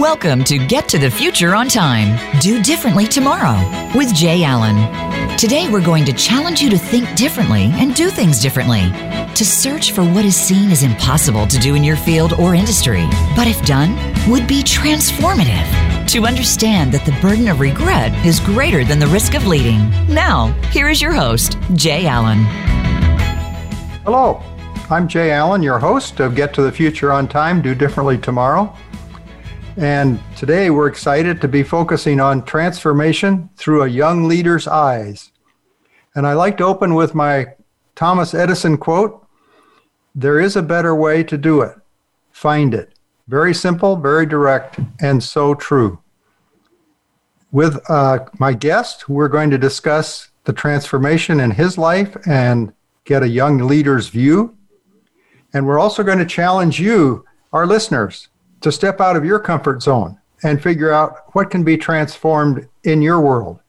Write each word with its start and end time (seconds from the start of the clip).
Welcome 0.00 0.44
to 0.44 0.56
Get 0.56 0.88
to 0.88 0.98
the 0.98 1.10
Future 1.10 1.54
on 1.54 1.68
Time. 1.68 2.18
Do 2.40 2.62
Differently 2.62 3.06
Tomorrow 3.06 3.58
with 3.94 4.14
Jay 4.14 4.44
Allen. 4.44 5.36
Today, 5.36 5.68
we're 5.70 5.84
going 5.84 6.06
to 6.06 6.14
challenge 6.14 6.62
you 6.62 6.70
to 6.70 6.78
think 6.78 7.14
differently 7.16 7.64
and 7.74 7.94
do 7.94 8.08
things 8.08 8.40
differently, 8.40 8.80
to 9.34 9.44
search 9.44 9.92
for 9.92 10.02
what 10.02 10.24
is 10.24 10.34
seen 10.34 10.70
as 10.70 10.84
impossible 10.84 11.46
to 11.48 11.58
do 11.58 11.74
in 11.74 11.84
your 11.84 11.96
field 11.96 12.32
or 12.32 12.54
industry, 12.54 13.06
but 13.36 13.46
if 13.46 13.62
done, 13.66 13.90
would 14.30 14.48
be 14.48 14.62
transformative, 14.62 15.68
to 16.08 16.24
understand 16.24 16.92
that 16.92 17.04
the 17.04 17.20
burden 17.20 17.46
of 17.48 17.60
regret 17.60 18.10
is 18.24 18.40
greater 18.40 18.86
than 18.86 19.00
the 19.00 19.06
risk 19.08 19.34
of 19.34 19.46
leading. 19.46 19.90
Now, 20.08 20.46
here 20.70 20.88
is 20.88 21.02
your 21.02 21.12
host, 21.12 21.58
Jay 21.74 22.06
Allen. 22.06 22.44
Hello, 24.04 24.42
I'm 24.88 25.06
Jay 25.06 25.30
Allen, 25.30 25.62
your 25.62 25.78
host 25.78 26.20
of 26.20 26.34
Get 26.34 26.54
to 26.54 26.62
the 26.62 26.72
Future 26.72 27.12
on 27.12 27.28
Time, 27.28 27.60
Do 27.60 27.74
Differently 27.74 28.16
Tomorrow. 28.16 28.74
And 29.76 30.18
today 30.36 30.68
we're 30.70 30.88
excited 30.88 31.40
to 31.40 31.48
be 31.48 31.62
focusing 31.62 32.18
on 32.18 32.44
transformation 32.44 33.50
through 33.56 33.84
a 33.84 33.88
young 33.88 34.26
leader's 34.26 34.66
eyes. 34.66 35.30
And 36.14 36.26
I 36.26 36.32
like 36.32 36.56
to 36.56 36.64
open 36.64 36.94
with 36.94 37.14
my 37.14 37.54
Thomas 37.94 38.34
Edison 38.34 38.78
quote 38.78 39.24
There 40.14 40.40
is 40.40 40.56
a 40.56 40.62
better 40.62 40.94
way 40.94 41.22
to 41.22 41.38
do 41.38 41.60
it. 41.60 41.76
Find 42.32 42.74
it. 42.74 42.94
Very 43.28 43.54
simple, 43.54 43.94
very 43.94 44.26
direct, 44.26 44.80
and 45.00 45.22
so 45.22 45.54
true. 45.54 46.00
With 47.52 47.78
uh, 47.88 48.20
my 48.38 48.54
guest, 48.54 49.08
we're 49.08 49.28
going 49.28 49.50
to 49.50 49.58
discuss 49.58 50.30
the 50.44 50.52
transformation 50.52 51.38
in 51.38 51.52
his 51.52 51.78
life 51.78 52.16
and 52.26 52.72
get 53.04 53.22
a 53.22 53.28
young 53.28 53.58
leader's 53.58 54.08
view. 54.08 54.56
And 55.52 55.64
we're 55.64 55.78
also 55.78 56.02
going 56.02 56.18
to 56.18 56.26
challenge 56.26 56.80
you, 56.80 57.24
our 57.52 57.66
listeners, 57.66 58.29
to 58.60 58.72
step 58.72 59.00
out 59.00 59.16
of 59.16 59.24
your 59.24 59.38
comfort 59.38 59.82
zone 59.82 60.18
and 60.42 60.62
figure 60.62 60.92
out 60.92 61.34
what 61.34 61.50
can 61.50 61.64
be 61.64 61.76
transformed 61.76 62.66
in 62.84 63.02
your 63.02 63.20
world 63.20 63.60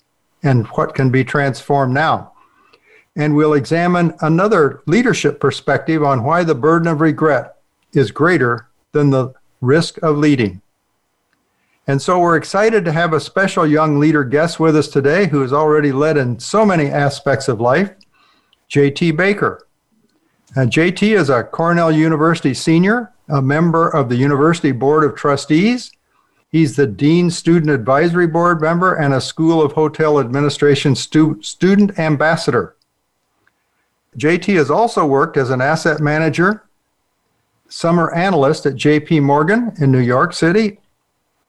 and 0.43 0.67
what 0.67 0.95
can 0.95 1.09
be 1.09 1.23
transformed 1.23 1.93
now. 1.93 2.33
And 3.15 3.35
we'll 3.35 3.53
examine 3.53 4.15
another 4.21 4.81
leadership 4.85 5.39
perspective 5.39 6.03
on 6.03 6.23
why 6.23 6.43
the 6.43 6.55
burden 6.55 6.87
of 6.87 7.01
regret 7.01 7.55
is 7.93 8.11
greater 8.11 8.69
than 8.93 9.09
the 9.09 9.33
risk 9.59 10.01
of 10.01 10.17
leading. 10.17 10.61
And 11.87 12.01
so 12.01 12.19
we're 12.19 12.37
excited 12.37 12.85
to 12.85 12.91
have 12.91 13.11
a 13.11 13.19
special 13.19 13.67
young 13.67 13.99
leader 13.99 14.23
guest 14.23 14.59
with 14.59 14.75
us 14.75 14.87
today 14.87 15.27
who 15.27 15.41
has 15.41 15.51
already 15.51 15.91
led 15.91 16.15
in 16.15 16.39
so 16.39 16.65
many 16.65 16.85
aspects 16.85 17.47
of 17.47 17.59
life, 17.59 17.91
JT 18.69 19.17
Baker. 19.17 19.67
And 20.55 20.71
JT 20.71 21.17
is 21.17 21.29
a 21.29 21.43
Cornell 21.43 21.91
University 21.91 22.53
senior 22.53 23.11
a 23.31 23.41
member 23.41 23.87
of 23.87 24.09
the 24.09 24.17
University 24.17 24.71
Board 24.71 25.03
of 25.03 25.15
Trustees. 25.15 25.91
He's 26.49 26.75
the 26.75 26.85
Dean 26.85 27.31
Student 27.31 27.71
Advisory 27.71 28.27
Board 28.27 28.61
member 28.61 28.93
and 28.95 29.13
a 29.13 29.21
School 29.21 29.61
of 29.61 29.71
Hotel 29.71 30.19
Administration 30.19 30.95
stu- 30.95 31.41
student 31.41 31.97
ambassador. 31.97 32.75
JT 34.17 34.53
has 34.55 34.69
also 34.69 35.05
worked 35.05 35.37
as 35.37 35.49
an 35.49 35.61
asset 35.61 36.01
manager, 36.01 36.65
summer 37.69 38.13
analyst 38.13 38.65
at 38.65 38.73
JP 38.73 39.23
Morgan 39.23 39.71
in 39.79 39.91
New 39.91 39.99
York 39.99 40.33
City, 40.33 40.79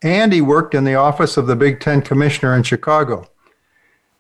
and 0.03 0.33
he 0.33 0.41
worked 0.41 0.75
in 0.75 0.85
the 0.85 0.95
office 0.95 1.37
of 1.37 1.49
the 1.49 1.57
Big 1.57 1.81
Ten 1.81 2.01
Commissioner 2.01 2.57
in 2.57 2.63
Chicago. 2.63 3.29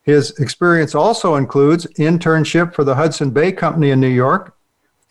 His 0.02 0.36
experience 0.40 0.96
also 0.96 1.36
includes 1.36 1.86
internship 1.96 2.74
for 2.74 2.82
the 2.82 2.96
Hudson 2.96 3.30
Bay 3.30 3.52
Company 3.52 3.90
in 3.90 4.00
New 4.00 4.08
York 4.08 4.56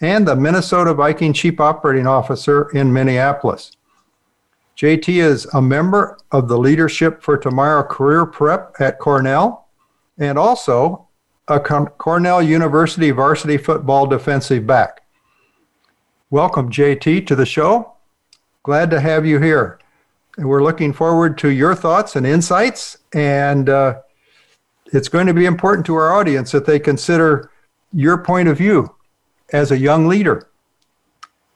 and 0.02 0.28
the 0.28 0.36
Minnesota 0.36 0.96
Viking 0.96 1.32
Chief 1.32 1.60
Operating 1.60 2.08
Officer 2.08 2.70
in 2.72 2.92
Minneapolis. 2.92 3.72
JT 4.76 5.22
is 5.22 5.46
a 5.54 5.62
member 5.62 6.18
of 6.32 6.48
the 6.48 6.58
Leadership 6.58 7.22
for 7.22 7.38
Tomorrow 7.38 7.84
Career 7.84 8.26
Prep 8.26 8.76
at 8.80 8.98
Cornell 8.98 9.68
and 10.18 10.40
also 10.40 11.08
a 11.48 11.60
Cornell 11.60 12.42
University 12.42 13.12
varsity 13.12 13.58
football 13.58 14.08
defensive 14.08 14.66
back. 14.66 15.04
Welcome, 16.32 16.72
JT, 16.72 17.28
to 17.28 17.36
the 17.36 17.46
show. 17.46 17.94
Glad 18.64 18.90
to 18.92 19.00
have 19.00 19.26
you 19.26 19.40
here. 19.40 19.80
And 20.38 20.50
we're 20.50 20.64
looking 20.64 20.94
forward 20.94 21.38
to 21.40 21.50
your 21.50 21.76
thoughts 21.76 22.16
and 22.16 22.26
insights. 22.26 22.98
And 23.14 23.70
uh, 23.70 24.00
it's 24.86 25.10
going 25.10 25.28
to 25.28 25.34
be 25.34 25.46
important 25.46 25.86
to 25.88 25.96
our 25.96 26.12
audience 26.12 26.52
that 26.54 26.66
they 26.66 26.80
consider 26.80 27.52
your 27.94 28.18
point 28.18 28.48
of 28.48 28.58
view 28.58 28.96
as 29.52 29.72
a 29.72 29.78
young 29.78 30.08
leader. 30.08 30.48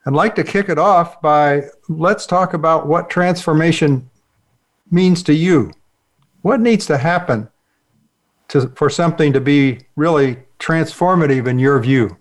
I'd 0.05 0.13
like 0.13 0.35
to 0.35 0.43
kick 0.43 0.69
it 0.69 0.77
off 0.77 1.19
by 1.21 1.63
let's 1.89 2.25
talk 2.25 2.53
about 2.53 2.87
what 2.87 3.09
transformation 3.09 4.09
means 4.91 5.23
to 5.23 5.33
you. 5.33 5.71
What 6.41 6.59
needs 6.59 6.85
to 6.87 6.97
happen 6.97 7.49
to, 8.49 8.67
for 8.75 8.89
something 8.89 9.33
to 9.33 9.41
be 9.41 9.79
really 9.95 10.37
transformative 10.59 11.47
in 11.47 11.57
your 11.57 11.79
view? 11.79 12.17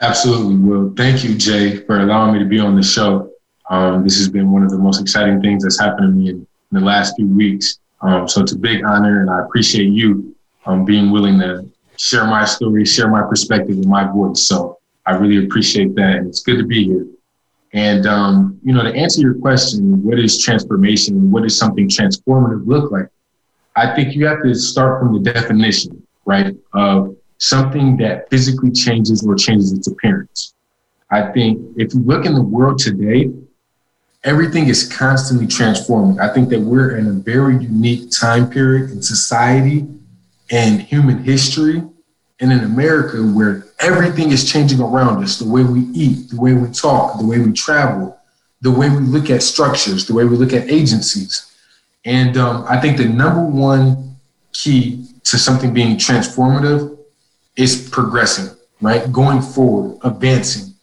Absolutely. 0.00 0.56
Well, 0.56 0.92
thank 0.96 1.24
you, 1.24 1.36
Jay, 1.36 1.76
for 1.78 2.00
allowing 2.00 2.32
me 2.32 2.38
to 2.40 2.44
be 2.44 2.58
on 2.58 2.74
the 2.74 2.82
show. 2.82 3.30
Um, 3.70 4.04
this 4.04 4.18
has 4.18 4.28
been 4.28 4.50
one 4.50 4.62
of 4.62 4.70
the 4.70 4.78
most 4.78 5.00
exciting 5.00 5.40
things 5.40 5.62
that's 5.62 5.80
happened 5.80 6.12
to 6.12 6.12
me 6.12 6.30
in, 6.30 6.36
in 6.36 6.46
the 6.72 6.80
last 6.80 7.14
few 7.16 7.28
weeks. 7.28 7.78
Um, 8.02 8.28
so 8.28 8.42
it's 8.42 8.52
a 8.52 8.58
big 8.58 8.84
honor, 8.84 9.22
and 9.22 9.30
I 9.30 9.40
appreciate 9.40 9.88
you 9.88 10.34
um, 10.66 10.84
being 10.84 11.10
willing 11.10 11.38
to 11.40 11.66
share 11.98 12.26
my 12.26 12.44
story, 12.44 12.84
share 12.84 13.08
my 13.08 13.22
perspective 13.22 13.76
and 13.76 13.86
my 13.86 14.10
voice. 14.10 14.42
So 14.42 14.78
I 15.04 15.12
really 15.12 15.44
appreciate 15.44 15.94
that. 15.96 16.16
And 16.16 16.28
it's 16.28 16.42
good 16.42 16.58
to 16.58 16.64
be 16.64 16.84
here. 16.84 17.06
And, 17.72 18.06
um, 18.06 18.58
you 18.62 18.72
know, 18.72 18.82
to 18.82 18.94
answer 18.94 19.20
your 19.20 19.34
question, 19.34 20.02
what 20.02 20.18
is 20.18 20.42
transformation? 20.42 21.30
What 21.30 21.42
does 21.42 21.58
something 21.58 21.88
transformative 21.88 22.66
look 22.66 22.90
like? 22.90 23.08
I 23.74 23.94
think 23.94 24.14
you 24.14 24.26
have 24.26 24.42
to 24.42 24.54
start 24.54 25.00
from 25.00 25.12
the 25.12 25.20
definition, 25.20 26.02
right, 26.24 26.56
of 26.72 27.14
something 27.38 27.96
that 27.98 28.30
physically 28.30 28.70
changes 28.70 29.26
or 29.26 29.34
changes 29.34 29.72
its 29.72 29.88
appearance. 29.88 30.54
I 31.10 31.30
think 31.32 31.60
if 31.76 31.92
you 31.92 32.00
look 32.00 32.24
in 32.24 32.34
the 32.34 32.42
world 32.42 32.78
today, 32.78 33.30
everything 34.24 34.68
is 34.68 34.90
constantly 34.90 35.46
transforming. 35.46 36.18
I 36.18 36.32
think 36.32 36.48
that 36.48 36.60
we're 36.60 36.96
in 36.96 37.06
a 37.06 37.12
very 37.12 37.62
unique 37.62 38.10
time 38.10 38.48
period 38.50 38.90
in 38.90 39.02
society 39.02 39.86
and 40.50 40.80
human 40.80 41.22
history 41.22 41.82
and 42.40 42.52
in 42.52 42.60
America 42.60 43.18
where 43.18 43.66
everything 43.80 44.30
is 44.30 44.50
changing 44.50 44.80
around 44.80 45.22
us 45.22 45.38
the 45.38 45.48
way 45.48 45.62
we 45.62 45.80
eat, 45.92 46.30
the 46.30 46.40
way 46.40 46.52
we 46.52 46.70
talk, 46.70 47.18
the 47.18 47.26
way 47.26 47.38
we 47.38 47.52
travel, 47.52 48.18
the 48.60 48.70
way 48.70 48.88
we 48.88 48.98
look 48.98 49.30
at 49.30 49.42
structures, 49.42 50.06
the 50.06 50.14
way 50.14 50.24
we 50.24 50.36
look 50.36 50.52
at 50.52 50.70
agencies. 50.70 51.52
And 52.04 52.36
um, 52.36 52.64
I 52.68 52.80
think 52.80 52.96
the 52.96 53.08
number 53.08 53.42
one 53.42 54.16
key 54.52 55.06
to 55.24 55.38
something 55.38 55.72
being 55.72 55.96
transformative 55.96 56.96
is 57.56 57.88
progressing, 57.90 58.54
right? 58.80 59.10
Going 59.12 59.40
forward, 59.40 59.98
advancing 60.04 60.74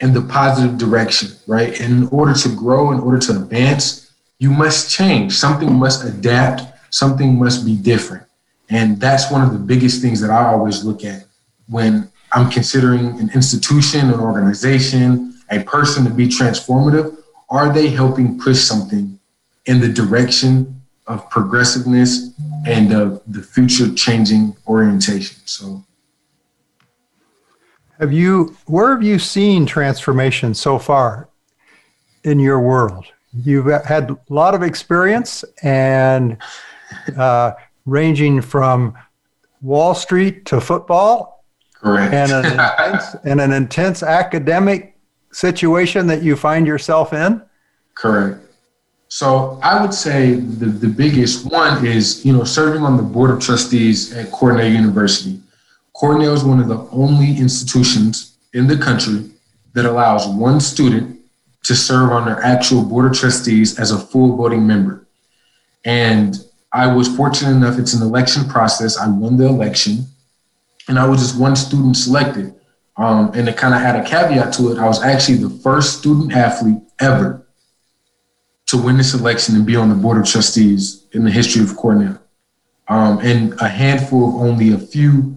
in 0.00 0.12
the 0.12 0.22
positive 0.22 0.78
direction, 0.78 1.30
right? 1.46 1.80
And 1.80 2.04
in 2.04 2.08
order 2.08 2.34
to 2.34 2.48
grow, 2.54 2.92
in 2.92 3.00
order 3.00 3.18
to 3.18 3.42
advance, 3.42 4.12
you 4.38 4.50
must 4.50 4.90
change. 4.90 5.32
Something 5.32 5.72
must 5.72 6.04
adapt, 6.04 6.62
something 6.90 7.38
must 7.38 7.64
be 7.64 7.76
different. 7.76 8.27
And 8.70 9.00
that's 9.00 9.30
one 9.30 9.42
of 9.42 9.52
the 9.52 9.58
biggest 9.58 10.02
things 10.02 10.20
that 10.20 10.30
I 10.30 10.46
always 10.46 10.84
look 10.84 11.04
at 11.04 11.24
when 11.68 12.10
I'm 12.32 12.50
considering 12.50 13.18
an 13.18 13.30
institution, 13.34 14.10
an 14.10 14.20
organization, 14.20 15.40
a 15.50 15.62
person 15.62 16.04
to 16.04 16.10
be 16.10 16.28
transformative. 16.28 17.16
Are 17.48 17.72
they 17.72 17.88
helping 17.88 18.38
push 18.38 18.58
something 18.58 19.18
in 19.66 19.80
the 19.80 19.88
direction 19.88 20.82
of 21.06 21.28
progressiveness 21.30 22.30
and 22.66 22.92
of 22.92 23.22
the 23.26 23.42
future 23.42 23.92
changing 23.94 24.54
orientation? 24.66 25.38
So, 25.46 25.84
have 27.98 28.12
you, 28.12 28.56
where 28.66 28.90
have 28.90 29.02
you 29.02 29.18
seen 29.18 29.66
transformation 29.66 30.54
so 30.54 30.78
far 30.78 31.28
in 32.24 32.38
your 32.38 32.60
world? 32.60 33.06
You've 33.32 33.66
had 33.84 34.10
a 34.10 34.18
lot 34.28 34.54
of 34.54 34.62
experience 34.62 35.44
and 35.62 36.36
uh, 37.16 37.52
ranging 37.88 38.40
from 38.40 38.94
Wall 39.62 39.94
Street 39.94 40.44
to 40.46 40.60
football. 40.60 41.44
Correct. 41.74 42.12
And 42.12 42.32
an, 42.32 42.44
intense, 42.44 43.14
and 43.24 43.40
an 43.40 43.52
intense 43.52 44.02
academic 44.02 44.96
situation 45.32 46.06
that 46.08 46.22
you 46.22 46.36
find 46.36 46.66
yourself 46.66 47.12
in? 47.12 47.42
Correct. 47.94 48.40
So 49.08 49.58
I 49.62 49.80
would 49.80 49.94
say 49.94 50.34
the, 50.34 50.66
the 50.66 50.88
biggest 50.88 51.50
one 51.50 51.84
is, 51.84 52.24
you 52.24 52.32
know, 52.32 52.44
serving 52.44 52.82
on 52.82 52.96
the 52.96 53.02
board 53.02 53.30
of 53.30 53.40
trustees 53.40 54.12
at 54.12 54.30
Cornell 54.30 54.66
University. 54.66 55.40
Cornell 55.94 56.34
is 56.34 56.44
one 56.44 56.60
of 56.60 56.68
the 56.68 56.86
only 56.92 57.36
institutions 57.38 58.36
in 58.52 58.66
the 58.66 58.76
country 58.76 59.30
that 59.72 59.86
allows 59.86 60.26
one 60.28 60.60
student 60.60 61.18
to 61.64 61.74
serve 61.74 62.10
on 62.10 62.26
their 62.26 62.42
actual 62.42 62.82
board 62.82 63.10
of 63.10 63.18
trustees 63.18 63.78
as 63.78 63.90
a 63.90 63.98
full 63.98 64.36
voting 64.36 64.66
member. 64.66 65.06
And 65.84 66.36
I 66.72 66.92
was 66.92 67.14
fortunate 67.16 67.52
enough, 67.52 67.78
it's 67.78 67.94
an 67.94 68.02
election 68.02 68.44
process. 68.48 68.98
I 68.98 69.08
won 69.08 69.36
the 69.36 69.46
election 69.46 70.06
and 70.88 70.98
I 70.98 71.06
was 71.06 71.20
just 71.20 71.40
one 71.40 71.56
student 71.56 71.96
selected. 71.96 72.54
Um, 72.96 73.30
and 73.34 73.48
it 73.48 73.56
kind 73.56 73.74
of 73.74 73.80
had 73.80 73.96
a 73.96 74.04
caveat 74.04 74.52
to 74.54 74.72
it. 74.72 74.78
I 74.78 74.86
was 74.86 75.02
actually 75.02 75.38
the 75.38 75.50
first 75.50 76.00
student 76.00 76.32
athlete 76.32 76.82
ever 77.00 77.46
to 78.66 78.76
win 78.76 78.96
this 78.96 79.14
election 79.14 79.54
and 79.54 79.64
be 79.64 79.76
on 79.76 79.88
the 79.88 79.94
board 79.94 80.18
of 80.18 80.26
trustees 80.26 81.06
in 81.12 81.24
the 81.24 81.30
history 81.30 81.62
of 81.62 81.76
Cornell. 81.76 82.20
Um, 82.88 83.18
and 83.20 83.58
a 83.60 83.68
handful 83.68 84.28
of 84.28 84.34
only 84.36 84.72
a 84.72 84.78
few 84.78 85.36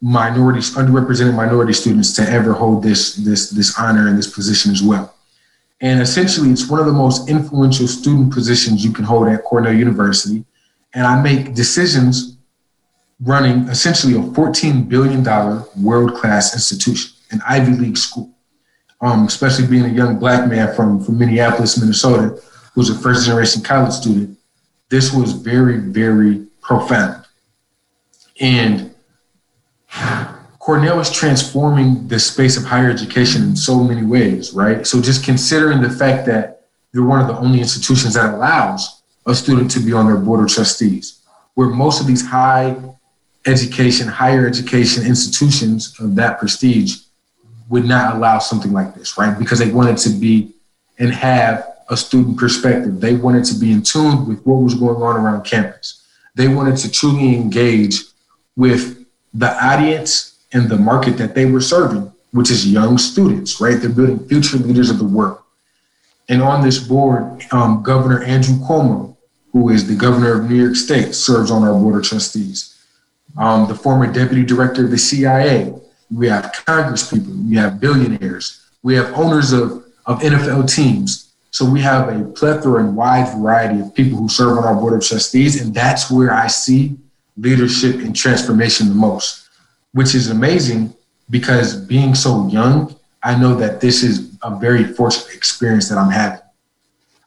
minorities, 0.00 0.74
underrepresented 0.74 1.34
minority 1.34 1.72
students 1.72 2.14
to 2.14 2.22
ever 2.22 2.52
hold 2.52 2.82
this, 2.82 3.14
this, 3.16 3.50
this 3.50 3.78
honor 3.78 4.08
and 4.08 4.18
this 4.18 4.32
position 4.32 4.72
as 4.72 4.82
well. 4.82 5.14
And 5.80 6.00
essentially, 6.00 6.50
it's 6.50 6.68
one 6.68 6.80
of 6.80 6.86
the 6.86 6.92
most 6.92 7.28
influential 7.28 7.86
student 7.86 8.32
positions 8.32 8.84
you 8.84 8.92
can 8.92 9.04
hold 9.04 9.28
at 9.28 9.44
Cornell 9.44 9.74
University. 9.74 10.44
And 10.96 11.06
I 11.06 11.20
make 11.20 11.54
decisions 11.54 12.38
running 13.20 13.68
essentially 13.68 14.14
a 14.14 14.22
$14 14.22 14.88
billion 14.88 15.22
world 15.84 16.14
class 16.14 16.54
institution, 16.54 17.14
an 17.30 17.42
Ivy 17.46 17.72
League 17.72 17.98
school. 17.98 18.32
Um, 19.02 19.26
especially 19.26 19.66
being 19.66 19.84
a 19.84 19.90
young 19.90 20.18
black 20.18 20.48
man 20.48 20.74
from, 20.74 21.04
from 21.04 21.18
Minneapolis, 21.18 21.78
Minnesota, 21.78 22.40
who's 22.74 22.88
a 22.88 22.94
first 22.98 23.26
generation 23.26 23.62
college 23.62 23.92
student, 23.92 24.38
this 24.88 25.12
was 25.12 25.32
very, 25.32 25.76
very 25.76 26.46
profound. 26.62 27.26
And 28.40 28.94
Cornell 30.58 30.98
is 30.98 31.10
transforming 31.10 32.08
the 32.08 32.18
space 32.18 32.56
of 32.56 32.64
higher 32.64 32.88
education 32.88 33.42
in 33.42 33.54
so 33.54 33.84
many 33.84 34.02
ways, 34.02 34.54
right? 34.54 34.86
So 34.86 35.02
just 35.02 35.22
considering 35.24 35.82
the 35.82 35.90
fact 35.90 36.24
that 36.26 36.68
you're 36.94 37.06
one 37.06 37.20
of 37.20 37.26
the 37.26 37.36
only 37.36 37.60
institutions 37.60 38.14
that 38.14 38.32
allows 38.32 38.95
a 39.26 39.34
student 39.34 39.70
to 39.72 39.80
be 39.80 39.92
on 39.92 40.06
their 40.06 40.16
board 40.16 40.40
of 40.40 40.48
trustees, 40.48 41.20
where 41.54 41.68
most 41.68 42.00
of 42.00 42.06
these 42.06 42.26
high 42.26 42.76
education, 43.46 44.08
higher 44.08 44.46
education 44.46 45.04
institutions 45.04 45.98
of 46.00 46.14
that 46.16 46.38
prestige 46.38 46.98
would 47.68 47.84
not 47.84 48.16
allow 48.16 48.38
something 48.38 48.72
like 48.72 48.94
this, 48.94 49.18
right? 49.18 49.38
Because 49.38 49.58
they 49.58 49.70
wanted 49.70 49.96
to 49.98 50.10
be 50.10 50.52
and 50.98 51.10
have 51.12 51.66
a 51.88 51.96
student 51.96 52.38
perspective. 52.38 53.00
They 53.00 53.14
wanted 53.14 53.44
to 53.46 53.54
be 53.54 53.72
in 53.72 53.82
tune 53.82 54.26
with 54.26 54.44
what 54.44 54.56
was 54.56 54.74
going 54.74 55.02
on 55.02 55.16
around 55.16 55.44
campus. 55.44 56.04
They 56.34 56.48
wanted 56.48 56.76
to 56.78 56.90
truly 56.90 57.34
engage 57.34 58.00
with 58.56 59.04
the 59.34 59.52
audience 59.64 60.38
and 60.52 60.68
the 60.68 60.76
market 60.76 61.18
that 61.18 61.34
they 61.34 61.46
were 61.46 61.60
serving, 61.60 62.10
which 62.32 62.50
is 62.50 62.70
young 62.70 62.98
students, 62.98 63.60
right? 63.60 63.80
They're 63.80 63.90
building 63.90 64.26
future 64.26 64.56
leaders 64.56 64.90
of 64.90 64.98
the 64.98 65.04
world. 65.04 65.38
And 66.28 66.42
on 66.42 66.62
this 66.62 66.78
board, 66.78 67.44
um, 67.52 67.82
Governor 67.82 68.22
Andrew 68.22 68.56
Cuomo, 68.56 69.15
who 69.56 69.70
is 69.70 69.86
the 69.86 69.94
governor 69.94 70.38
of 70.38 70.50
New 70.50 70.62
York 70.62 70.76
State, 70.76 71.14
serves 71.14 71.50
on 71.50 71.62
our 71.64 71.72
board 71.72 71.96
of 71.96 72.06
trustees. 72.06 72.76
Um, 73.38 73.66
the 73.66 73.74
former 73.74 74.06
deputy 74.06 74.44
director 74.44 74.84
of 74.84 74.90
the 74.90 74.98
CIA. 74.98 75.72
We 76.14 76.28
have 76.28 76.52
Congress 76.66 77.10
people. 77.10 77.32
We 77.48 77.56
have 77.56 77.80
billionaires. 77.80 78.62
We 78.82 78.94
have 78.96 79.14
owners 79.14 79.54
of, 79.54 79.86
of 80.04 80.20
NFL 80.20 80.70
teams. 80.70 81.32
So 81.52 81.64
we 81.64 81.80
have 81.80 82.08
a 82.08 82.22
plethora 82.32 82.84
and 82.84 82.94
wide 82.94 83.34
variety 83.34 83.80
of 83.80 83.94
people 83.94 84.18
who 84.18 84.28
serve 84.28 84.58
on 84.58 84.64
our 84.64 84.74
board 84.74 84.92
of 84.92 85.02
trustees, 85.02 85.62
and 85.62 85.74
that's 85.74 86.10
where 86.10 86.34
I 86.34 86.48
see 86.48 86.98
leadership 87.38 87.94
and 87.96 88.14
transformation 88.14 88.90
the 88.90 88.94
most, 88.94 89.48
which 89.92 90.14
is 90.14 90.28
amazing 90.28 90.94
because 91.30 91.74
being 91.74 92.14
so 92.14 92.46
young, 92.48 92.94
I 93.22 93.38
know 93.38 93.54
that 93.54 93.80
this 93.80 94.02
is 94.02 94.36
a 94.42 94.54
very 94.54 94.84
fortunate 94.84 95.34
experience 95.34 95.88
that 95.88 95.96
I'm 95.96 96.10
having. 96.10 96.40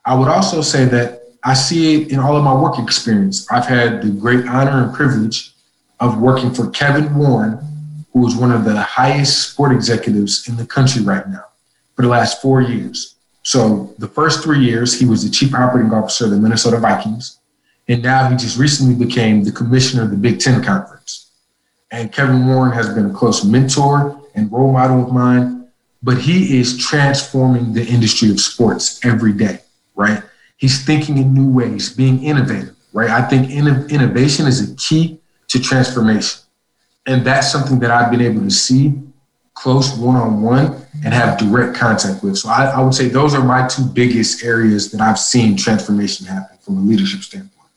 I 0.04 0.14
would 0.14 0.28
also 0.28 0.62
say 0.62 0.84
that 0.84 1.19
I 1.42 1.54
see 1.54 2.02
it 2.02 2.12
in 2.12 2.18
all 2.18 2.36
of 2.36 2.44
my 2.44 2.54
work 2.54 2.78
experience. 2.78 3.50
I've 3.50 3.66
had 3.66 4.02
the 4.02 4.10
great 4.10 4.46
honor 4.46 4.84
and 4.84 4.94
privilege 4.94 5.52
of 5.98 6.20
working 6.20 6.52
for 6.52 6.70
Kevin 6.70 7.14
Warren, 7.14 7.58
who 8.12 8.26
is 8.26 8.36
one 8.36 8.52
of 8.52 8.64
the 8.64 8.80
highest 8.80 9.50
sport 9.50 9.72
executives 9.72 10.48
in 10.48 10.56
the 10.56 10.66
country 10.66 11.02
right 11.02 11.26
now 11.28 11.44
for 11.96 12.02
the 12.02 12.08
last 12.08 12.42
four 12.42 12.60
years. 12.60 13.14
So 13.42 13.94
the 13.98 14.08
first 14.08 14.42
three 14.42 14.60
years, 14.60 14.98
he 14.98 15.06
was 15.06 15.24
the 15.24 15.30
chief 15.30 15.54
operating 15.54 15.92
officer 15.92 16.26
of 16.26 16.30
the 16.30 16.36
Minnesota 16.36 16.78
Vikings. 16.78 17.38
And 17.88 18.02
now 18.02 18.28
he 18.28 18.36
just 18.36 18.58
recently 18.58 18.94
became 18.94 19.42
the 19.42 19.52
commissioner 19.52 20.04
of 20.04 20.10
the 20.10 20.16
Big 20.16 20.40
Ten 20.40 20.62
Conference. 20.62 21.30
And 21.90 22.12
Kevin 22.12 22.46
Warren 22.46 22.72
has 22.72 22.88
been 22.94 23.06
a 23.06 23.12
close 23.12 23.44
mentor 23.44 24.20
and 24.34 24.52
role 24.52 24.72
model 24.72 25.04
of 25.04 25.12
mine, 25.12 25.68
but 26.02 26.18
he 26.18 26.58
is 26.58 26.78
transforming 26.78 27.72
the 27.72 27.84
industry 27.84 28.30
of 28.30 28.40
sports 28.40 29.04
every 29.04 29.32
day, 29.32 29.60
right? 29.96 30.22
He's 30.60 30.84
thinking 30.84 31.16
in 31.16 31.32
new 31.32 31.50
ways, 31.50 31.90
being 31.90 32.22
innovative, 32.22 32.76
right? 32.92 33.08
I 33.08 33.22
think 33.22 33.50
innovation 33.50 34.46
is 34.46 34.70
a 34.70 34.76
key 34.76 35.18
to 35.48 35.58
transformation. 35.58 36.42
And 37.06 37.24
that's 37.24 37.50
something 37.50 37.78
that 37.78 37.90
I've 37.90 38.10
been 38.10 38.20
able 38.20 38.42
to 38.42 38.50
see 38.50 38.92
close 39.54 39.96
one 39.96 40.16
on 40.16 40.42
one 40.42 40.86
and 41.02 41.14
have 41.14 41.38
direct 41.38 41.76
contact 41.76 42.22
with. 42.22 42.36
So 42.36 42.50
I, 42.50 42.66
I, 42.66 42.80
would 42.80 42.94
say 42.94 43.08
those 43.08 43.34
are 43.34 43.42
my 43.42 43.66
two 43.68 43.84
biggest 43.84 44.44
areas 44.44 44.90
that 44.92 45.00
I've 45.00 45.18
seen 45.18 45.56
transformation 45.56 46.26
happen 46.26 46.58
from 46.60 46.76
a 46.76 46.80
leadership 46.80 47.22
standpoint. 47.22 47.70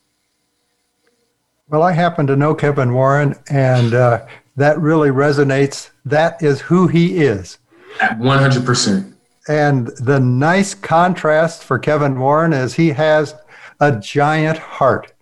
Well, 1.70 1.84
I 1.84 1.94
happen 1.94 2.28
to 2.28 2.36
know 2.36 2.54
Kevin 2.54 2.94
Warren, 2.94 3.36
and 3.50 3.94
uh, 3.94 4.26
that 4.58 4.78
really 4.80 5.10
resonates. 5.10 5.90
That 6.04 6.44
is 6.44 6.60
who 6.60 6.88
he 6.88 7.24
is. 7.24 7.58
At 8.02 8.20
100%. 8.20 9.13
And 9.48 9.88
the 9.88 10.20
nice 10.20 10.74
contrast 10.74 11.64
for 11.64 11.78
Kevin 11.78 12.18
Warren 12.18 12.54
is 12.54 12.74
he 12.74 12.90
has 12.90 13.36
a 13.80 14.00
giant 14.00 14.58
heart. 14.58 15.14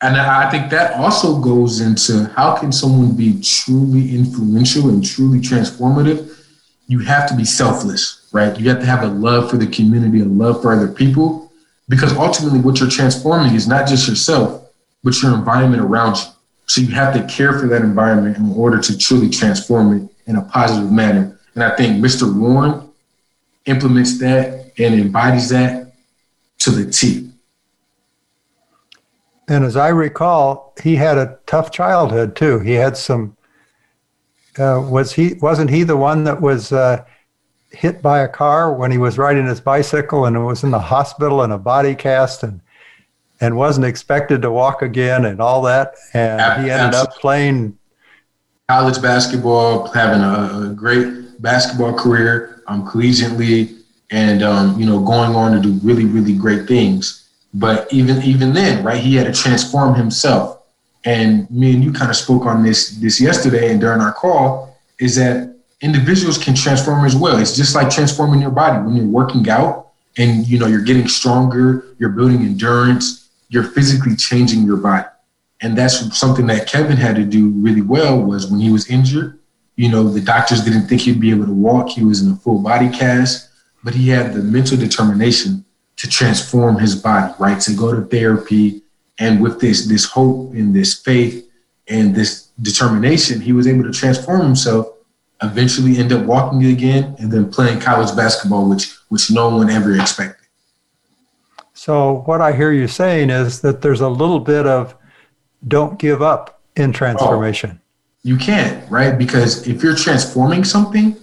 And 0.00 0.16
I 0.16 0.50
think 0.50 0.70
that 0.70 0.94
also 0.94 1.38
goes 1.38 1.80
into 1.80 2.24
how 2.34 2.56
can 2.56 2.72
someone 2.72 3.14
be 3.14 3.40
truly 3.40 4.14
influential 4.14 4.88
and 4.88 5.04
truly 5.04 5.38
transformative? 5.38 6.44
You 6.88 6.98
have 7.00 7.28
to 7.28 7.36
be 7.36 7.44
selfless, 7.44 8.26
right? 8.32 8.58
You 8.58 8.68
have 8.70 8.80
to 8.80 8.86
have 8.86 9.04
a 9.04 9.06
love 9.06 9.50
for 9.50 9.58
the 9.58 9.66
community, 9.66 10.20
a 10.20 10.24
love 10.24 10.60
for 10.60 10.72
other 10.72 10.88
people, 10.88 11.52
because 11.88 12.12
ultimately 12.16 12.58
what 12.58 12.80
you're 12.80 12.90
transforming 12.90 13.54
is 13.54 13.68
not 13.68 13.86
just 13.86 14.08
yourself, 14.08 14.66
but 15.04 15.22
your 15.22 15.34
environment 15.34 15.82
around 15.82 16.16
you. 16.16 16.24
So 16.66 16.80
you 16.80 16.88
have 16.94 17.14
to 17.14 17.24
care 17.32 17.58
for 17.58 17.66
that 17.68 17.82
environment 17.82 18.38
in 18.38 18.50
order 18.54 18.80
to 18.80 18.98
truly 18.98 19.28
transform 19.28 19.96
it 19.96 20.10
in 20.26 20.36
a 20.36 20.42
positive 20.42 20.90
manner. 20.90 21.38
And 21.54 21.64
I 21.64 21.74
think 21.76 22.02
Mr. 22.02 22.34
Warren 22.34 22.88
implements 23.66 24.18
that 24.18 24.72
and 24.78 24.94
embodies 24.94 25.50
that 25.50 25.92
to 26.58 26.70
the 26.70 26.90
T. 26.90 27.30
And 29.48 29.64
as 29.64 29.76
I 29.76 29.88
recall, 29.88 30.74
he 30.82 30.96
had 30.96 31.18
a 31.18 31.38
tough 31.46 31.70
childhood 31.70 32.36
too. 32.36 32.60
He 32.60 32.72
had 32.72 32.96
some. 32.96 33.36
Uh, 34.58 34.86
was 34.88 35.12
he? 35.12 35.34
Wasn't 35.34 35.70
he 35.70 35.82
the 35.82 35.96
one 35.96 36.24
that 36.24 36.40
was 36.40 36.72
uh, 36.72 37.04
hit 37.70 38.02
by 38.02 38.20
a 38.20 38.28
car 38.28 38.72
when 38.72 38.90
he 38.90 38.98
was 38.98 39.18
riding 39.18 39.46
his 39.46 39.60
bicycle 39.60 40.26
and 40.26 40.44
was 40.44 40.62
in 40.62 40.70
the 40.70 40.78
hospital 40.78 41.42
in 41.42 41.50
a 41.50 41.58
body 41.58 41.94
cast 41.94 42.42
and 42.42 42.60
and 43.40 43.56
wasn't 43.56 43.84
expected 43.84 44.40
to 44.42 44.52
walk 44.52 44.82
again 44.82 45.24
and 45.24 45.40
all 45.40 45.62
that. 45.62 45.94
And 46.14 46.64
he 46.64 46.70
ended 46.70 46.94
up 46.94 47.14
playing 47.14 47.76
college 48.68 49.02
basketball, 49.02 49.88
having 49.88 50.22
a 50.22 50.72
great 50.74 51.08
basketball 51.42 51.92
career, 51.92 52.62
um, 52.68 52.88
collegiately, 52.88 53.80
and 54.10 54.42
um, 54.42 54.78
you 54.78 54.86
know 54.86 55.00
going 55.00 55.34
on 55.34 55.52
to 55.52 55.60
do 55.60 55.78
really 55.86 56.06
really 56.06 56.34
great 56.34 56.66
things. 56.66 57.28
But 57.52 57.92
even 57.92 58.22
even 58.22 58.52
then, 58.52 58.82
right, 58.84 59.00
he 59.00 59.16
had 59.16 59.26
to 59.26 59.32
transform 59.32 59.94
himself. 59.94 60.60
And 61.04 61.50
me 61.50 61.74
and 61.74 61.82
you 61.82 61.92
kind 61.92 62.10
of 62.10 62.16
spoke 62.16 62.46
on 62.46 62.62
this 62.62 62.90
this 62.96 63.20
yesterday 63.20 63.70
and 63.70 63.80
during 63.80 64.00
our 64.00 64.12
call, 64.12 64.78
is 64.98 65.16
that 65.16 65.54
individuals 65.80 66.38
can 66.38 66.54
transform 66.54 67.04
as 67.04 67.16
well. 67.16 67.38
It's 67.38 67.56
just 67.56 67.74
like 67.74 67.90
transforming 67.90 68.40
your 68.40 68.52
body 68.52 68.82
when 68.84 68.94
you're 68.94 69.06
working 69.06 69.48
out 69.50 69.88
and 70.16 70.46
you 70.46 70.58
know 70.58 70.66
you're 70.66 70.82
getting 70.82 71.08
stronger, 71.08 71.84
you're 71.98 72.10
building 72.10 72.42
endurance, 72.42 73.28
you're 73.48 73.64
physically 73.64 74.16
changing 74.16 74.62
your 74.62 74.76
body. 74.76 75.06
And 75.60 75.76
that's 75.76 76.18
something 76.18 76.46
that 76.46 76.66
Kevin 76.66 76.96
had 76.96 77.16
to 77.16 77.24
do 77.24 77.50
really 77.50 77.82
well 77.82 78.20
was 78.20 78.50
when 78.50 78.60
he 78.60 78.70
was 78.70 78.88
injured, 78.90 79.38
you 79.76 79.88
know, 79.88 80.08
the 80.08 80.20
doctors 80.20 80.64
didn't 80.64 80.86
think 80.86 81.02
he'd 81.02 81.20
be 81.20 81.30
able 81.30 81.46
to 81.46 81.52
walk. 81.52 81.88
He 81.88 82.04
was 82.04 82.22
in 82.22 82.32
a 82.32 82.36
full 82.36 82.60
body 82.60 82.88
cast, 82.90 83.48
but 83.82 83.94
he 83.94 84.08
had 84.08 84.34
the 84.34 84.42
mental 84.42 84.76
determination 84.76 85.64
to 85.96 86.08
transform 86.08 86.78
his 86.78 86.94
body, 86.94 87.32
right? 87.38 87.60
To 87.60 87.74
go 87.74 87.94
to 87.94 88.06
therapy. 88.06 88.82
And 89.18 89.40
with 89.40 89.60
this, 89.60 89.86
this 89.86 90.04
hope 90.04 90.52
and 90.52 90.74
this 90.74 91.00
faith 91.00 91.48
and 91.88 92.14
this 92.14 92.48
determination, 92.60 93.40
he 93.40 93.52
was 93.52 93.66
able 93.66 93.84
to 93.84 93.92
transform 93.92 94.42
himself, 94.42 94.88
eventually 95.42 95.98
end 95.98 96.12
up 96.12 96.24
walking 96.24 96.64
again 96.64 97.14
and 97.18 97.30
then 97.30 97.50
playing 97.50 97.80
college 97.80 98.14
basketball, 98.16 98.68
which 98.68 98.96
which 99.08 99.30
no 99.30 99.54
one 99.54 99.68
ever 99.68 99.98
expected. 99.98 100.46
So 101.74 102.22
what 102.26 102.40
I 102.40 102.52
hear 102.52 102.72
you 102.72 102.88
saying 102.88 103.30
is 103.30 103.60
that 103.60 103.82
there's 103.82 104.00
a 104.00 104.08
little 104.08 104.40
bit 104.40 104.66
of 104.66 104.96
don't 105.66 105.98
give 105.98 106.22
up 106.22 106.62
in 106.76 106.92
transformation. 106.92 107.81
You 108.22 108.36
can't, 108.36 108.88
right? 108.90 109.18
Because 109.18 109.66
if 109.66 109.82
you're 109.82 109.96
transforming 109.96 110.64
something, 110.64 111.16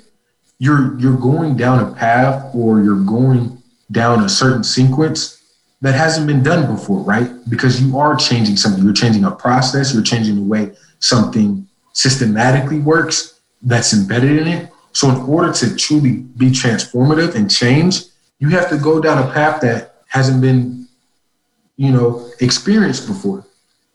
you're 0.57 0.99
you're 0.99 1.17
going 1.17 1.55
down 1.55 1.79
a 1.79 1.95
path 1.95 2.53
or 2.53 2.81
you're 2.81 3.03
going 3.03 3.61
down 3.91 4.23
a 4.23 4.29
certain 4.29 4.63
sequence 4.63 5.41
that 5.81 5.95
hasn't 5.95 6.27
been 6.27 6.43
done 6.43 6.73
before, 6.73 7.01
right? 7.01 7.29
Because 7.49 7.81
you 7.81 7.97
are 7.97 8.15
changing 8.15 8.57
something. 8.57 8.83
You're 8.83 8.93
changing 8.93 9.23
a 9.23 9.31
process, 9.31 9.93
you're 9.93 10.03
changing 10.03 10.35
the 10.35 10.43
way 10.43 10.73
something 10.99 11.65
systematically 11.93 12.79
works 12.79 13.39
that's 13.61 13.93
embedded 13.93 14.37
in 14.37 14.47
it. 14.47 14.71
So, 14.91 15.09
in 15.09 15.17
order 15.21 15.53
to 15.53 15.75
truly 15.75 16.17
be 16.37 16.49
transformative 16.49 17.35
and 17.35 17.49
change, 17.49 18.03
you 18.39 18.49
have 18.49 18.69
to 18.69 18.77
go 18.77 18.99
down 18.99 19.25
a 19.25 19.31
path 19.31 19.61
that 19.61 20.03
hasn't 20.07 20.41
been, 20.41 20.87
you 21.77 21.91
know, 21.91 22.29
experienced 22.41 23.07
before. 23.07 23.45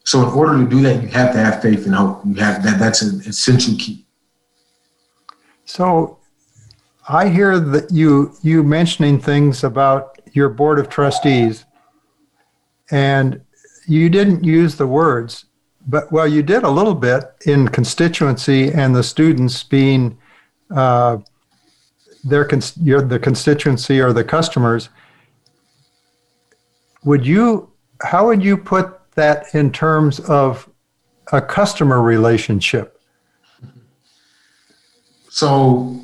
So 0.05 0.23
in 0.23 0.29
order 0.29 0.63
to 0.63 0.69
do 0.69 0.83
that, 0.83 1.03
you 1.03 1.09
have 1.09 1.33
to 1.33 1.39
have 1.39 1.63
faith 1.63 1.87
and 1.87 1.95
hope. 1.95 2.23
You 2.27 2.35
have 2.35 2.63
that. 2.63 2.79
That's 2.79 3.03
an 3.03 3.21
essential 3.21 3.75
key. 3.79 4.07
So 5.65 6.19
I 7.09 7.29
hear 7.29 7.59
that 7.59 7.91
you 7.91 8.37
you 8.43 8.63
mentioning 8.63 9.19
things 9.19 9.65
about 9.65 10.19
your 10.33 10.51
board 10.51 10.79
of 10.79 10.89
trustees, 10.89 11.65
and 12.91 13.41
you 13.87 14.11
didn't 14.11 14.45
use 14.45 14.77
the 14.77 14.87
words, 14.87 15.47
but 15.87 16.11
well, 16.13 16.27
you 16.27 16.43
did 16.43 16.65
a 16.65 16.71
little 16.71 16.95
bit 16.95 17.25
in 17.47 17.69
constituency 17.69 18.73
and 18.73 18.95
the 18.95 19.03
students 19.03 19.63
being 19.63 20.19
uh, 20.71 21.19
their 22.25 22.45
cons- 22.45 22.77
your, 22.79 23.03
the 23.03 23.19
constituency 23.19 24.01
or 24.01 24.13
the 24.13 24.25
customers. 24.25 24.91
Would 27.05 27.27
you? 27.27 27.71
How 28.03 28.27
would 28.27 28.43
you 28.43 28.57
put 28.57 28.99
that 29.15 29.55
in 29.55 29.73
terms 29.73 30.21
of 30.21 30.69
a 31.33 31.41
customer 31.41 32.03
relationship? 32.03 33.01
So, 35.31 36.01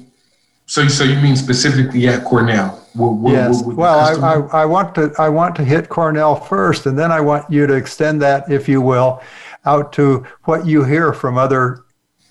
so, 0.67 0.89
so 0.89 1.05
you 1.05 1.21
mean 1.21 1.37
specifically 1.37 2.09
at 2.09 2.25
Cornell? 2.25 2.85
What, 2.95 3.13
what, 3.15 3.33
yes. 3.33 3.63
What 3.63 3.77
well, 3.77 4.25
I, 4.25 4.35
I, 4.35 4.63
I, 4.63 4.65
want 4.65 4.95
to 4.97 5.13
I 5.19 5.29
want 5.29 5.55
to 5.57 5.65
hit 5.65 5.89
Cornell 5.89 6.35
first, 6.35 6.87
and 6.87 6.99
then 6.99 7.13
I 7.13 7.21
want 7.21 7.51
you 7.51 7.67
to 7.67 7.75
extend 7.75 8.21
that, 8.23 8.51
if 8.51 8.69
you 8.69 8.81
will, 8.81 9.23
out 9.65 9.93
to 9.95 10.27
what 10.45 10.67
you 10.67 10.83
hear 10.83 11.13
from 11.13 11.39
other 11.39 11.85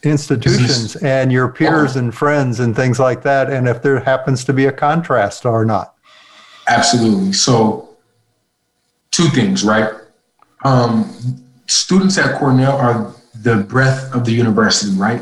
institutions 0.03 0.95
and 0.98 1.31
your 1.31 1.50
peers 1.50 1.95
oh. 1.95 2.00
and 2.00 2.13
friends 2.13 2.59
and 2.59 2.75
things 2.75 3.00
like 3.00 3.21
that, 3.24 3.50
and 3.50 3.67
if 3.67 3.81
there 3.81 4.00
happens 4.00 4.43
to 4.45 4.53
be 4.53 4.65
a 4.65 4.71
contrast 4.71 5.45
or 5.45 5.63
not. 5.65 5.95
Absolutely. 6.67 7.33
So, 7.33 7.98
two 9.12 9.27
things, 9.29 9.63
right? 9.63 9.91
Um, 10.63 11.11
students 11.67 12.17
at 12.17 12.39
Cornell 12.39 12.77
are 12.77 13.13
the 13.41 13.57
breath 13.57 14.13
of 14.13 14.25
the 14.25 14.31
university, 14.31 14.95
right? 14.97 15.21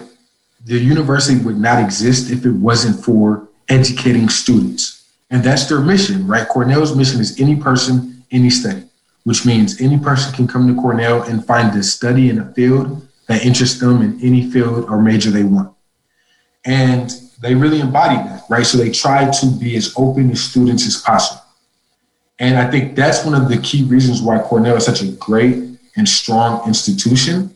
The 0.65 0.77
university 0.77 1.39
would 1.43 1.57
not 1.57 1.83
exist 1.83 2.31
if 2.31 2.45
it 2.45 2.51
wasn't 2.51 3.03
for 3.03 3.47
educating 3.69 4.29
students. 4.29 5.05
And 5.29 5.43
that's 5.43 5.65
their 5.67 5.81
mission, 5.81 6.25
right? 6.27 6.47
Cornell's 6.47 6.95
mission 6.95 7.19
is 7.19 7.39
any 7.39 7.55
person, 7.55 8.23
any 8.31 8.49
study, 8.49 8.83
which 9.23 9.45
means 9.45 9.81
any 9.81 9.97
person 9.97 10.33
can 10.33 10.47
come 10.47 10.67
to 10.67 10.81
Cornell 10.81 11.23
and 11.23 11.45
find 11.45 11.77
a 11.77 11.83
study 11.83 12.29
in 12.29 12.39
a 12.39 12.53
field 12.53 13.07
that 13.27 13.45
interests 13.45 13.79
them 13.79 14.01
in 14.01 14.19
any 14.21 14.49
field 14.49 14.89
or 14.89 15.01
major 15.01 15.29
they 15.29 15.43
want. 15.43 15.73
And 16.65 17.11
they 17.41 17.53
really 17.53 17.79
embody 17.79 18.15
that, 18.15 18.43
right? 18.49 18.65
So 18.65 18.77
they 18.77 18.89
try 18.89 19.29
to 19.29 19.45
be 19.59 19.75
as 19.75 19.93
open 19.95 20.29
to 20.29 20.35
students 20.35 20.87
as 20.87 20.97
possible. 20.97 21.41
And 22.39 22.57
I 22.57 22.69
think 22.69 22.95
that's 22.95 23.25
one 23.25 23.33
of 23.33 23.49
the 23.49 23.57
key 23.57 23.83
reasons 23.83 24.21
why 24.21 24.39
Cornell 24.39 24.75
is 24.75 24.85
such 24.85 25.01
a 25.01 25.11
great 25.13 25.79
and 25.95 26.07
strong 26.07 26.67
institution 26.67 27.53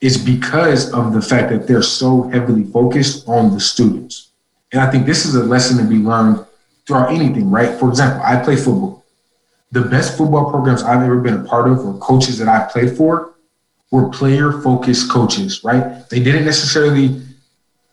is 0.00 0.16
because 0.18 0.92
of 0.92 1.12
the 1.12 1.20
fact 1.20 1.50
that 1.50 1.66
they're 1.66 1.82
so 1.82 2.28
heavily 2.28 2.64
focused 2.64 3.28
on 3.28 3.52
the 3.52 3.60
students. 3.60 4.30
And 4.72 4.80
I 4.80 4.90
think 4.90 5.06
this 5.06 5.24
is 5.24 5.34
a 5.34 5.44
lesson 5.44 5.78
to 5.78 5.84
be 5.84 5.96
learned 5.96 6.44
throughout 6.86 7.12
anything, 7.12 7.50
right? 7.50 7.78
For 7.78 7.88
example, 7.88 8.22
I 8.24 8.36
play 8.36 8.56
football. 8.56 9.04
The 9.72 9.82
best 9.82 10.16
football 10.16 10.50
programs 10.50 10.82
I've 10.82 11.02
ever 11.02 11.20
been 11.20 11.34
a 11.34 11.44
part 11.44 11.68
of 11.68 11.78
or 11.80 11.98
coaches 11.98 12.38
that 12.38 12.48
I 12.48 12.66
played 12.70 12.96
for 12.96 13.34
were 13.90 14.08
player 14.08 14.60
focused 14.60 15.10
coaches, 15.10 15.64
right? 15.64 16.08
They 16.08 16.20
didn't 16.20 16.44
necessarily 16.44 17.22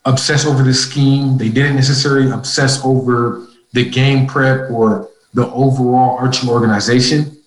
obsess 0.06 0.46
over 0.46 0.64
the 0.64 0.74
scheme. 0.74 1.38
They 1.38 1.50
didn't 1.50 1.76
necessarily 1.76 2.32
obsess 2.32 2.84
over 2.86 3.48
the 3.74 3.90
game 3.90 4.28
prep 4.28 4.72
or 4.72 5.10
the 5.34 5.48
overall 5.52 6.18
arching 6.18 6.50
organization, 6.50 7.38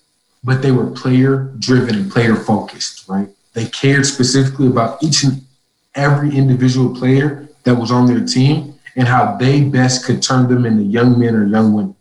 but 0.43 0.61
they 0.61 0.71
were 0.71 0.89
player 0.91 1.53
driven 1.59 1.95
and 1.95 2.11
player 2.11 2.35
focused, 2.35 3.07
right? 3.07 3.29
They 3.53 3.65
cared 3.65 4.05
specifically 4.05 4.67
about 4.67 5.03
each 5.03 5.23
and 5.23 5.41
every 5.95 6.35
individual 6.35 6.95
player 6.95 7.49
that 7.63 7.75
was 7.75 7.91
on 7.91 8.05
their 8.05 8.25
team 8.25 8.75
and 8.95 9.07
how 9.07 9.35
they 9.37 9.63
best 9.63 10.05
could 10.05 10.21
turn 10.21 10.47
them 10.47 10.65
into 10.65 10.83
young 10.83 11.19
men 11.19 11.35
or 11.35 11.45
young 11.45 11.73
women. 11.73 11.95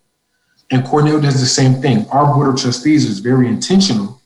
And 0.71 0.85
Cornell 0.85 1.21
does 1.21 1.41
the 1.41 1.47
same 1.47 1.75
thing. 1.75 2.07
Our 2.11 2.33
board 2.33 2.49
of 2.49 2.61
trustees 2.61 3.05
is 3.05 3.19
very 3.19 3.49
intentional 3.49 4.21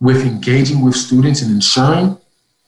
with 0.00 0.24
engaging 0.24 0.84
with 0.84 0.96
students 0.96 1.42
and 1.42 1.50
ensuring 1.50 2.18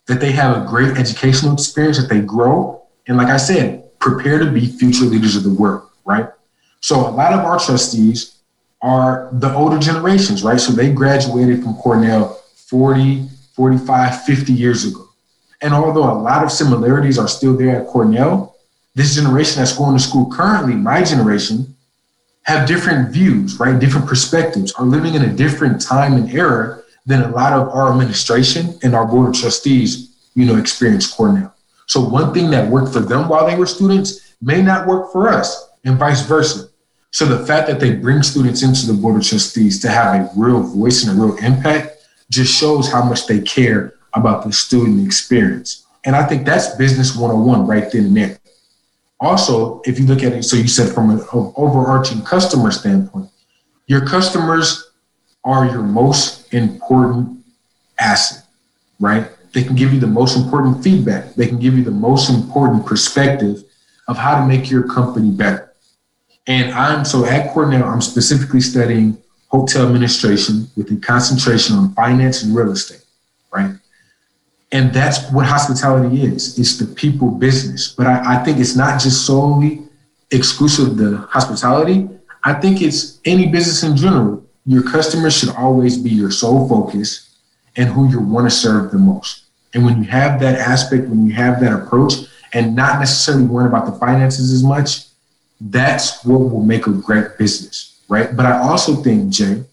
that 0.05 0.21
they 0.21 0.31
have 0.31 0.55
a 0.55 0.67
great 0.67 0.97
educational 0.97 1.53
experience, 1.53 1.99
that 1.99 2.09
they 2.09 2.21
grow, 2.21 2.83
and 3.07 3.17
like 3.17 3.27
I 3.27 3.37
said, 3.37 3.99
prepare 3.99 4.39
to 4.39 4.51
be 4.51 4.65
future 4.65 5.05
leaders 5.05 5.35
of 5.35 5.43
the 5.43 5.53
world, 5.53 5.89
right? 6.05 6.27
So 6.87 7.05
a 7.05 7.11
lot 7.11 7.33
of 7.33 7.41
our 7.41 7.59
trustees 7.59 8.37
are 8.81 9.27
the 9.33 9.53
older 9.53 9.77
generations, 9.77 10.41
right? 10.41 10.57
So 10.57 10.71
they 10.71 10.89
graduated 10.89 11.61
from 11.61 11.75
Cornell 11.75 12.41
40, 12.69 13.27
45, 13.55 14.23
50 14.23 14.53
years 14.53 14.85
ago. 14.85 15.09
And 15.61 15.73
although 15.73 16.09
a 16.09 16.15
lot 16.15 16.45
of 16.45 16.49
similarities 16.49 17.19
are 17.19 17.27
still 17.27 17.57
there 17.57 17.81
at 17.81 17.87
Cornell, 17.87 18.55
this 18.95 19.15
generation 19.15 19.59
that's 19.59 19.77
going 19.77 19.97
to 19.97 20.01
school 20.01 20.31
currently, 20.31 20.75
my 20.75 21.03
generation, 21.03 21.75
have 22.43 22.65
different 22.65 23.11
views, 23.11 23.59
right? 23.59 23.77
Different 23.77 24.07
perspectives, 24.07 24.71
are 24.75 24.85
living 24.85 25.13
in 25.13 25.23
a 25.23 25.33
different 25.33 25.81
time 25.81 26.13
and 26.13 26.31
era 26.31 26.81
than 27.05 27.21
a 27.21 27.31
lot 27.31 27.51
of 27.51 27.67
our 27.67 27.91
administration 27.91 28.79
and 28.81 28.95
our 28.95 29.05
board 29.05 29.35
of 29.35 29.41
trustees, 29.41 30.15
you 30.35 30.45
know, 30.45 30.55
experienced 30.55 31.17
Cornell. 31.17 31.53
So 31.87 31.99
one 31.99 32.33
thing 32.33 32.49
that 32.51 32.71
worked 32.71 32.93
for 32.93 33.01
them 33.01 33.27
while 33.27 33.45
they 33.45 33.57
were 33.57 33.65
students 33.65 34.35
may 34.41 34.61
not 34.61 34.87
work 34.87 35.11
for 35.11 35.27
us 35.27 35.67
and 35.83 35.97
vice 35.97 36.21
versa. 36.21 36.66
So 37.17 37.25
the 37.25 37.47
fact 37.47 37.65
that 37.67 37.79
they 37.79 37.95
bring 37.95 38.21
students 38.21 38.61
into 38.61 38.85
the 38.85 38.93
board 38.93 39.15
of 39.15 39.27
trustees 39.27 39.81
to 39.81 39.89
have 39.89 40.13
a 40.13 40.29
real 40.35 40.61
voice 40.61 41.03
and 41.03 41.17
a 41.17 41.19
real 41.19 41.35
impact 41.37 42.05
just 42.29 42.53
shows 42.53 42.91
how 42.91 43.03
much 43.03 43.25
they 43.25 43.41
care 43.41 43.95
about 44.13 44.43
the 44.45 44.53
student 44.53 45.03
experience. 45.03 45.87
And 46.05 46.15
I 46.15 46.23
think 46.27 46.45
that's 46.45 46.75
business 46.75 47.15
101 47.15 47.65
right 47.65 47.91
then 47.91 48.05
and 48.05 48.17
there. 48.17 48.39
Also, 49.19 49.81
if 49.85 49.97
you 49.99 50.05
look 50.05 50.21
at 50.21 50.33
it, 50.33 50.43
so 50.43 50.57
you 50.57 50.67
said 50.67 50.93
from 50.93 51.09
an 51.09 51.25
overarching 51.33 52.21
customer 52.21 52.69
standpoint, 52.69 53.31
your 53.87 54.05
customers 54.05 54.91
are 55.43 55.65
your 55.65 55.81
most 55.81 56.53
important 56.53 57.43
asset, 57.97 58.45
right? 58.99 59.27
They 59.53 59.63
can 59.63 59.75
give 59.75 59.91
you 59.91 59.99
the 59.99 60.05
most 60.05 60.37
important 60.37 60.83
feedback. 60.83 61.33
They 61.33 61.47
can 61.47 61.57
give 61.57 61.75
you 61.75 61.83
the 61.83 61.89
most 61.89 62.29
important 62.29 62.85
perspective 62.85 63.63
of 64.07 64.17
how 64.17 64.39
to 64.39 64.45
make 64.45 64.69
your 64.69 64.83
company 64.83 65.31
better. 65.31 65.66
And 66.47 66.71
I'm 66.71 67.03
so 67.03 67.25
at 67.25 67.51
Cornell, 67.53 67.83
I'm 67.83 68.01
specifically 68.01 68.61
studying 68.61 69.17
hotel 69.49 69.85
administration 69.85 70.67
with 70.75 70.91
a 70.91 70.95
concentration 70.97 71.75
on 71.75 71.93
finance 71.93 72.43
and 72.43 72.55
real 72.55 72.71
estate, 72.71 73.03
right? 73.51 73.75
And 74.71 74.93
that's 74.93 75.29
what 75.31 75.45
hospitality 75.45 76.23
is. 76.23 76.57
It's 76.59 76.77
the 76.77 76.85
people 76.85 77.31
business. 77.31 77.89
But 77.89 78.07
I, 78.07 78.35
I 78.35 78.43
think 78.43 78.59
it's 78.59 78.75
not 78.75 78.99
just 78.99 79.25
solely 79.25 79.83
exclusive 80.31 80.97
to 80.97 81.17
hospitality. 81.29 82.09
I 82.43 82.53
think 82.53 82.81
it's 82.81 83.19
any 83.25 83.47
business 83.47 83.83
in 83.83 83.95
general. 83.95 84.43
Your 84.65 84.83
customers 84.83 85.37
should 85.37 85.49
always 85.55 85.97
be 85.97 86.09
your 86.09 86.31
sole 86.31 86.67
focus 86.67 87.37
and 87.77 87.89
who 87.89 88.09
you 88.09 88.19
want 88.19 88.49
to 88.49 88.55
serve 88.55 88.91
the 88.91 88.97
most. 88.97 89.43
And 89.73 89.85
when 89.85 90.03
you 90.03 90.09
have 90.09 90.39
that 90.41 90.57
aspect, 90.59 91.07
when 91.07 91.25
you 91.25 91.33
have 91.33 91.59
that 91.61 91.73
approach, 91.73 92.13
and 92.53 92.75
not 92.75 92.99
necessarily 92.99 93.43
worrying 93.43 93.67
about 93.67 93.85
the 93.85 93.99
finances 93.99 94.51
as 94.51 94.63
much, 94.63 95.06
that's 95.59 96.23
what 96.23 96.39
will 96.39 96.63
make 96.63 96.87
a 96.87 96.91
great 96.91 97.37
business, 97.37 97.99
right? 98.09 98.35
But 98.35 98.45
I 98.45 98.59
also 98.59 98.95
think, 98.95 99.31
Jay, 99.31 99.63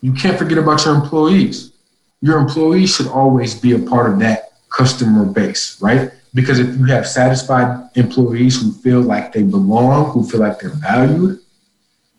you 0.00 0.12
can't 0.12 0.38
forget 0.38 0.58
about 0.58 0.84
your 0.84 0.94
employees. 0.94 1.72
Your 2.20 2.38
employees 2.38 2.94
should 2.94 3.08
always 3.08 3.58
be 3.58 3.72
a 3.72 3.78
part 3.78 4.10
of 4.10 4.18
that 4.20 4.52
customer 4.70 5.24
base, 5.24 5.80
right? 5.80 6.10
Because 6.34 6.58
if 6.58 6.76
you 6.78 6.84
have 6.86 7.06
satisfied 7.06 7.88
employees 7.94 8.60
who 8.60 8.72
feel 8.72 9.00
like 9.00 9.32
they 9.32 9.42
belong, 9.42 10.10
who 10.10 10.28
feel 10.28 10.40
like 10.40 10.60
they're 10.60 10.70
valued, 10.70 11.40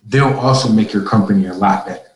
they'll 0.06 0.38
also 0.38 0.68
make 0.68 0.92
your 0.92 1.04
company 1.04 1.46
a 1.46 1.54
lot 1.54 1.86
better. 1.86 2.10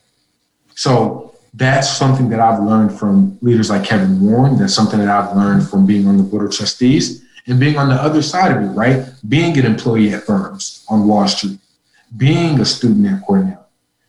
So 0.75 1.35
that's 1.55 1.89
something 1.97 2.29
that 2.31 2.41
I've 2.41 2.63
learned 2.63 2.99
from 2.99 3.39
leaders 3.43 3.71
like 3.71 3.85
Kevin 3.85 4.21
Warren. 4.21 4.59
That's 4.59 4.75
something 4.75 4.99
that 4.99 5.09
I've 5.09 5.37
learned 5.37 5.69
from 5.69 5.87
being 5.87 6.07
on 6.07 6.17
the 6.17 6.23
board 6.23 6.47
of 6.47 6.53
trustees 6.53 7.24
and 7.47 7.61
being 7.61 7.77
on 7.77 7.89
the 7.89 7.95
other 7.95 8.23
side 8.23 8.57
of 8.57 8.63
it, 8.63 8.75
right? 8.75 9.07
Being 9.29 9.59
an 9.59 9.67
employee 9.67 10.13
at 10.15 10.25
firms 10.25 10.85
on 10.89 11.07
Wall 11.07 11.29
Street, 11.29 11.59
being 12.17 12.61
a 12.61 12.65
student 12.65 13.07
at 13.07 13.23
Cornell. 13.23 13.67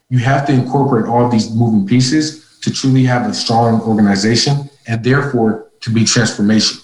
You 0.09 0.19
have 0.19 0.45
to 0.47 0.53
incorporate 0.53 1.05
all 1.05 1.27
these 1.29 1.53
moving 1.53 1.85
pieces 1.85 2.59
to 2.61 2.71
truly 2.71 3.03
have 3.03 3.29
a 3.29 3.33
strong 3.33 3.81
organization 3.81 4.69
and 4.87 5.03
therefore 5.03 5.71
to 5.81 5.89
be 5.91 6.01
transformational. 6.01 6.81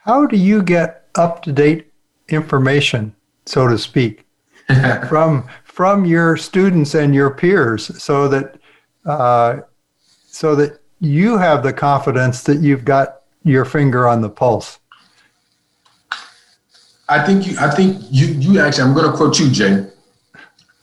How 0.00 0.26
do 0.26 0.36
you 0.36 0.62
get 0.62 1.08
up 1.14 1.42
to 1.44 1.52
date 1.52 1.92
information, 2.28 3.14
so 3.46 3.68
to 3.68 3.78
speak, 3.78 4.26
from 5.08 5.48
from 5.64 6.04
your 6.04 6.36
students 6.36 6.94
and 6.94 7.14
your 7.14 7.30
peers, 7.30 8.02
so 8.02 8.28
that 8.28 8.56
uh, 9.04 9.60
so 10.26 10.54
that 10.54 10.80
you 11.00 11.36
have 11.38 11.62
the 11.62 11.72
confidence 11.72 12.42
that 12.44 12.60
you've 12.60 12.84
got 12.84 13.22
your 13.42 13.64
finger 13.64 14.06
on 14.06 14.20
the 14.20 14.30
pulse? 14.30 14.78
I 17.08 17.24
think 17.24 17.46
you. 17.46 17.56
I 17.58 17.70
think 17.70 18.02
you. 18.10 18.26
You 18.26 18.60
actually. 18.60 18.84
I'm 18.84 18.94
to 18.94 19.12
quote 19.12 19.38
you, 19.38 19.50
Jay. 19.50 19.86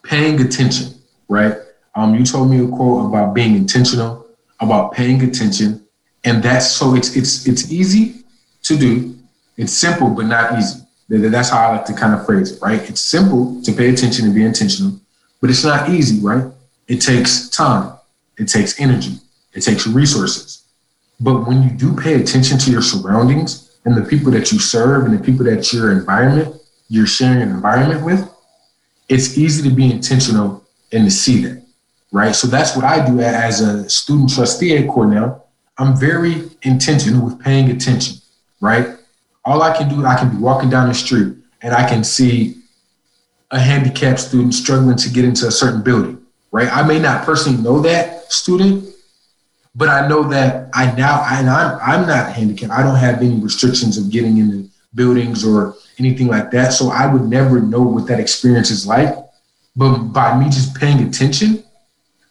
paying 0.03 0.39
attention, 0.41 0.93
right? 1.27 1.55
Um, 1.95 2.15
you 2.15 2.23
told 2.23 2.49
me 2.49 2.63
a 2.63 2.67
quote 2.67 3.05
about 3.07 3.33
being 3.33 3.55
intentional, 3.55 4.27
about 4.59 4.93
paying 4.93 5.21
attention, 5.23 5.85
and 6.23 6.43
that's 6.43 6.69
so 6.69 6.95
it's 6.95 7.15
it's 7.15 7.47
it's 7.47 7.71
easy 7.71 8.23
to 8.63 8.77
do. 8.77 9.15
It's 9.57 9.73
simple 9.73 10.09
but 10.09 10.25
not 10.25 10.57
easy. 10.57 10.79
That's 11.09 11.49
how 11.49 11.67
I 11.67 11.71
like 11.75 11.85
to 11.85 11.93
kind 11.93 12.13
of 12.13 12.25
phrase 12.25 12.51
it, 12.53 12.61
right? 12.61 12.87
It's 12.89 13.01
simple 13.01 13.61
to 13.63 13.73
pay 13.73 13.89
attention 13.89 14.25
and 14.25 14.33
be 14.33 14.45
intentional, 14.45 14.97
but 15.41 15.49
it's 15.49 15.63
not 15.63 15.89
easy, 15.89 16.21
right? 16.21 16.45
It 16.87 17.01
takes 17.01 17.49
time, 17.49 17.93
it 18.37 18.45
takes 18.45 18.79
energy, 18.79 19.15
it 19.53 19.61
takes 19.61 19.85
resources. 19.87 20.63
But 21.19 21.47
when 21.47 21.63
you 21.63 21.69
do 21.69 21.93
pay 21.95 22.13
attention 22.13 22.57
to 22.59 22.71
your 22.71 22.81
surroundings 22.81 23.70
and 23.85 23.95
the 23.95 24.03
people 24.03 24.31
that 24.31 24.51
you 24.51 24.59
serve 24.59 25.05
and 25.05 25.17
the 25.17 25.23
people 25.23 25.45
that 25.45 25.73
your 25.73 25.91
environment, 25.91 26.55
you're 26.87 27.07
sharing 27.07 27.41
an 27.41 27.49
environment 27.49 28.05
with, 28.05 28.29
it's 29.09 29.37
easy 29.37 29.67
to 29.67 29.75
be 29.75 29.91
intentional 29.91 30.63
and 30.91 31.05
to 31.05 31.11
see 31.11 31.43
that, 31.43 31.65
right? 32.11 32.35
So 32.35 32.47
that's 32.47 32.75
what 32.75 32.85
I 32.85 33.05
do 33.05 33.19
as 33.19 33.61
a 33.61 33.89
student 33.89 34.33
trustee 34.33 34.77
at 34.77 34.87
Cornell. 34.87 35.47
I'm 35.77 35.99
very 35.99 36.49
intentional 36.61 37.25
with 37.25 37.39
paying 37.39 37.71
attention, 37.71 38.17
right? 38.59 38.97
All 39.43 39.61
I 39.63 39.75
can 39.75 39.89
do, 39.89 40.05
I 40.05 40.15
can 40.17 40.29
be 40.29 40.37
walking 40.37 40.69
down 40.69 40.87
the 40.87 40.93
street 40.93 41.35
and 41.61 41.73
I 41.73 41.87
can 41.89 42.03
see 42.03 42.61
a 43.49 43.59
handicapped 43.59 44.19
student 44.19 44.53
struggling 44.53 44.95
to 44.97 45.09
get 45.09 45.25
into 45.25 45.47
a 45.47 45.51
certain 45.51 45.81
building, 45.81 46.21
right? 46.51 46.71
I 46.71 46.87
may 46.87 46.99
not 46.99 47.25
personally 47.25 47.61
know 47.61 47.79
that 47.81 48.31
student, 48.31 48.87
but 49.75 49.89
I 49.89 50.07
know 50.07 50.23
that 50.29 50.69
I 50.73 50.93
now, 50.95 51.25
and 51.29 51.49
I'm, 51.49 51.79
I'm 51.81 52.07
not 52.07 52.33
handicapped. 52.33 52.71
I 52.71 52.83
don't 52.83 52.97
have 52.97 53.21
any 53.21 53.39
restrictions 53.39 53.97
of 53.97 54.09
getting 54.09 54.37
into 54.37 54.69
buildings 54.93 55.45
or 55.45 55.75
anything 55.97 56.27
like 56.27 56.51
that. 56.51 56.73
So 56.73 56.89
I 56.89 57.11
would 57.11 57.23
never 57.23 57.61
know 57.61 57.81
what 57.81 58.07
that 58.07 58.19
experience 58.19 58.69
is 58.71 58.85
like. 58.85 59.15
But 59.75 59.99
by 60.09 60.37
me 60.37 60.45
just 60.45 60.75
paying 60.75 61.07
attention, 61.07 61.63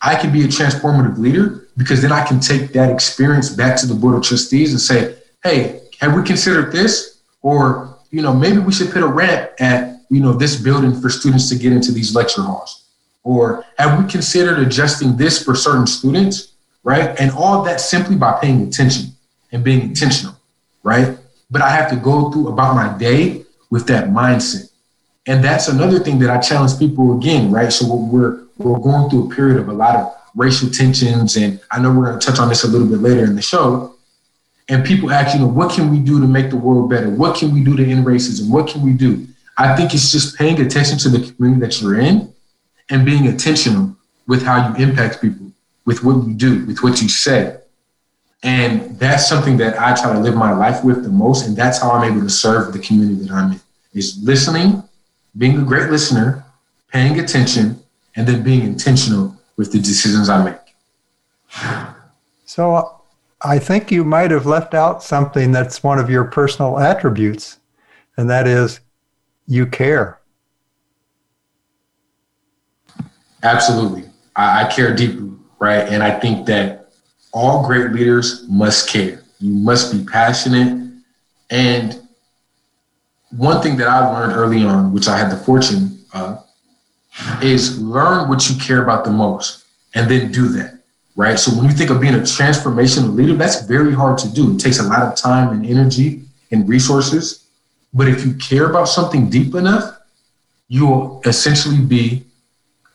I 0.03 0.15
can 0.17 0.33
be 0.33 0.45
a 0.45 0.49
transformative 0.49 1.19
leader 1.19 1.69
because 1.77 2.03
then 2.03 2.13
I 2.13 2.27
can 2.27 2.41
take 2.41 2.73
that 2.73 2.91
experience 2.91 3.49
back 3.49 3.77
to 3.79 3.87
the 3.87 3.95
board 3.95 4.17
of 4.17 4.23
trustees 4.23 4.73
and 4.73 4.81
say, 4.81 5.17
hey, 5.43 5.81
have 6.01 6.15
we 6.15 6.23
considered 6.23 6.73
this? 6.73 7.21
Or, 7.43 7.99
you 8.11 8.21
know, 8.21 8.35
maybe 8.35 8.59
we 8.59 8.73
should 8.73 8.91
put 8.91 9.03
a 9.03 9.07
ramp 9.07 9.53
at, 9.59 10.01
you 10.11 10.21
know, 10.21 10.35
this 10.35 10.61
building 10.61 11.01
for 11.01 11.09
students 11.09 11.49
to 11.49 11.57
get 11.57 11.73
into 11.73 11.93
these 11.93 12.15
lecture 12.15 12.43
halls. 12.43 12.85
Or 13.23 13.65
have 13.79 14.03
we 14.03 14.11
considered 14.11 14.59
adjusting 14.59 15.17
this 15.17 15.43
for 15.43 15.55
certain 15.55 15.87
students? 15.87 16.50
Right. 16.83 17.19
And 17.21 17.31
all 17.33 17.63
that 17.65 17.81
simply 17.81 18.17
by 18.17 18.39
paying 18.41 18.67
attention 18.67 19.13
and 19.53 19.63
being 19.63 19.83
intentional. 19.83 20.35
Right. 20.83 21.17
But 21.51 21.63
I 21.63 21.71
have 21.71 21.91
to 21.91 21.97
go 21.97 22.31
through 22.31 22.49
about 22.49 22.75
my 22.75 22.97
day 22.97 23.45
with 23.71 23.87
that 23.89 24.09
mindset. 24.09 24.71
And 25.27 25.45
that's 25.45 25.69
another 25.69 25.99
thing 25.99 26.19
that 26.21 26.31
I 26.31 26.39
challenge 26.39 26.79
people 26.79 27.17
again, 27.19 27.51
right? 27.51 27.73
So 27.73 27.95
we're 27.95 28.45
we're 28.57 28.79
going 28.79 29.11
through 29.11 29.31
a 29.31 29.35
period 29.35 29.59
of 29.59 29.69
a 29.69 29.73
lot 29.73 29.97
of 29.97 30.15
racial 30.35 30.71
tensions, 30.71 31.37
and 31.37 31.61
I 31.71 31.81
know 31.81 31.93
we're 31.93 32.07
going 32.07 32.19
to 32.19 32.27
touch 32.27 32.39
on 32.39 32.49
this 32.49 32.65
a 32.65 32.69
little 32.69 32.87
bit 32.87 32.99
later 32.99 33.25
in 33.25 33.37
the 33.37 33.43
show 33.43 33.97
and 34.71 34.85
people 34.85 35.11
ask, 35.11 35.35
you 35.35 35.41
know, 35.41 35.49
what 35.49 35.73
can 35.73 35.91
we 35.91 35.99
do 35.99 36.21
to 36.21 36.27
make 36.29 36.49
the 36.49 36.57
world 36.57 36.89
better? 36.89 37.11
What 37.11 37.37
can 37.37 37.53
we 37.53 37.65
do 37.65 37.77
to 37.77 37.85
end 37.85 38.07
racism? 38.07 38.49
What 38.49 38.69
can 38.69 38.83
we 38.83 38.93
do? 38.93 39.27
I 39.59 39.75
think 39.75 39.93
it's 39.93 40.13
just 40.13 40.39
paying 40.39 40.61
attention 40.61 40.97
to 40.99 41.09
the 41.09 41.33
community 41.33 41.61
that 41.67 41.83
you're 41.83 41.99
in 41.99 42.33
and 42.89 43.05
being 43.05 43.25
intentional 43.25 43.97
with 44.29 44.45
how 44.45 44.69
you 44.69 44.87
impact 44.87 45.21
people, 45.21 45.50
with 45.85 46.05
what 46.05 46.27
you 46.27 46.35
do, 46.35 46.67
with 46.67 46.83
what 46.83 47.01
you 47.01 47.09
say. 47.09 47.57
And 48.43 48.99
that's 48.99 49.29
something 49.29 49.57
that 49.59 49.79
I 49.79 49.95
try 49.95 50.13
to 50.13 50.19
live 50.19 50.35
my 50.35 50.53
life 50.53 50.83
with 50.83 51.03
the 51.03 51.11
most. 51.11 51.47
And 51.47 51.57
that's 51.57 51.81
how 51.81 51.91
I'm 51.91 52.11
able 52.11 52.23
to 52.23 52.31
serve 52.31 52.73
the 52.73 52.79
community 52.79 53.23
that 53.25 53.31
I'm 53.31 53.53
in 53.53 53.61
is 53.93 54.19
listening, 54.23 54.83
being 55.37 55.59
a 55.59 55.65
great 55.65 55.91
listener, 55.91 56.45
paying 56.93 57.19
attention, 57.19 57.83
and 58.17 58.27
then 58.27 58.43
being 58.43 58.63
intentional 58.63 59.37
with 59.57 59.73
the 59.73 59.79
decisions 59.79 60.29
I 60.29 60.45
make. 60.45 60.57
So 62.45 62.75
uh, 62.75 62.89
I 63.43 63.59
think 63.59 63.91
you 63.91 64.05
might 64.05 64.31
have 64.31 64.47
left 64.47 64.75
out 64.75 65.03
something 65.03 65.53
that's 65.53 65.83
one 65.83 65.99
of 65.99 66.11
your 66.11 66.25
personal 66.25 66.79
attributes, 66.79 67.59
and 68.17 68.29
that 68.29 68.47
is 68.47 68.81
you 69.47 69.67
care. 69.67 70.19
Absolutely. 73.43 74.05
I, 74.37 74.65
I, 74.65 74.71
care 74.71 74.95
deeply, 74.95 75.31
right? 75.61 75.89
And 75.89 76.03
I 76.03 76.19
think 76.19 76.47
that 76.47 76.91
all 77.33 77.65
great 77.67 77.93
leaders 77.93 78.47
must 78.49 78.89
care. 78.89 79.23
You 79.39 79.53
must 79.55 79.93
be 79.93 80.05
passionate. 80.05 80.93
And 81.51 82.01
one 83.31 83.63
thing 83.63 83.77
that 83.77 83.87
I 83.87 84.11
learned 84.11 84.33
early 84.37 84.65
on, 84.65 84.93
which 84.93 85.07
I 85.07 85.17
had 85.17 85.31
the 85.31 85.37
fortune 85.37 86.01
of, 86.13 86.45
is 87.43 87.81
learn 87.81 88.29
what 88.29 88.49
you 88.49 88.57
care 88.57 88.83
about 88.83 89.05
the 89.05 89.11
most 89.11 89.65
and 89.95 90.11
then 90.11 90.33
do 90.33 90.49
that 90.49 90.81
right? 91.21 91.39
So 91.39 91.55
when 91.55 91.67
you 91.67 91.73
think 91.73 91.91
of 91.91 92.01
being 92.01 92.15
a 92.15 92.19
transformational 92.19 93.15
leader, 93.15 93.35
that's 93.35 93.63
very 93.67 93.93
hard 93.93 94.17
to 94.19 94.29
do. 94.33 94.55
It 94.55 94.59
takes 94.59 94.79
a 94.79 94.85
lot 94.85 95.03
of 95.03 95.17
time 95.17 95.51
and 95.51 95.67
energy 95.67 96.23
and 96.51 96.67
resources. 96.67 97.47
But 97.93 98.09
if 98.09 98.25
you 98.25 98.33
care 98.35 98.71
about 98.71 98.89
something 98.89 99.29
deep 99.29 99.55
enough, 99.55 99.99
you 100.69 100.87
will 100.87 101.21
essentially 101.27 101.81
be 101.81 102.25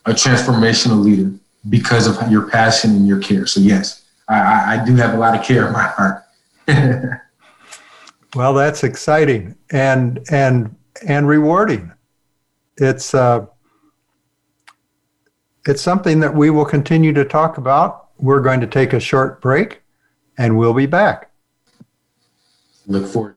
a 0.06 0.10
transformational 0.10 1.04
leader 1.04 1.32
because 1.68 2.06
of 2.06 2.30
your 2.30 2.48
passion 2.48 2.90
and 2.90 3.06
your 3.06 3.20
care. 3.20 3.46
So 3.46 3.60
yes, 3.60 4.04
I, 4.28 4.80
I 4.80 4.84
do 4.84 4.94
have 4.96 5.14
a 5.14 5.18
lot 5.18 5.38
of 5.38 5.44
care 5.44 5.66
in 5.66 5.72
my 5.72 5.82
heart. 5.82 6.22
well, 8.34 8.54
that's 8.54 8.84
exciting 8.84 9.56
and 9.70 10.20
and 10.30 10.74
and 11.06 11.28
rewarding. 11.28 11.92
It's 12.76 13.14
uh, 13.14 13.46
it's 15.66 15.82
something 15.82 16.20
that 16.20 16.34
we 16.34 16.50
will 16.50 16.64
continue 16.64 17.12
to 17.12 17.24
talk 17.24 17.58
about 17.58 18.06
we're 18.18 18.40
going 18.40 18.60
to 18.60 18.66
take 18.66 18.92
a 18.92 19.00
short 19.00 19.40
break 19.40 19.82
and 20.38 20.56
we'll 20.56 20.74
be 20.74 20.86
back. 20.86 21.30
Look 22.86 23.06
forward. 23.06 23.35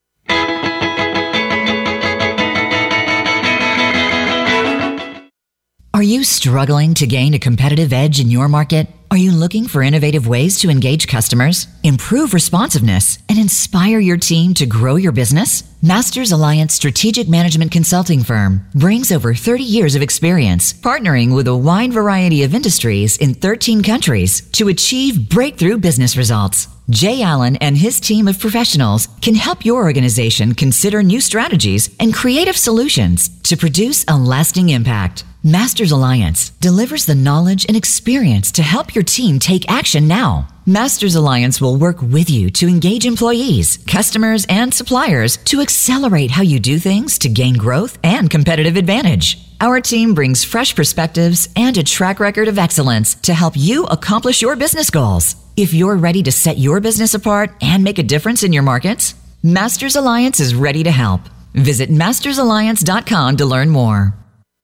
Are 6.00 6.14
you 6.14 6.24
struggling 6.24 6.94
to 6.94 7.06
gain 7.06 7.34
a 7.34 7.40
competitive 7.40 7.92
edge 7.92 8.22
in 8.22 8.30
your 8.32 8.48
market? 8.48 8.88
Are 9.12 9.18
you 9.18 9.34
looking 9.34 9.68
for 9.68 9.84
innovative 9.84 10.28
ways 10.28 10.58
to 10.62 10.70
engage 10.70 11.10
customers, 11.10 11.68
improve 11.84 12.34
responsiveness, 12.34 13.20
and 13.28 13.38
inspire 13.38 14.00
your 14.00 14.16
team 14.16 14.54
to 14.54 14.66
grow 14.66 14.96
your 14.96 15.12
business? 15.12 15.62
Masters 15.82 16.32
Alliance 16.32 16.74
Strategic 16.74 17.28
Management 17.28 17.74
Consulting 17.74 18.24
Firm 18.24 18.66
brings 18.74 19.12
over 19.12 19.34
30 19.34 19.62
years 19.66 19.94
of 19.94 20.02
experience 20.02 20.72
partnering 20.72 21.36
with 21.36 21.50
a 21.50 21.58
wide 21.58 21.92
variety 21.92 22.44
of 22.44 22.56
industries 22.56 23.18
in 23.18 23.34
13 23.34 23.84
countries 23.84 24.40
to 24.52 24.70
achieve 24.70 25.28
breakthrough 25.28 25.78
business 25.78 26.16
results. 26.16 26.70
Jay 26.90 27.22
Allen 27.22 27.56
and 27.58 27.78
his 27.78 28.00
team 28.00 28.28
of 28.28 28.40
professionals 28.40 29.08
can 29.22 29.36
help 29.36 29.64
your 29.64 29.84
organization 29.84 30.56
consider 30.56 31.04
new 31.04 31.22
strategies 31.22 31.96
and 32.00 32.16
creative 32.16 32.58
solutions 32.58 33.30
to 33.44 33.56
produce 33.56 34.04
a 34.08 34.18
lasting 34.18 34.70
impact. 34.70 35.24
Masters 35.44 35.92
Alliance 35.92 36.50
delivers 36.62 37.06
the 37.06 37.14
knowledge 37.14 37.64
and 37.68 37.78
experience 37.78 38.52
to 38.54 38.64
help 38.64 38.96
your 38.96 39.04
team 39.04 39.38
take 39.38 39.70
action 39.70 40.08
now. 40.08 40.48
Masters 40.66 41.14
Alliance 41.14 41.62
will 41.62 41.78
work 41.78 42.02
with 42.02 42.28
you 42.28 42.50
to 42.52 42.68
engage 42.68 43.06
employees, 43.06 43.78
customers, 43.86 44.48
and 44.50 44.74
suppliers 44.74 45.38
to 45.46 45.62
accelerate 45.62 46.32
how 46.32 46.42
you 46.42 46.60
do 46.60 46.80
things 46.80 47.20
to 47.20 47.30
gain 47.30 47.54
growth 47.54 48.00
and 48.04 48.32
competitive 48.32 48.78
advantage. 48.78 49.49
Our 49.62 49.82
team 49.82 50.14
brings 50.14 50.46
fresh 50.46 50.74
perspectives 50.74 51.50
and 51.54 51.78
a 51.78 51.84
track 51.84 52.22
record 52.22 52.48
of 52.48 52.58
excellence 52.58 53.16
to 53.16 53.34
help 53.34 53.56
you 53.58 53.84
accomplish 53.88 54.42
your 54.42 54.56
business 54.56 54.90
goals. 54.90 55.36
If 55.58 55.74
you're 55.74 55.98
ready 55.98 56.24
to 56.24 56.32
set 56.32 56.58
your 56.58 56.80
business 56.80 57.14
apart 57.14 57.52
and 57.62 57.84
make 57.84 58.00
a 58.00 58.04
difference 58.04 58.44
in 58.44 58.54
your 58.54 58.64
markets, 58.64 59.16
Masters 59.44 59.98
Alliance 59.98 60.40
is 60.40 60.56
ready 60.56 60.84
to 60.84 60.92
help. 60.92 61.22
Visit 61.54 61.90
mastersalliance.com 61.90 63.36
to 63.36 63.46
learn 63.46 63.70
more. 63.70 64.14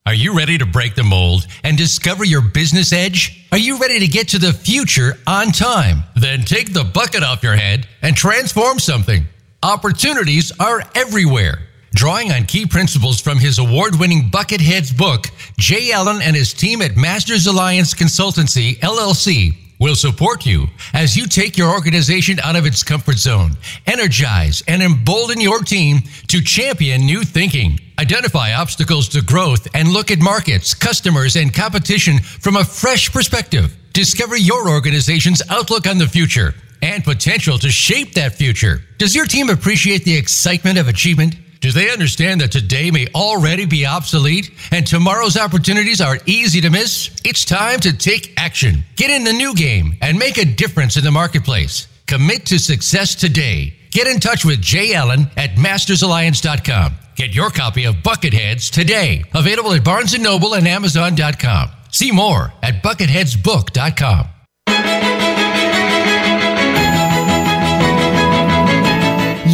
Are 0.05 0.13
you 0.13 0.37
ready 0.37 0.57
to 0.59 0.65
break 0.65 0.95
the 0.95 1.03
mold 1.03 1.45
and 1.65 1.77
discover 1.77 2.23
your 2.23 2.41
business 2.41 2.93
edge? 2.93 3.45
Are 3.51 3.57
you 3.57 3.77
ready 3.77 3.99
to 3.99 4.07
get 4.07 4.29
to 4.29 4.39
the 4.39 4.53
future 4.53 5.17
on 5.27 5.47
time? 5.47 6.03
Then 6.15 6.43
take 6.43 6.71
the 6.71 6.85
bucket 6.85 7.21
off 7.21 7.43
your 7.43 7.57
head 7.57 7.85
and 8.01 8.15
transform 8.15 8.79
something. 8.79 9.25
Opportunities 9.61 10.53
are 10.57 10.83
everywhere. 10.93 11.64
Drawing 11.95 12.33
on 12.33 12.43
key 12.43 12.65
principles 12.65 13.21
from 13.21 13.39
his 13.39 13.57
award 13.57 13.97
winning 13.97 14.29
Bucketheads 14.29 14.95
book, 14.97 15.27
Jay 15.57 15.93
Allen 15.93 16.21
and 16.21 16.35
his 16.35 16.53
team 16.53 16.81
at 16.81 16.97
Masters 16.97 17.47
Alliance 17.47 17.93
Consultancy, 17.93 18.77
LLC, 18.79 19.55
will 19.79 19.95
support 19.95 20.45
you 20.45 20.67
as 20.93 21.15
you 21.15 21.25
take 21.25 21.57
your 21.57 21.71
organization 21.71 22.37
out 22.41 22.57
of 22.57 22.65
its 22.65 22.83
comfort 22.83 23.15
zone, 23.17 23.55
energize 23.87 24.61
and 24.67 24.83
embolden 24.83 25.39
your 25.39 25.59
team 25.59 25.99
to 26.27 26.41
champion 26.41 27.05
new 27.05 27.23
thinking. 27.23 27.79
Identify 27.97 28.51
obstacles 28.51 29.07
to 29.09 29.21
growth 29.21 29.65
and 29.73 29.87
look 29.87 30.11
at 30.11 30.19
markets, 30.19 30.73
customers, 30.73 31.37
and 31.37 31.53
competition 31.53 32.19
from 32.19 32.57
a 32.57 32.65
fresh 32.65 33.09
perspective. 33.09 33.73
Discover 33.93 34.35
your 34.35 34.69
organization's 34.69 35.41
outlook 35.49 35.87
on 35.87 35.97
the 35.97 36.07
future 36.07 36.55
and 36.81 37.05
potential 37.05 37.57
to 37.57 37.69
shape 37.69 38.15
that 38.15 38.35
future. 38.35 38.81
Does 38.97 39.15
your 39.15 39.25
team 39.25 39.49
appreciate 39.49 40.03
the 40.03 40.17
excitement 40.17 40.77
of 40.77 40.89
achievement? 40.89 41.35
Do 41.61 41.71
they 41.71 41.91
understand 41.91 42.41
that 42.41 42.51
today 42.51 42.91
may 42.91 43.07
already 43.15 43.65
be 43.65 43.85
obsolete 43.85 44.51
and 44.71 44.85
tomorrow's 44.85 45.37
opportunities 45.37 46.01
are 46.01 46.19
easy 46.25 46.61
to 46.61 46.69
miss? 46.69 47.09
It's 47.23 47.45
time 47.45 47.79
to 47.81 47.97
take 47.97 48.33
action. 48.37 48.83
Get 48.95 49.09
in 49.09 49.23
the 49.23 49.33
new 49.33 49.55
game 49.55 49.93
and 50.01 50.19
make 50.19 50.37
a 50.37 50.45
difference 50.45 50.97
in 50.97 51.03
the 51.03 51.11
marketplace. 51.11 51.87
Commit 52.07 52.45
to 52.47 52.59
success 52.59 53.15
today. 53.15 53.73
Get 53.91 54.07
in 54.07 54.19
touch 54.19 54.45
with 54.45 54.61
Jay 54.61 54.93
Allen 54.93 55.27
at 55.37 55.51
mastersalliance.com. 55.51 56.95
Get 57.15 57.33
your 57.33 57.49
copy 57.49 57.85
of 57.85 57.95
Bucketheads 57.95 58.69
today. 58.69 59.23
Available 59.33 59.73
at 59.73 59.83
Barnes 59.83 60.17
& 60.19 60.19
Noble 60.19 60.53
and 60.53 60.67
Amazon.com. 60.67 61.69
See 61.91 62.11
more 62.11 62.53
at 62.61 62.83
bucketheadsbook.com. 62.83 65.14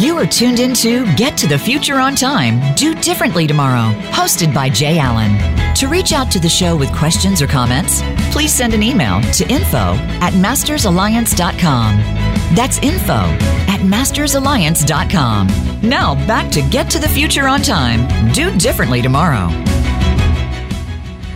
You 0.02 0.18
are 0.18 0.26
tuned 0.26 0.58
into 0.58 1.06
Get 1.14 1.38
to 1.38 1.46
the 1.46 1.56
Future 1.56 2.00
on 2.00 2.16
Time, 2.16 2.74
Do 2.74 2.92
Differently 2.92 3.46
Tomorrow, 3.46 3.92
hosted 4.10 4.52
by 4.52 4.68
Jay 4.68 4.98
Allen. 4.98 5.38
To 5.76 5.86
reach 5.86 6.12
out 6.12 6.28
to 6.32 6.40
the 6.40 6.48
show 6.48 6.76
with 6.76 6.92
questions 6.92 7.40
or 7.40 7.46
comments, 7.46 8.02
please 8.32 8.52
send 8.52 8.74
an 8.74 8.82
email 8.82 9.20
to 9.34 9.48
info 9.48 9.94
at 10.18 10.32
mastersalliance.com. 10.32 11.98
That's 12.56 12.78
info 12.78 13.12
at 13.12 13.78
mastersalliance.com. 13.82 15.46
Now 15.88 16.16
back 16.26 16.50
to 16.50 16.62
Get 16.68 16.90
to 16.90 16.98
the 16.98 17.08
Future 17.08 17.46
on 17.46 17.62
Time, 17.62 18.32
Do 18.32 18.50
Differently 18.58 19.02
Tomorrow. 19.02 19.50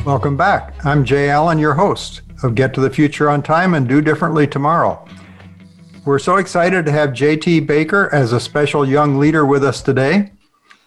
Welcome 0.05 0.37
back. 0.37 0.85
I'm 0.85 1.05
Jay 1.05 1.31
Allen, 1.31 1.61
your 1.61 1.75
host 1.75 2.23
of 2.43 2.57
Get 2.57 2.75
to 2.75 2.81
the 2.81 2.91
Future 2.91 3.31
on 3.31 3.45
Time 3.45 3.75
and 3.75 3.89
Do 3.89 4.01
Differently 4.01 4.49
Tomorrow. 4.49 5.07
We're 6.07 6.21
so 6.21 6.37
excited 6.37 6.87
to 6.87 6.93
have 6.93 7.11
JT 7.11 7.67
Baker 7.67 8.09
as 8.15 8.33
a 8.33 8.39
special 8.39 8.89
young 8.89 9.19
leader 9.19 9.45
with 9.45 9.65
us 9.65 9.83
today. 9.83 10.31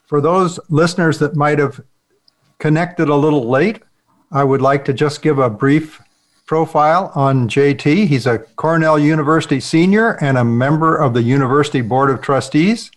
For 0.05 0.21
those 0.21 0.61
listeners 0.69 1.19
that 1.19 1.35
might 1.35 1.59
have 1.59 1.81
connected 2.57 3.09
a 3.09 3.15
little 3.17 3.49
late, 3.49 3.83
I 4.31 4.45
would 4.45 4.61
like 4.61 4.85
to 4.85 4.93
just 4.93 5.21
give 5.21 5.37
a 5.37 5.49
brief 5.49 6.01
profile 6.45 7.11
on 7.15 7.49
JT. 7.49 8.07
He's 8.07 8.27
a 8.27 8.39
Cornell 8.55 8.97
University 8.97 9.59
senior 9.59 10.11
and 10.23 10.37
a 10.37 10.45
member 10.45 10.95
of 10.95 11.13
the 11.13 11.21
University 11.21 11.81
Board 11.81 12.09
of 12.09 12.21
Trustees. 12.21 12.89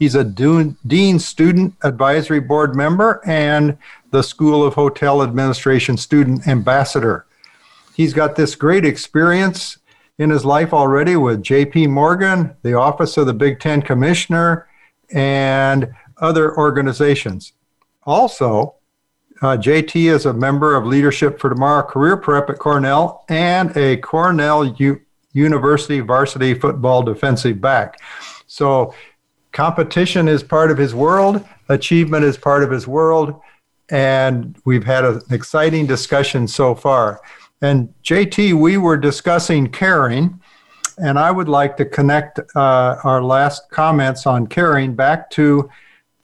He's 0.00 0.16
a 0.16 0.24
Dean 0.24 1.20
Student 1.20 1.74
Advisory 1.84 2.40
Board 2.40 2.74
member 2.74 3.22
and 3.24 3.78
the 4.10 4.24
School 4.24 4.66
of 4.66 4.74
Hotel 4.74 5.22
Administration 5.22 5.98
Student 5.98 6.48
Ambassador. 6.48 7.26
He's 7.94 8.12
got 8.12 8.34
this 8.34 8.56
great 8.56 8.84
experience 8.84 9.78
in 10.18 10.30
his 10.30 10.44
life 10.44 10.72
already 10.72 11.16
with 11.16 11.42
JP 11.42 11.90
Morgan, 11.90 12.56
the 12.62 12.74
Office 12.74 13.16
of 13.16 13.26
the 13.26 13.34
Big 13.34 13.58
Ten 13.58 13.82
Commissioner, 13.82 14.68
and 15.10 15.92
other 16.18 16.56
organizations. 16.56 17.52
Also, 18.04 18.76
uh, 19.42 19.56
JT 19.56 20.10
is 20.10 20.26
a 20.26 20.32
member 20.32 20.76
of 20.76 20.86
Leadership 20.86 21.40
for 21.40 21.50
Tomorrow 21.50 21.86
Career 21.86 22.16
Prep 22.16 22.48
at 22.48 22.58
Cornell 22.58 23.24
and 23.28 23.76
a 23.76 23.96
Cornell 23.98 24.64
U- 24.64 25.00
University 25.32 26.00
varsity 26.00 26.54
football 26.54 27.02
defensive 27.02 27.60
back. 27.60 28.00
So, 28.46 28.94
competition 29.52 30.28
is 30.28 30.42
part 30.42 30.70
of 30.70 30.78
his 30.78 30.94
world, 30.94 31.44
achievement 31.68 32.24
is 32.24 32.36
part 32.36 32.62
of 32.62 32.70
his 32.70 32.86
world, 32.86 33.40
and 33.90 34.56
we've 34.64 34.84
had 34.84 35.04
an 35.04 35.20
exciting 35.30 35.86
discussion 35.86 36.46
so 36.46 36.74
far. 36.74 37.20
And 37.64 37.94
JT, 38.02 38.52
we 38.60 38.76
were 38.76 38.98
discussing 38.98 39.68
caring, 39.68 40.38
and 40.98 41.18
I 41.18 41.30
would 41.30 41.48
like 41.48 41.78
to 41.78 41.86
connect 41.86 42.38
uh, 42.54 42.96
our 43.02 43.22
last 43.22 43.70
comments 43.70 44.26
on 44.26 44.48
caring 44.48 44.94
back 44.94 45.30
to 45.30 45.70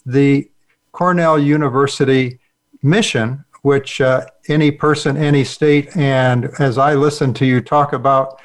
the 0.05 0.51
Cornell 0.93 1.39
University 1.39 2.41
mission, 2.83 3.43
which 3.63 4.03
uh, 4.03 4.27
any 4.49 4.71
person, 4.71 5.17
any 5.17 5.43
state, 5.43 5.97
and 5.97 6.51
as 6.59 6.77
I 6.77 6.93
listen 6.93 7.33
to 7.35 7.47
you 7.47 7.63
talk 7.63 7.95
about 7.95 8.39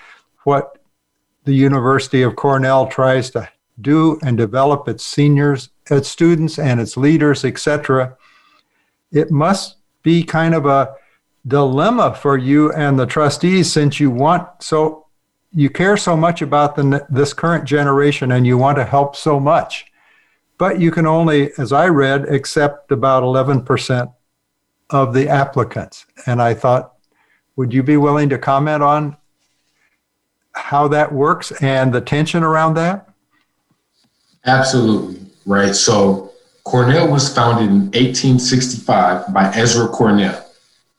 what 0.45 0.77
the 1.43 1.53
University 1.53 2.21
of 2.21 2.37
Cornell 2.37 2.87
tries 2.87 3.29
to 3.31 3.49
do 3.81 4.17
and 4.23 4.37
develop 4.37 4.87
its 4.87 5.03
seniors, 5.03 5.67
its 5.91 6.07
students, 6.07 6.57
and 6.57 6.79
its 6.79 6.95
leaders, 6.95 7.43
etc., 7.43 8.15
it 9.11 9.31
must 9.31 9.75
be 10.01 10.23
kind 10.23 10.55
of 10.55 10.65
a 10.65 10.95
dilemma 11.47 12.15
for 12.15 12.37
you 12.37 12.71
and 12.73 12.97
the 12.97 13.05
trustees 13.05 13.71
since 13.71 13.99
you 13.99 14.09
want 14.09 14.47
so 14.61 15.05
you 15.51 15.69
care 15.69 15.95
so 15.95 16.17
much 16.17 16.41
about 16.41 16.75
the, 16.75 17.05
this 17.09 17.33
current 17.33 17.63
generation 17.65 18.31
and 18.31 18.45
you 18.45 18.57
want 18.57 18.77
to 18.77 18.83
help 18.83 19.15
so 19.15 19.39
much. 19.39 19.85
But 20.57 20.79
you 20.79 20.91
can 20.91 21.05
only 21.05 21.51
as 21.57 21.71
i 21.71 21.87
read 21.87 22.27
accept 22.29 22.91
about 22.91 23.23
11% 23.23 24.13
of 24.89 25.13
the 25.13 25.29
applicants. 25.29 26.05
And 26.25 26.41
i 26.41 26.53
thought 26.53 26.93
would 27.55 27.73
you 27.73 27.83
be 27.83 27.97
willing 27.97 28.29
to 28.29 28.37
comment 28.37 28.83
on 28.83 29.17
how 30.53 30.87
that 30.89 31.11
works 31.11 31.51
and 31.61 31.93
the 31.93 32.01
tension 32.01 32.43
around 32.43 32.73
that? 32.75 33.09
Absolutely 34.45 35.25
right? 35.45 35.75
So 35.75 36.31
cornell 36.63 37.11
was 37.11 37.33
founded 37.33 37.69
in 37.69 37.85
1865 37.91 39.33
by 39.33 39.51
ezra 39.53 39.87
cornell 39.87 40.44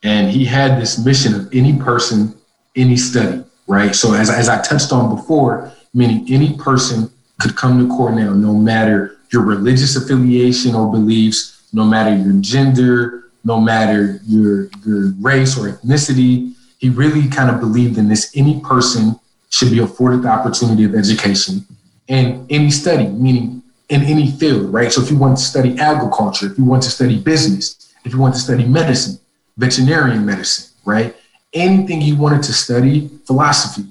and 0.03 0.31
he 0.31 0.45
had 0.45 0.81
this 0.81 1.05
mission 1.05 1.35
of 1.35 1.49
any 1.53 1.77
person, 1.79 2.35
any 2.77 2.97
study, 2.97 3.43
right? 3.67 3.95
So 3.95 4.15
as, 4.15 4.31
as 4.31 4.49
I 4.49 4.61
touched 4.63 4.93
on 4.93 5.15
before, 5.15 5.73
meaning 5.95 6.27
any 6.29 6.57
person 6.57 7.11
could 7.41 7.57
come 7.57 7.79
to 7.79 7.95
Cornell, 7.95 8.35
no 8.35 8.55
matter 8.55 9.19
your 9.33 9.43
religious 9.43 9.97
affiliation 9.97 10.75
or 10.75 10.91
beliefs, 10.91 11.69
no 11.73 11.85
matter 11.85 12.15
your 12.15 12.41
gender, 12.41 13.25
no 13.45 13.61
matter 13.61 14.21
your, 14.27 14.69
your 14.85 15.13
race 15.21 15.59
or 15.59 15.71
ethnicity. 15.71 16.53
He 16.79 16.91
really 16.91 17.29
kind 17.29 17.51
of 17.51 17.61
believed 17.61 17.97
in 17.97 18.09
this. 18.09 18.33
Any 18.37 18.61
person 18.61 19.19
should 19.51 19.71
be 19.71 19.79
afforded 19.79 20.23
the 20.23 20.29
opportunity 20.29 20.85
of 20.85 20.95
education 20.95 21.65
and 22.09 22.51
any 22.51 22.71
study, 22.71 23.07
meaning 23.07 23.63
in 23.89 24.03
any 24.03 24.33
field, 24.33 24.73
right? 24.73 24.93
So 24.93 25.01
if 25.01 25.11
you 25.11 25.17
want 25.17 25.39
to 25.39 25.45
study 25.45 25.79
agriculture, 25.79 26.47
if 26.47 26.59
you 26.59 26.65
want 26.65 26.83
to 26.83 26.91
study 26.91 27.19
business, 27.19 27.95
if 28.05 28.13
you 28.13 28.19
want 28.19 28.35
to 28.35 28.41
study 28.41 28.65
medicine, 28.67 29.19
veterinarian 29.57 30.25
medicine, 30.25 30.75
right? 30.85 31.17
Anything 31.53 32.03
you 32.03 32.17
wanted 32.17 32.43
to 32.45 32.53
study, 32.53 33.09
philosophy, 33.25 33.89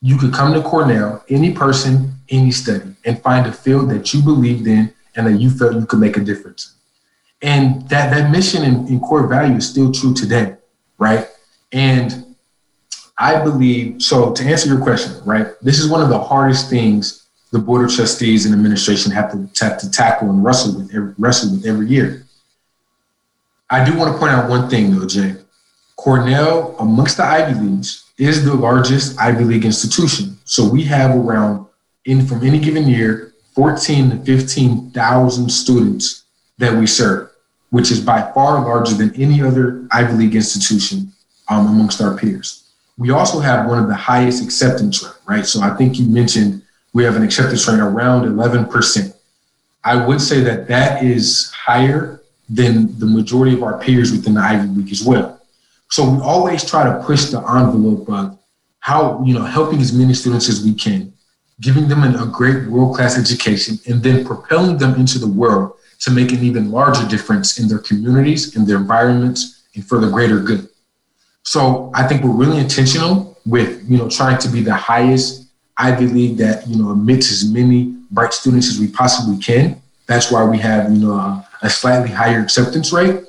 you 0.00 0.18
could 0.18 0.32
come 0.32 0.52
to 0.52 0.62
Cornell, 0.62 1.24
any 1.28 1.52
person, 1.52 2.12
any 2.28 2.50
study, 2.50 2.94
and 3.04 3.22
find 3.22 3.46
a 3.46 3.52
field 3.52 3.90
that 3.90 4.12
you 4.12 4.22
believed 4.22 4.66
in 4.66 4.92
and 5.16 5.26
that 5.26 5.40
you 5.40 5.50
felt 5.50 5.74
you 5.74 5.86
could 5.86 6.00
make 6.00 6.16
a 6.16 6.20
difference. 6.20 6.74
And 7.42 7.88
that, 7.88 8.10
that 8.10 8.30
mission 8.30 8.64
and, 8.64 8.88
and 8.88 9.00
core 9.00 9.26
value 9.26 9.56
is 9.56 9.68
still 9.68 9.92
true 9.92 10.14
today, 10.14 10.56
right? 10.98 11.28
And 11.72 12.36
I 13.16 13.42
believe, 13.42 14.02
so 14.02 14.32
to 14.32 14.42
answer 14.44 14.68
your 14.68 14.82
question, 14.82 15.22
right, 15.24 15.48
this 15.62 15.78
is 15.78 15.88
one 15.88 16.02
of 16.02 16.08
the 16.08 16.18
hardest 16.18 16.68
things 16.68 17.26
the 17.52 17.58
Board 17.60 17.84
of 17.84 17.94
Trustees 17.94 18.46
and 18.46 18.54
administration 18.54 19.12
have 19.12 19.30
to, 19.30 19.64
have 19.64 19.78
to 19.78 19.90
tackle 19.90 20.28
and 20.28 20.44
wrestle 20.44 20.76
with, 20.76 21.14
wrestle 21.18 21.52
with 21.52 21.64
every 21.66 21.86
year 21.86 22.23
I 23.74 23.84
do 23.84 23.98
want 23.98 24.12
to 24.12 24.18
point 24.20 24.30
out 24.30 24.48
one 24.48 24.70
thing 24.70 24.96
though, 24.96 25.04
Jay. 25.04 25.34
Cornell, 25.96 26.76
amongst 26.78 27.16
the 27.16 27.24
Ivy 27.24 27.58
Leagues, 27.58 28.04
is 28.18 28.44
the 28.44 28.54
largest 28.54 29.18
Ivy 29.18 29.42
League 29.42 29.64
institution. 29.64 30.38
So 30.44 30.68
we 30.68 30.84
have 30.84 31.10
around, 31.10 31.66
in 32.04 32.24
from 32.24 32.44
any 32.44 32.60
given 32.60 32.86
year, 32.86 33.32
14 33.56 34.10
to 34.10 34.24
15,000 34.24 35.48
students 35.50 36.22
that 36.58 36.72
we 36.72 36.86
serve, 36.86 37.30
which 37.70 37.90
is 37.90 38.00
by 38.00 38.30
far 38.32 38.64
larger 38.64 38.94
than 38.94 39.12
any 39.20 39.42
other 39.42 39.88
Ivy 39.90 40.12
League 40.12 40.36
institution 40.36 41.12
um, 41.48 41.66
amongst 41.66 42.00
our 42.00 42.16
peers. 42.16 42.70
We 42.96 43.10
also 43.10 43.40
have 43.40 43.66
one 43.66 43.80
of 43.80 43.88
the 43.88 43.96
highest 43.96 44.44
acceptance 44.44 45.02
rate, 45.02 45.14
right? 45.26 45.46
So 45.46 45.60
I 45.60 45.76
think 45.76 45.98
you 45.98 46.06
mentioned 46.06 46.62
we 46.92 47.02
have 47.02 47.16
an 47.16 47.24
acceptance 47.24 47.66
rate 47.66 47.80
around 47.80 48.24
11%. 48.24 49.16
I 49.82 50.06
would 50.06 50.20
say 50.20 50.42
that 50.42 50.68
that 50.68 51.02
is 51.02 51.50
higher 51.50 52.20
than 52.48 52.98
the 52.98 53.06
majority 53.06 53.54
of 53.54 53.62
our 53.62 53.78
peers 53.78 54.12
within 54.12 54.34
the 54.34 54.40
Ivy 54.40 54.68
League 54.68 54.92
as 54.92 55.02
well. 55.04 55.40
So 55.90 56.08
we 56.08 56.20
always 56.20 56.68
try 56.68 56.84
to 56.84 57.02
push 57.04 57.26
the 57.26 57.38
envelope 57.38 58.08
of 58.08 58.38
how, 58.80 59.22
you 59.24 59.34
know, 59.34 59.44
helping 59.44 59.80
as 59.80 59.92
many 59.92 60.12
students 60.12 60.48
as 60.48 60.64
we 60.64 60.74
can, 60.74 61.12
giving 61.60 61.88
them 61.88 62.02
an, 62.02 62.16
a 62.16 62.26
great 62.26 62.68
world-class 62.68 63.18
education, 63.18 63.78
and 63.88 64.02
then 64.02 64.24
propelling 64.24 64.76
them 64.76 64.94
into 64.96 65.18
the 65.18 65.26
world 65.26 65.72
to 66.00 66.10
make 66.10 66.32
an 66.32 66.42
even 66.42 66.70
larger 66.70 67.06
difference 67.08 67.58
in 67.58 67.68
their 67.68 67.78
communities, 67.78 68.56
in 68.56 68.66
their 68.66 68.76
environments, 68.76 69.62
and 69.74 69.86
for 69.86 69.98
the 69.98 70.10
greater 70.10 70.38
good. 70.38 70.68
So 71.44 71.90
I 71.94 72.06
think 72.06 72.22
we're 72.24 72.32
really 72.32 72.58
intentional 72.58 73.38
with, 73.46 73.88
you 73.88 73.98
know, 73.98 74.08
trying 74.08 74.38
to 74.38 74.48
be 74.48 74.62
the 74.62 74.74
highest 74.74 75.48
Ivy 75.76 76.06
League 76.06 76.36
that, 76.38 76.66
you 76.66 76.76
know, 76.76 76.92
admits 76.92 77.30
as 77.30 77.50
many 77.50 77.96
bright 78.10 78.32
students 78.32 78.68
as 78.68 78.78
we 78.78 78.88
possibly 78.88 79.38
can. 79.38 79.80
That's 80.06 80.30
why 80.30 80.44
we 80.44 80.58
have, 80.58 80.92
you 80.92 80.98
know, 80.98 81.44
a 81.62 81.70
slightly 81.70 82.10
higher 82.10 82.40
acceptance 82.40 82.92
rate, 82.92 83.24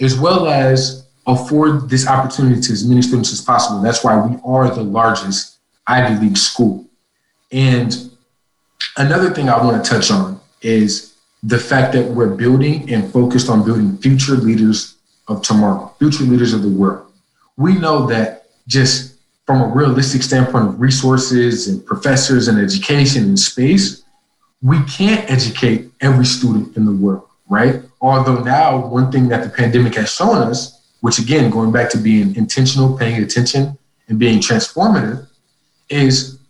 as 0.00 0.18
well 0.18 0.48
as 0.48 1.06
afford 1.26 1.88
this 1.88 2.06
opportunity 2.06 2.60
to 2.60 2.72
as 2.72 2.86
many 2.86 3.02
students 3.02 3.32
as 3.32 3.40
possible. 3.40 3.80
That's 3.80 4.04
why 4.04 4.16
we 4.26 4.38
are 4.44 4.70
the 4.70 4.82
largest 4.82 5.58
Ivy 5.86 6.26
League 6.26 6.36
school. 6.36 6.84
And 7.52 8.10
another 8.96 9.30
thing 9.30 9.48
I 9.48 9.62
want 9.62 9.82
to 9.82 9.90
touch 9.90 10.10
on 10.10 10.40
is 10.62 11.14
the 11.42 11.58
fact 11.58 11.92
that 11.92 12.06
we're 12.06 12.34
building 12.34 12.92
and 12.92 13.12
focused 13.12 13.48
on 13.48 13.64
building 13.64 13.96
future 13.98 14.34
leaders 14.34 14.96
of 15.28 15.42
tomorrow, 15.42 15.94
future 15.98 16.24
leaders 16.24 16.52
of 16.52 16.62
the 16.62 16.68
world. 16.68 17.12
We 17.56 17.78
know 17.78 18.06
that 18.06 18.48
just 18.66 19.16
from 19.46 19.62
a 19.62 19.66
realistic 19.68 20.22
standpoint 20.22 20.68
of 20.68 20.80
resources 20.80 21.68
and 21.68 21.84
professors 21.84 22.48
and 22.48 22.58
education 22.58 23.24
and 23.24 23.38
space, 23.38 24.02
we 24.66 24.82
can't 24.84 25.30
educate 25.30 25.88
every 26.00 26.24
student 26.24 26.76
in 26.76 26.84
the 26.84 26.90
world, 26.90 27.28
right? 27.48 27.82
Although 28.00 28.42
now, 28.42 28.84
one 28.88 29.12
thing 29.12 29.28
that 29.28 29.44
the 29.44 29.48
pandemic 29.48 29.94
has 29.94 30.12
shown 30.12 30.38
us, 30.38 30.82
which 31.02 31.20
again, 31.20 31.50
going 31.50 31.70
back 31.70 31.88
to 31.90 31.98
being 31.98 32.34
intentional, 32.34 32.98
paying 32.98 33.22
attention, 33.22 33.78
and 34.08 34.18
being 34.18 34.40
transformative, 34.40 35.28
is 35.88 36.40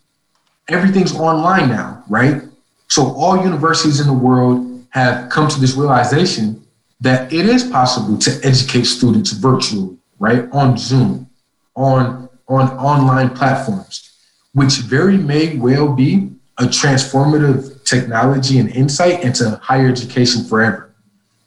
everything's 0.69 1.15
online 1.15 1.69
now, 1.69 2.03
right? 2.09 2.41
So 2.89 3.13
all 3.13 3.37
universities 3.37 4.01
in 4.01 4.07
the 4.07 4.15
world 4.15 4.87
have 4.91 5.29
come 5.29 5.49
to 5.49 5.61
this 5.61 5.75
realization 5.75 6.65
that 7.03 7.31
it 7.31 7.45
is 7.45 7.65
possible 7.65 8.17
to 8.17 8.31
educate 8.43 8.85
students 8.85 9.33
virtually, 9.33 9.95
right? 10.19 10.49
On 10.53 10.79
Zoom, 10.79 11.29
on 11.75 12.31
on 12.49 12.71
online 12.79 13.31
platforms, 13.31 14.11
which 14.55 14.77
very 14.77 15.19
may 15.19 15.57
well 15.59 15.93
be 15.93 16.31
a 16.59 16.65
transformative 16.65 17.76
technology 17.87 18.59
and 18.59 18.69
insight 18.71 19.23
into 19.23 19.59
higher 19.63 19.89
education 19.89 20.45
forever. 20.45 20.95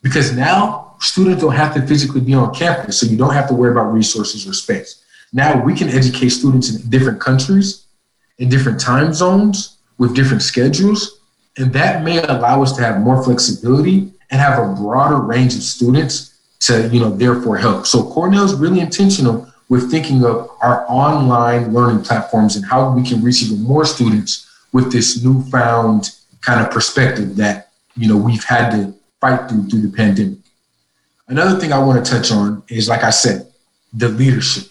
Because 0.02 0.36
now 0.36 0.96
students 1.00 1.42
don't 1.42 1.54
have 1.54 1.74
to 1.76 1.86
physically 1.86 2.22
be 2.22 2.34
on 2.34 2.54
campus, 2.54 3.00
so 3.00 3.06
you 3.06 3.18
don't 3.18 3.34
have 3.34 3.48
to 3.50 3.54
worry 3.54 3.72
about 3.72 3.94
resources 3.94 4.48
or 4.48 4.54
space. 4.54 5.04
Now 5.34 5.64
we 5.64 5.76
can 5.76 5.90
educate 5.90 6.30
students 6.30 6.74
in 6.74 6.90
different 6.90 7.20
countries, 7.20 7.86
in 8.40 8.50
different 8.50 8.80
time 8.80 9.14
zones, 9.14 9.78
with 9.98 10.16
different 10.16 10.42
schedules, 10.42 11.20
and 11.58 11.74
that 11.74 12.04
may 12.04 12.24
allow 12.24 12.64
us 12.64 12.76
to 12.78 12.82
have 12.82 13.02
more 13.02 13.22
flexibility 13.22 14.12
and 14.32 14.40
have 14.40 14.58
a 14.60 14.74
broader 14.76 15.18
range 15.18 15.56
of 15.56 15.62
students 15.62 16.40
to, 16.62 16.88
you 16.90 17.00
know, 17.00 17.10
therefore 17.10 17.58
help. 17.58 17.86
So 17.86 18.04
Cornell 18.04 18.46
is 18.46 18.54
really 18.54 18.80
intentional 18.80 19.48
with 19.68 19.92
thinking 19.92 20.24
of 20.24 20.50
our 20.62 20.86
online 20.90 21.74
learning 21.74 22.04
platforms 22.04 22.56
and 22.56 22.66
how 22.66 22.92
we 22.92 23.04
can 23.04 23.22
reach 23.22 23.44
even 23.44 23.62
more 23.62 23.86
students 23.86 24.48
with 24.72 24.92
this 24.92 25.24
newfound 25.24 26.12
kind 26.42 26.66
of 26.66 26.72
perspective 26.72 27.36
that 27.38 27.72
you 27.96 28.08
know 28.08 28.18
we've 28.18 28.44
had 28.44 28.72
to 28.72 28.94
fight 29.20 29.50
through 29.50 29.68
through 29.70 29.82
the 29.82 29.96
pandemic. 29.96 30.40
Another 31.28 31.60
thing 31.60 31.72
I 31.72 31.80
want 31.80 32.04
to 32.04 32.12
touch 32.12 32.32
on 32.32 32.64
is, 32.68 32.90
like 32.90 33.04
I 33.04 33.12
said, 33.12 33.48
the 33.94 34.10
leadership. 34.10 34.66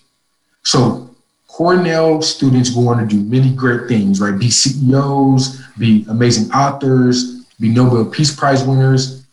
So 0.62 1.14
Cornell 1.46 2.22
students 2.22 2.70
go 2.70 2.88
on 2.88 2.98
to 2.98 3.06
do 3.06 3.20
many 3.20 3.52
great 3.52 3.88
things, 3.88 4.20
right? 4.20 4.38
Be 4.38 4.50
CEOs, 4.50 5.60
be 5.78 6.04
amazing 6.08 6.50
authors, 6.52 7.44
be 7.60 7.68
Nobel 7.68 8.04
Peace 8.04 8.34
Prize 8.34 8.62
winners, 8.64 9.24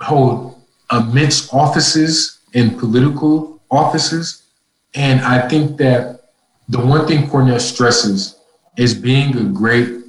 hold 0.00 0.62
immense 0.90 1.52
offices 1.52 2.38
in 2.52 2.78
political 2.78 3.60
offices. 3.70 4.44
And 4.94 5.20
I 5.20 5.46
think 5.48 5.76
that 5.78 6.30
the 6.68 6.80
one 6.80 7.06
thing 7.06 7.28
Cornell 7.28 7.60
stresses 7.60 8.38
is 8.76 8.94
being 8.94 9.36
a 9.36 9.44
great 9.44 10.05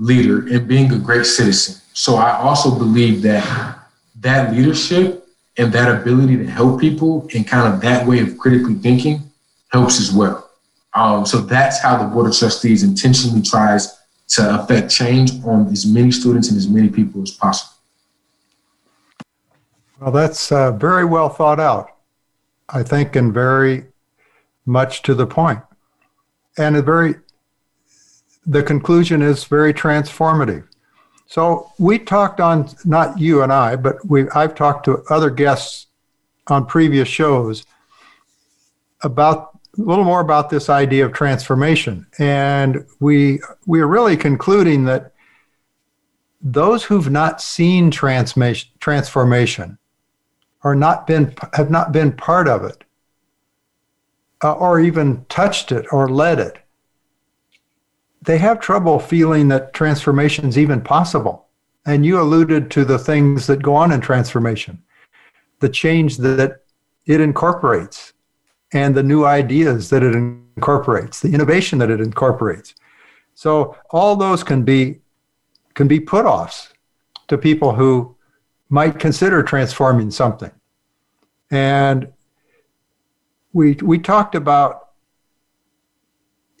leader 0.00 0.48
and 0.48 0.66
being 0.66 0.90
a 0.92 0.98
great 0.98 1.26
citizen. 1.26 1.80
So 1.92 2.16
I 2.16 2.32
also 2.38 2.76
believe 2.76 3.20
that 3.22 3.78
that 4.20 4.52
leadership 4.52 5.28
and 5.58 5.70
that 5.72 6.00
ability 6.00 6.38
to 6.38 6.46
help 6.46 6.80
people 6.80 7.28
and 7.34 7.46
kind 7.46 7.72
of 7.72 7.80
that 7.82 8.06
way 8.06 8.20
of 8.20 8.38
critically 8.38 8.74
thinking 8.74 9.20
helps 9.68 10.00
as 10.00 10.10
well. 10.10 10.50
Um, 10.94 11.26
so 11.26 11.38
that's 11.38 11.80
how 11.82 12.02
the 12.02 12.08
Board 12.08 12.26
of 12.26 12.36
Trustees 12.36 12.82
intentionally 12.82 13.42
tries 13.42 13.98
to 14.28 14.62
affect 14.62 14.90
change 14.90 15.32
on 15.44 15.68
as 15.68 15.84
many 15.84 16.10
students 16.10 16.48
and 16.48 16.56
as 16.56 16.66
many 16.66 16.88
people 16.88 17.22
as 17.22 17.30
possible. 17.32 17.74
Well, 20.00 20.12
that's 20.12 20.50
uh, 20.50 20.72
very 20.72 21.04
well 21.04 21.28
thought 21.28 21.60
out, 21.60 21.94
I 22.70 22.82
think, 22.82 23.16
and 23.16 23.34
very 23.34 23.84
much 24.64 25.02
to 25.02 25.14
the 25.14 25.26
point. 25.26 25.60
And 26.56 26.74
a 26.74 26.82
very 26.82 27.16
the 28.46 28.62
conclusion 28.62 29.22
is 29.22 29.44
very 29.44 29.72
transformative. 29.72 30.64
So 31.26 31.70
we 31.78 31.98
talked 31.98 32.40
on 32.40 32.68
not 32.84 33.18
you 33.18 33.42
and 33.42 33.52
I, 33.52 33.76
but 33.76 34.04
we 34.06 34.28
I've 34.30 34.54
talked 34.54 34.84
to 34.86 35.04
other 35.10 35.30
guests 35.30 35.86
on 36.48 36.66
previous 36.66 37.08
shows 37.08 37.64
about 39.02 39.58
a 39.78 39.82
little 39.82 40.04
more 40.04 40.20
about 40.20 40.50
this 40.50 40.68
idea 40.68 41.06
of 41.06 41.12
transformation, 41.12 42.06
and 42.18 42.84
we 42.98 43.40
we 43.66 43.80
are 43.80 43.86
really 43.86 44.16
concluding 44.16 44.84
that 44.86 45.12
those 46.42 46.82
who've 46.84 47.10
not 47.10 47.40
seen 47.40 47.90
transformation 47.90 48.70
transformation 48.80 49.78
are 50.62 50.74
not 50.74 51.06
been 51.06 51.34
have 51.52 51.70
not 51.70 51.92
been 51.92 52.12
part 52.12 52.48
of 52.48 52.64
it 52.64 52.82
uh, 54.42 54.52
or 54.54 54.80
even 54.80 55.24
touched 55.28 55.70
it 55.70 55.86
or 55.92 56.08
led 56.08 56.38
it 56.38 56.58
they 58.22 58.38
have 58.38 58.60
trouble 58.60 58.98
feeling 58.98 59.48
that 59.48 59.72
transformation 59.72 60.46
is 60.46 60.58
even 60.58 60.80
possible. 60.80 61.46
And 61.86 62.04
you 62.04 62.20
alluded 62.20 62.70
to 62.72 62.84
the 62.84 62.98
things 62.98 63.46
that 63.46 63.62
go 63.62 63.74
on 63.74 63.92
in 63.92 64.00
transformation, 64.00 64.82
the 65.60 65.68
change 65.68 66.18
that 66.18 66.62
it 67.06 67.20
incorporates, 67.20 68.12
and 68.72 68.94
the 68.94 69.02
new 69.02 69.24
ideas 69.24 69.88
that 69.90 70.02
it 70.02 70.14
incorporates, 70.14 71.20
the 71.20 71.32
innovation 71.32 71.78
that 71.78 71.90
it 71.90 72.00
incorporates. 72.00 72.74
So 73.34 73.76
all 73.90 74.16
those 74.16 74.44
can 74.44 74.64
be 74.64 75.00
can 75.74 75.88
be 75.88 76.00
put 76.00 76.26
offs 76.26 76.74
to 77.28 77.38
people 77.38 77.74
who 77.74 78.16
might 78.68 78.98
consider 78.98 79.42
transforming 79.42 80.10
something. 80.10 80.50
And 81.50 82.12
we 83.52 83.74
we 83.74 83.98
talked 83.98 84.34
about 84.34 84.90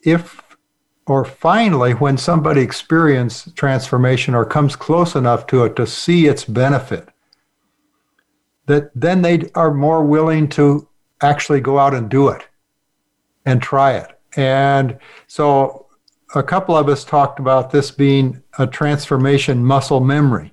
if 0.02 0.49
or 1.10 1.24
finally, 1.24 1.90
when 1.90 2.16
somebody 2.16 2.60
experiences 2.60 3.52
transformation 3.54 4.32
or 4.32 4.44
comes 4.44 4.76
close 4.76 5.16
enough 5.16 5.44
to 5.44 5.64
it 5.64 5.74
to 5.74 5.84
see 5.84 6.28
its 6.28 6.44
benefit, 6.44 7.08
that 8.66 8.92
then 8.94 9.20
they 9.20 9.50
are 9.56 9.74
more 9.74 10.04
willing 10.04 10.48
to 10.48 10.86
actually 11.20 11.60
go 11.60 11.80
out 11.80 11.94
and 11.94 12.08
do 12.08 12.28
it 12.28 12.46
and 13.44 13.60
try 13.60 13.94
it. 13.94 14.20
And 14.36 15.00
so 15.26 15.86
a 16.36 16.44
couple 16.44 16.76
of 16.76 16.88
us 16.88 17.02
talked 17.02 17.40
about 17.40 17.72
this 17.72 17.90
being 17.90 18.40
a 18.60 18.66
transformation 18.68 19.64
muscle 19.64 19.98
memory 19.98 20.52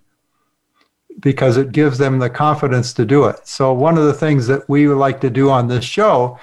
because 1.20 1.58
it 1.58 1.72
gives 1.72 2.00
them 2.00 2.18
the 2.18 2.32
confidence 2.32 2.94
to 2.94 3.06
do 3.06 3.26
it. 3.26 3.48
So 3.48 3.74
one 3.74 3.96
of 3.96 4.06
the 4.06 4.14
things 4.26 4.48
that 4.48 4.68
we 4.68 4.88
would 4.88 4.98
like 4.98 5.22
to 5.22 5.30
do 5.30 5.52
on 5.52 5.68
this 5.68 5.86
show 5.86 6.40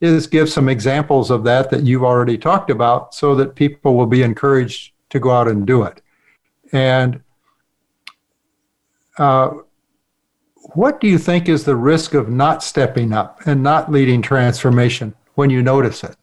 is 0.00 0.26
give 0.26 0.48
some 0.48 0.68
examples 0.68 1.30
of 1.30 1.44
that 1.44 1.70
that 1.70 1.84
you've 1.84 2.04
already 2.04 2.38
talked 2.38 2.70
about 2.70 3.14
so 3.14 3.34
that 3.34 3.54
people 3.54 3.96
will 3.96 4.06
be 4.06 4.22
encouraged 4.22 4.92
to 5.10 5.18
go 5.18 5.30
out 5.30 5.48
and 5.48 5.66
do 5.66 5.82
it. 5.82 6.00
And 6.72 7.20
uh, 9.18 9.50
what 10.74 11.00
do 11.00 11.08
you 11.08 11.18
think 11.18 11.48
is 11.48 11.64
the 11.64 11.76
risk 11.76 12.14
of 12.14 12.28
not 12.28 12.62
stepping 12.62 13.12
up 13.12 13.40
and 13.46 13.62
not 13.62 13.90
leading 13.90 14.22
transformation 14.22 15.14
when 15.34 15.50
you 15.50 15.62
notice 15.62 16.04
it? 16.04 16.16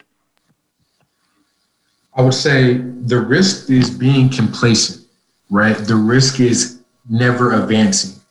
I 2.14 2.22
would 2.22 2.34
say 2.34 2.78
the 2.78 3.20
risk 3.20 3.70
is 3.70 3.90
being 3.90 4.30
complacent, 4.30 5.06
right? 5.50 5.76
The 5.76 5.96
risk 5.96 6.40
is 6.40 6.80
never 7.10 7.62
advancing. 7.62 8.22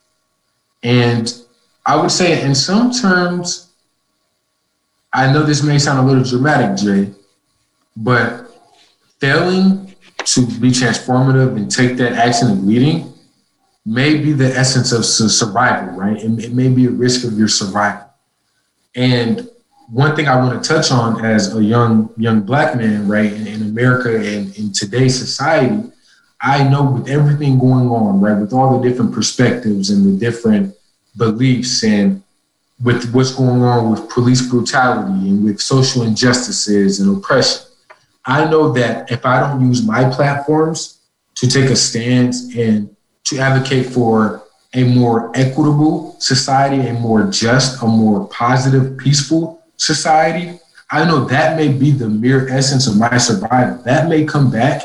And 0.81 1.31
I 1.85 1.95
would 1.95 2.11
say, 2.11 2.41
in 2.41 2.55
some 2.55 2.91
terms, 2.91 3.64
I 5.15 5.31
know 5.31 5.43
this 5.43 5.63
may 5.63 5.79
sound 5.79 5.99
a 5.99 6.01
little 6.11 6.25
dramatic, 6.25 6.75
Jay, 6.75 7.09
but 7.95 8.51
failing 9.21 9.95
to 10.17 10.45
be 10.59 10.69
transformative 10.71 11.55
and 11.55 11.71
take 11.71 11.95
that 11.97 12.11
action 12.11 12.51
of 12.51 12.65
leading 12.65 13.13
may 13.85 14.17
be 14.17 14.33
the 14.33 14.47
essence 14.47 14.91
of 14.91 15.05
survival, 15.05 15.93
right? 15.93 16.21
It, 16.21 16.51
may 16.51 16.67
be 16.67 16.87
a 16.87 16.89
risk 16.89 17.25
of 17.25 17.37
your 17.37 17.47
survival. 17.47 18.09
And 18.93 19.49
one 19.89 20.17
thing 20.17 20.27
I 20.27 20.35
want 20.35 20.61
to 20.61 20.67
touch 20.67 20.91
on 20.91 21.23
as 21.23 21.55
a 21.55 21.63
young 21.63 22.09
young 22.17 22.41
black 22.41 22.75
man, 22.75 23.07
right, 23.07 23.31
in, 23.31 23.47
in 23.47 23.61
America 23.61 24.17
and 24.17 24.53
in 24.57 24.73
today's 24.73 25.17
society, 25.17 25.81
I 26.41 26.67
know 26.67 26.91
with 26.91 27.07
everything 27.07 27.57
going 27.57 27.87
on, 27.87 28.19
right, 28.19 28.37
with 28.37 28.51
all 28.51 28.77
the 28.77 28.89
different 28.89 29.13
perspectives 29.13 29.91
and 29.91 30.05
the 30.05 30.19
different 30.19 30.75
beliefs 31.15 31.85
and 31.85 32.21
with 32.83 33.13
what's 33.13 33.33
going 33.33 33.61
on 33.61 33.91
with 33.91 34.09
police 34.09 34.47
brutality 34.47 35.29
and 35.29 35.43
with 35.43 35.61
social 35.61 36.03
injustices 36.03 36.99
and 36.99 37.17
oppression. 37.17 37.65
I 38.25 38.49
know 38.49 38.71
that 38.73 39.11
if 39.11 39.25
I 39.25 39.39
don't 39.39 39.65
use 39.65 39.85
my 39.85 40.09
platforms 40.09 40.99
to 41.35 41.47
take 41.47 41.69
a 41.69 41.75
stance 41.75 42.55
and 42.55 42.95
to 43.25 43.37
advocate 43.39 43.87
for 43.87 44.43
a 44.73 44.83
more 44.83 45.31
equitable 45.35 46.15
society, 46.19 46.87
a 46.87 46.93
more 46.93 47.29
just, 47.29 47.81
a 47.81 47.87
more 47.87 48.27
positive, 48.27 48.97
peaceful 48.97 49.63
society, 49.77 50.59
I 50.91 51.05
know 51.05 51.25
that 51.25 51.55
may 51.55 51.69
be 51.69 51.91
the 51.91 52.09
mere 52.09 52.47
essence 52.49 52.87
of 52.87 52.97
my 52.97 53.17
survival. 53.17 53.81
That 53.83 54.09
may 54.09 54.25
come 54.25 54.51
back 54.51 54.81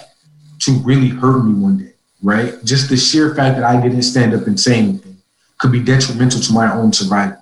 to 0.61 0.73
really 0.81 1.09
hurt 1.09 1.43
me 1.43 1.55
one 1.55 1.79
day. 1.79 1.93
right? 2.23 2.55
Just 2.65 2.89
the 2.89 2.97
sheer 2.97 3.35
fact 3.35 3.57
that 3.57 3.65
I 3.65 3.81
didn't 3.81 4.03
stand 4.03 4.35
up 4.35 4.47
and 4.47 4.59
say 4.59 4.79
anything 4.79 5.19
could 5.59 5.73
be 5.73 5.83
detrimental 5.83 6.41
to 6.41 6.53
my 6.53 6.73
own 6.73 6.93
survival. 6.93 7.40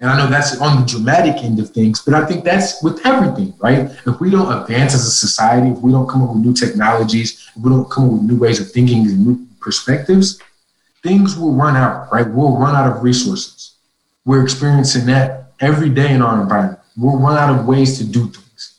And 0.00 0.08
I 0.08 0.16
know 0.16 0.28
that's 0.28 0.58
on 0.58 0.80
the 0.80 0.86
dramatic 0.86 1.44
end 1.44 1.60
of 1.60 1.70
things, 1.70 2.00
but 2.00 2.14
I 2.14 2.24
think 2.24 2.42
that's 2.42 2.82
with 2.82 3.04
everything, 3.04 3.52
right? 3.58 3.90
If 4.06 4.18
we 4.18 4.30
don't 4.30 4.50
advance 4.50 4.94
as 4.94 5.06
a 5.06 5.10
society, 5.10 5.68
if 5.68 5.78
we 5.78 5.92
don't 5.92 6.08
come 6.08 6.22
up 6.22 6.34
with 6.34 6.42
new 6.42 6.54
technologies, 6.54 7.50
if 7.54 7.62
we 7.62 7.68
don't 7.68 7.90
come 7.90 8.06
up 8.06 8.12
with 8.12 8.22
new 8.22 8.38
ways 8.38 8.60
of 8.60 8.70
thinking 8.70 9.06
and 9.06 9.26
new 9.26 9.46
perspectives, 9.60 10.40
things 11.02 11.36
will 11.36 11.52
run 11.52 11.76
out, 11.76 12.10
right? 12.10 12.26
We'll 12.26 12.56
run 12.56 12.74
out 12.74 12.90
of 12.90 13.02
resources. 13.02 13.74
We're 14.24 14.42
experiencing 14.42 15.04
that 15.06 15.52
every 15.60 15.90
day 15.90 16.14
in 16.14 16.22
our 16.22 16.40
environment. 16.40 16.80
We'll 16.96 17.18
run 17.18 17.36
out 17.36 17.58
of 17.58 17.66
ways 17.66 17.98
to 17.98 18.04
do 18.04 18.30
things. 18.30 18.78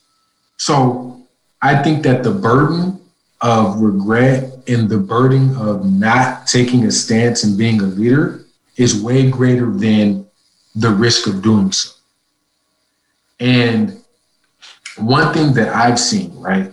So 0.58 1.28
I 1.62 1.84
think 1.84 2.02
that 2.04 2.24
the 2.24 2.32
burden 2.32 3.00
of 3.42 3.80
regret 3.80 4.68
and 4.68 4.90
the 4.90 4.98
burden 4.98 5.56
of 5.56 5.92
not 5.92 6.48
taking 6.48 6.86
a 6.86 6.92
stance 6.92 7.44
and 7.44 7.58
being 7.58 7.80
a 7.82 7.86
leader 7.86 8.46
is 8.78 9.02
way 9.02 9.30
greater 9.30 9.70
than 9.72 10.28
the 10.76 10.90
risk 10.90 11.28
of 11.28 11.42
doing 11.42 11.72
so. 11.72 11.92
And 13.40 14.02
one 14.98 15.34
thing 15.34 15.54
that 15.54 15.76
I've 15.76 16.00
seen, 16.00 16.34
right, 16.40 16.72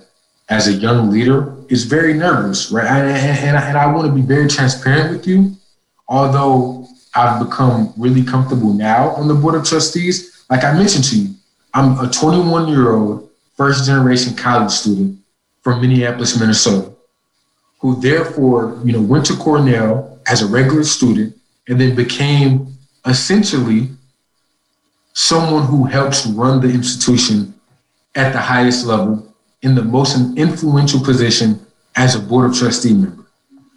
as 0.49 0.69
a 0.69 0.73
young 0.73 1.11
leader 1.11 1.55
is 1.69 1.85
very 1.85 2.15
nervous, 2.15 2.71
right? 2.71 2.87
And, 2.87 3.09
and, 3.09 3.57
and 3.57 3.77
I 3.77 3.93
want 3.93 4.07
to 4.07 4.13
be 4.13 4.23
very 4.23 4.49
transparent 4.49 5.17
with 5.17 5.27
you. 5.27 5.57
Although 6.09 6.87
I've 7.15 7.45
become 7.45 7.93
really 7.97 8.23
comfortable 8.23 8.73
now 8.73 9.11
on 9.11 9.29
the 9.29 9.35
board 9.35 9.55
of 9.55 9.65
trustees, 9.65 10.45
like 10.51 10.65
I 10.65 10.73
mentioned 10.73 11.05
to 11.05 11.19
you, 11.19 11.35
I'm 11.75 11.99
a 11.99 12.11
21 12.11 12.69
year 12.69 12.93
old 12.93 13.31
first 13.57 13.87
generation 13.87 14.35
college 14.35 14.71
student 14.71 15.19
from 15.63 15.81
Minneapolis, 15.81 16.39
Minnesota, 16.39 16.93
who 17.81 18.01
therefore, 18.01 18.81
you 18.85 18.93
know, 18.93 19.03
went 19.03 19.27
to 19.27 19.37
Cornell 19.37 20.19
as 20.27 20.43
a 20.43 20.47
regular 20.47 20.85
student 20.85 21.37
and 21.69 21.79
then 21.81 21.95
became 21.95 22.78
essentially 23.09 23.91
someone 25.13 25.65
who 25.65 25.85
helps 25.85 26.27
run 26.27 26.61
the 26.61 26.69
institution 26.69 27.55
at 28.15 28.33
the 28.33 28.39
highest 28.39 28.87
level 28.87 29.35
in 29.63 29.75
the 29.75 29.83
most 29.83 30.17
influential 30.37 31.01
position 31.01 31.65
as 31.97 32.15
a 32.15 32.21
board 32.21 32.49
of 32.49 32.57
trustee 32.57 32.95
member. 32.95 33.25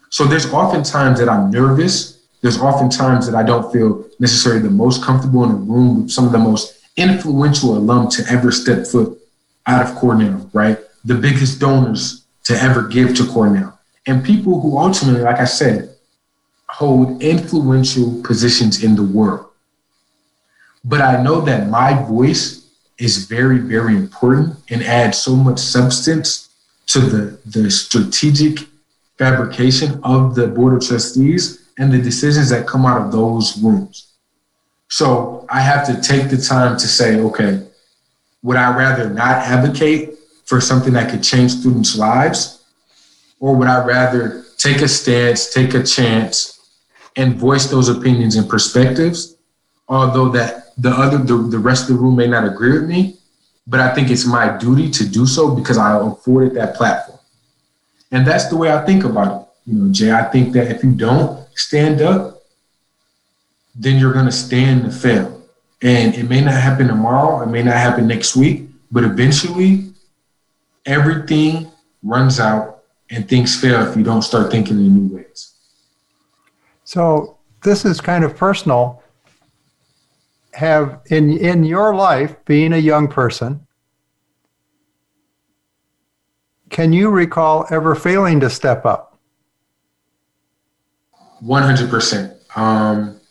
So 0.10 0.26
there's 0.26 0.52
often 0.54 0.84
times 0.84 1.20
that 1.20 1.30
I'm 1.30 1.50
nervous. 1.50 2.22
There's 2.42 2.60
often 2.60 2.90
times 2.90 3.26
that 3.30 3.36
I 3.36 3.44
don't 3.44 3.72
feel 3.72 4.06
necessarily 4.20 4.62
the 4.62 4.70
most 4.70 5.04
comfortable 5.04 5.44
in 5.44 5.52
a 5.52 5.56
room 5.56 6.04
with 6.04 6.12
some 6.12 6.26
of 6.26 6.32
the 6.32 6.38
most 6.38 6.80
influential 6.98 7.78
alum 7.78 8.10
to 8.10 8.24
ever 8.30 8.52
step 8.52 8.86
foot 8.86 9.18
out 9.66 9.86
of 9.86 9.96
Cornell, 9.96 10.50
right? 10.54 10.78
The 11.06 11.16
biggest 11.16 11.60
donors 11.60 12.24
to 12.44 12.62
ever 12.62 12.88
give 12.88 13.16
to 13.16 13.26
Cornell. 13.26 13.80
And 14.06 14.24
people 14.24 14.60
who 14.60 14.78
ultimately, 14.78 15.22
like 15.22 15.40
I 15.40 15.46
said, 15.46 15.91
hold 16.82 17.22
influential 17.22 18.20
positions 18.24 18.84
in 18.84 18.96
the 18.96 19.04
world. 19.04 19.46
But 20.84 21.02
I 21.02 21.22
know 21.22 21.40
that 21.42 21.70
my 21.70 21.94
voice 22.16 22.44
is 22.98 23.26
very, 23.26 23.60
very 23.60 23.96
important 23.96 24.58
and 24.72 24.82
adds 24.82 25.20
so 25.20 25.36
much 25.36 25.60
substance 25.60 26.50
to 26.88 27.00
the, 27.00 27.38
the 27.46 27.70
strategic 27.70 28.68
fabrication 29.20 30.02
of 30.04 30.34
the 30.34 30.48
Board 30.48 30.74
of 30.74 30.88
Trustees 30.88 31.70
and 31.78 31.94
the 31.94 32.02
decisions 32.02 32.50
that 32.50 32.66
come 32.66 32.88
out 32.88 33.00
of 33.00 33.12
those 33.12 33.60
rooms. 33.60 34.14
So 34.90 35.46
I 35.50 35.62
have 35.62 35.86
to 35.86 36.02
take 36.02 36.32
the 36.32 36.38
time 36.38 36.78
to 36.78 36.88
say, 36.88 37.20
okay, 37.20 37.62
would 38.42 38.58
I 38.58 38.76
rather 38.76 39.08
not 39.08 39.36
advocate 39.56 40.16
for 40.46 40.60
something 40.60 40.94
that 40.94 41.12
could 41.12 41.22
change 41.22 41.52
students' 41.52 41.96
lives? 41.96 42.64
Or 43.40 43.56
would 43.56 43.68
I 43.68 43.86
rather 43.86 44.46
take 44.58 44.82
a 44.82 44.88
stance, 44.88 45.54
take 45.54 45.76
a 45.76 45.84
chance, 45.84 46.58
and 47.16 47.36
voice 47.36 47.68
those 47.68 47.90
opinions 47.90 48.36
and 48.36 48.50
perspectives, 48.50 49.36
although 49.88 50.30
that 50.30 50.74
the 50.78 50.90
other 50.90 51.18
the, 51.18 51.38
the 51.50 51.60
rest 51.60 51.90
of 51.90 51.98
the 51.98 52.02
room 52.02 52.16
may 52.16 52.28
not 52.28 52.46
agree 52.46 52.74
with 52.74 52.88
me, 52.88 53.18
but 53.68 53.80
I 53.80 53.94
think 53.94 54.10
it's 54.10 54.26
my 54.26 54.58
duty 54.58 54.90
to 54.92 55.08
do 55.08 55.26
so 55.26 55.54
because 55.54 55.78
I 55.78 56.00
afforded 56.00 56.56
that 56.56 56.76
platform. 56.76 57.20
And 58.12 58.26
that's 58.26 58.48
the 58.48 58.58
way 58.58 58.72
I 58.72 58.86
think 58.86 59.04
about 59.04 59.42
it. 59.42 59.48
You 59.72 59.78
know, 59.78 59.92
Jay, 59.92 60.12
I 60.12 60.24
think 60.24 60.54
that 60.54 60.72
if 60.72 60.84
you 60.84 60.92
don't 60.92 61.48
stand 61.56 62.02
up, 62.02 62.42
then 63.76 63.98
you're 64.00 64.14
gonna 64.14 64.32
stand 64.32 64.84
to 64.86 64.92
fail. 64.92 65.42
And 65.82 66.14
it 66.16 66.30
may 66.30 66.42
not 66.42 66.54
happen 66.54 66.88
tomorrow, 66.88 67.42
it 67.42 67.48
may 67.48 67.64
not 67.64 67.76
happen 67.76 68.08
next 68.08 68.36
week, 68.36 68.70
but 68.92 69.04
eventually 69.04 69.94
everything 70.86 71.72
runs 72.04 72.40
out 72.40 72.84
and 73.10 73.28
things 73.28 73.60
fail 73.60 73.88
if 73.88 73.96
you 73.96 74.04
don't 74.04 74.22
start 74.22 74.52
thinking 74.52 74.78
in 74.78 74.96
new 74.96 75.16
ways. 75.16 75.51
So 76.92 77.38
this 77.64 77.86
is 77.86 78.02
kind 78.02 78.26
of 78.26 78.36
personal. 78.36 79.02
Have 80.52 81.00
in 81.06 81.38
in 81.38 81.64
your 81.64 81.96
life, 81.96 82.36
being 82.44 82.74
a 82.74 82.78
young 82.78 83.08
person, 83.08 83.66
can 86.70 86.92
you 86.92 87.10
recall 87.10 87.66
ever 87.72 87.96
failing 87.96 88.42
to 88.42 88.50
step 88.50 88.86
up? 88.86 89.18
One 91.40 91.64
hundred 91.64 91.90
percent. 91.90 92.34
Um, 92.58 93.22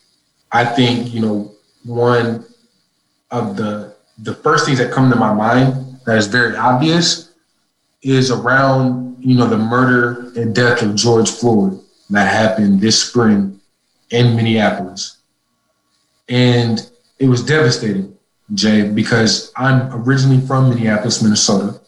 I 0.51 0.65
think 0.65 1.13
you 1.13 1.21
know 1.21 1.51
one 1.85 2.43
of 3.29 3.57
the 3.57 3.95
the 4.17 4.33
first 4.33 4.65
things 4.65 4.79
that 4.79 4.91
come 4.91 5.11
to 5.11 5.15
my 5.15 5.35
mind 5.35 5.99
that 6.07 6.17
is 6.17 6.25
very 6.25 6.55
obvious 6.55 7.33
is 8.01 8.31
around 8.31 9.23
you 9.23 9.37
know 9.37 9.45
the 9.45 9.59
murder 9.59 10.31
and 10.35 10.55
death 10.55 10.81
of 10.81 10.95
George 10.95 11.29
Floyd 11.29 11.79
that 12.11 12.31
happened 12.31 12.81
this 12.81 13.01
spring 13.01 13.59
in 14.09 14.35
Minneapolis. 14.35 15.17
And 16.29 16.89
it 17.19 17.27
was 17.27 17.45
devastating, 17.45 18.17
Jay, 18.53 18.89
because 18.89 19.51
I'm 19.55 19.93
originally 19.93 20.45
from 20.45 20.69
Minneapolis, 20.69 21.21
Minnesota. 21.21 21.79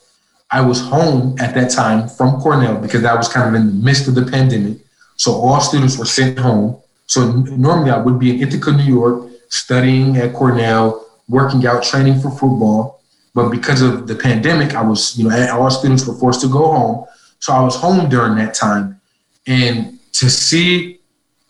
I 0.52 0.62
was 0.62 0.82
home 0.82 1.36
at 1.40 1.56
that 1.56 1.72
time 1.72 2.08
from 2.08 2.40
Cornell 2.40 2.78
because 2.78 3.02
that 3.02 3.18
was 3.18 3.28
kind 3.28 3.50
of 3.50 3.60
in 3.60 3.68
the 3.68 3.86
midst 3.86 4.08
of 4.08 4.16
the 4.16 4.26
pandemic. 4.26 4.78
So 5.16 5.34
all 5.34 5.60
students 5.60 5.98
were 5.98 6.06
sent 6.06 6.38
home. 6.38 6.78
So 7.08 7.32
normally 7.32 7.92
I 7.92 7.98
would 7.98 8.20
be 8.20 8.32
in 8.32 8.48
Ithaca, 8.48 8.72
New 8.72 8.84
York, 8.84 9.30
studying 9.50 10.18
at 10.18 10.34
Cornell, 10.34 11.08
working 11.28 11.66
out, 11.66 11.84
training 11.84 12.20
for 12.20 12.30
football. 12.30 13.02
But 13.34 13.50
because 13.50 13.82
of 13.82 14.08
the 14.08 14.16
pandemic, 14.16 14.76
I 14.76 14.84
was, 14.84 15.18
you 15.18 15.28
know, 15.28 15.58
all 15.58 15.72
students 15.72 16.06
were 16.06 16.14
forced 16.16 16.42
to 16.42 16.48
go 16.48 16.72
home. 16.72 17.06
So 17.40 17.52
I 17.52 17.62
was 17.62 17.76
home 17.76 18.08
during 18.10 18.36
that 18.36 18.54
time. 18.54 19.02
And 19.48 20.00
to 20.14 20.30
see 20.30 21.00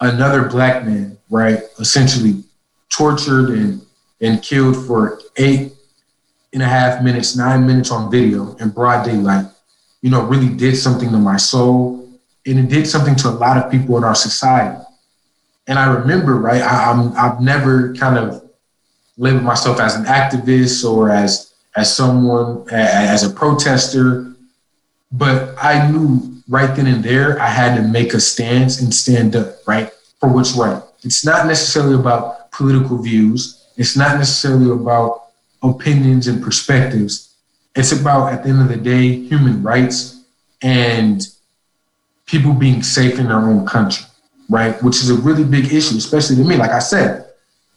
another 0.02 0.48
black 0.50 0.86
man, 0.86 1.18
right, 1.30 1.60
essentially 1.80 2.44
tortured 2.90 3.50
and, 3.50 3.82
and 4.22 4.42
killed 4.42 4.86
for 4.86 5.22
eight 5.38 5.74
and 6.54 6.62
a 6.62 6.66
half 6.66 7.04
minutes, 7.04 7.36
nine 7.36 7.66
minutes 7.66 7.92
on 7.92 8.12
video 8.12 8.56
in 8.56 8.70
broad 8.70 9.06
daylight, 9.06 9.46
you 10.02 10.10
know, 10.10 10.24
really 10.24 10.50
did 10.50 10.76
something 10.76 11.10
to 11.10 11.18
my 11.18 11.38
soul. 11.38 12.00
And 12.46 12.60
it 12.60 12.70
did 12.70 12.88
something 12.88 13.16
to 13.18 13.30
a 13.30 13.32
lot 13.32 13.58
of 13.58 13.72
people 13.72 13.98
in 13.98 14.04
our 14.04 14.16
society. 14.16 14.82
And 15.68 15.80
I 15.80 15.94
remember, 15.94 16.36
right, 16.36 16.62
I, 16.62 16.92
I'm, 16.92 17.14
I've 17.16 17.40
never 17.40 17.94
kind 17.96 18.18
of 18.18 18.50
labeled 19.18 19.44
myself 19.44 19.80
as 19.80 19.96
an 19.96 20.06
activist 20.06 20.90
or 20.90 21.10
as 21.10 21.54
as 21.76 21.96
someone 21.96 22.68
as 22.72 23.24
a 23.24 23.30
protester, 23.34 24.34
but 25.12 25.56
I 25.62 25.90
knew 25.90 26.33
right 26.48 26.76
then 26.76 26.88
and 26.88 27.04
there, 27.04 27.40
I 27.40 27.48
had 27.48 27.76
to 27.78 27.84
make 27.84 28.14
a 28.14 28.20
stance 28.20 28.82
and 28.82 28.94
stand 28.94 29.36
up, 29.36 29.56
right, 29.68 29.92
for 30.20 30.30
what's 30.30 30.56
right. 30.56 30.82
It's 31.04 31.26
not 31.26 31.48
necessarily 31.48 31.96
about 31.96 32.52
political 32.52 32.98
views. 32.98 33.66
It's 33.78 33.98
not 33.98 34.18
necessarily 34.18 34.72
about 34.72 35.28
opinions 35.62 36.28
and 36.28 36.44
perspectives. 36.44 37.34
It's 37.76 37.92
about, 37.92 38.32
at 38.32 38.44
the 38.44 38.50
end 38.50 38.62
of 38.62 38.68
the 38.68 38.78
day, 38.78 39.24
human 39.24 39.64
rights 39.64 40.24
and 40.62 41.22
people 42.26 42.54
being 42.54 42.84
safe 42.84 43.20
in 43.20 43.28
their 43.28 43.38
own 43.38 43.66
country, 43.66 44.06
right? 44.50 44.82
Which 44.84 44.98
is 44.98 45.10
a 45.10 45.16
really 45.16 45.44
big 45.44 45.74
issue, 45.74 45.98
especially 45.98 46.38
to 46.38 46.44
me. 46.44 46.56
Like 46.56 46.72
I 46.72 46.80
said, 46.80 47.30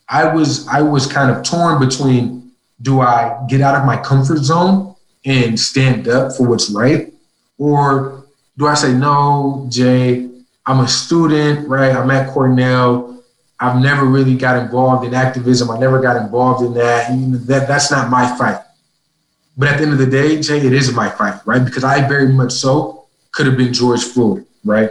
I 0.09 0.33
was 0.33 0.69
I 0.69 0.83
was 0.83 1.07
kind 1.07 1.31
of 1.31 1.43
torn 1.43 1.81
between 1.81 2.53
do 2.83 3.01
I 3.01 3.45
get 3.49 3.61
out 3.61 3.75
of 3.75 3.85
my 3.85 3.97
comfort 3.97 4.39
zone 4.39 4.95
and 5.25 5.59
stand 5.59 6.07
up 6.09 6.37
for 6.37 6.47
what's 6.49 6.71
right, 6.71 7.13
or 7.59 8.26
do 8.59 8.67
I 8.67 8.75
say, 8.75 8.93
no, 8.93 9.67
Jay, 9.71 10.29
I'm 10.65 10.81
a 10.81 10.89
student, 10.89 11.69
right? 11.69 11.95
I'm 11.95 12.11
at 12.11 12.31
Cornell. 12.31 13.23
I've 13.61 13.81
never 13.81 14.05
really 14.05 14.37
got 14.37 14.63
involved 14.63 15.07
in 15.07 15.15
activism. 15.15 15.71
I 15.71 15.79
never 15.79 16.01
got 16.01 16.17
involved 16.17 16.65
in 16.65 16.75
that. 16.75 17.09
that 17.47 17.69
that's 17.69 17.91
not 17.91 18.11
my 18.11 18.37
fight. 18.37 18.61
But 19.57 19.69
at 19.69 19.79
the 19.79 19.85
end 19.85 19.93
of 19.93 19.99
the 19.99 20.07
day, 20.07 20.41
Jay, 20.41 20.59
it 20.59 20.73
is 20.73 20.93
my 20.93 21.09
fight, 21.09 21.41
right? 21.47 21.65
Because 21.65 21.85
I 21.85 22.07
very 22.07 22.33
much 22.33 22.53
so 22.53 23.07
could 23.33 23.47
have 23.47 23.57
been 23.57 23.73
George 23.73 24.05
Floyd, 24.05 24.45
right? 24.65 24.91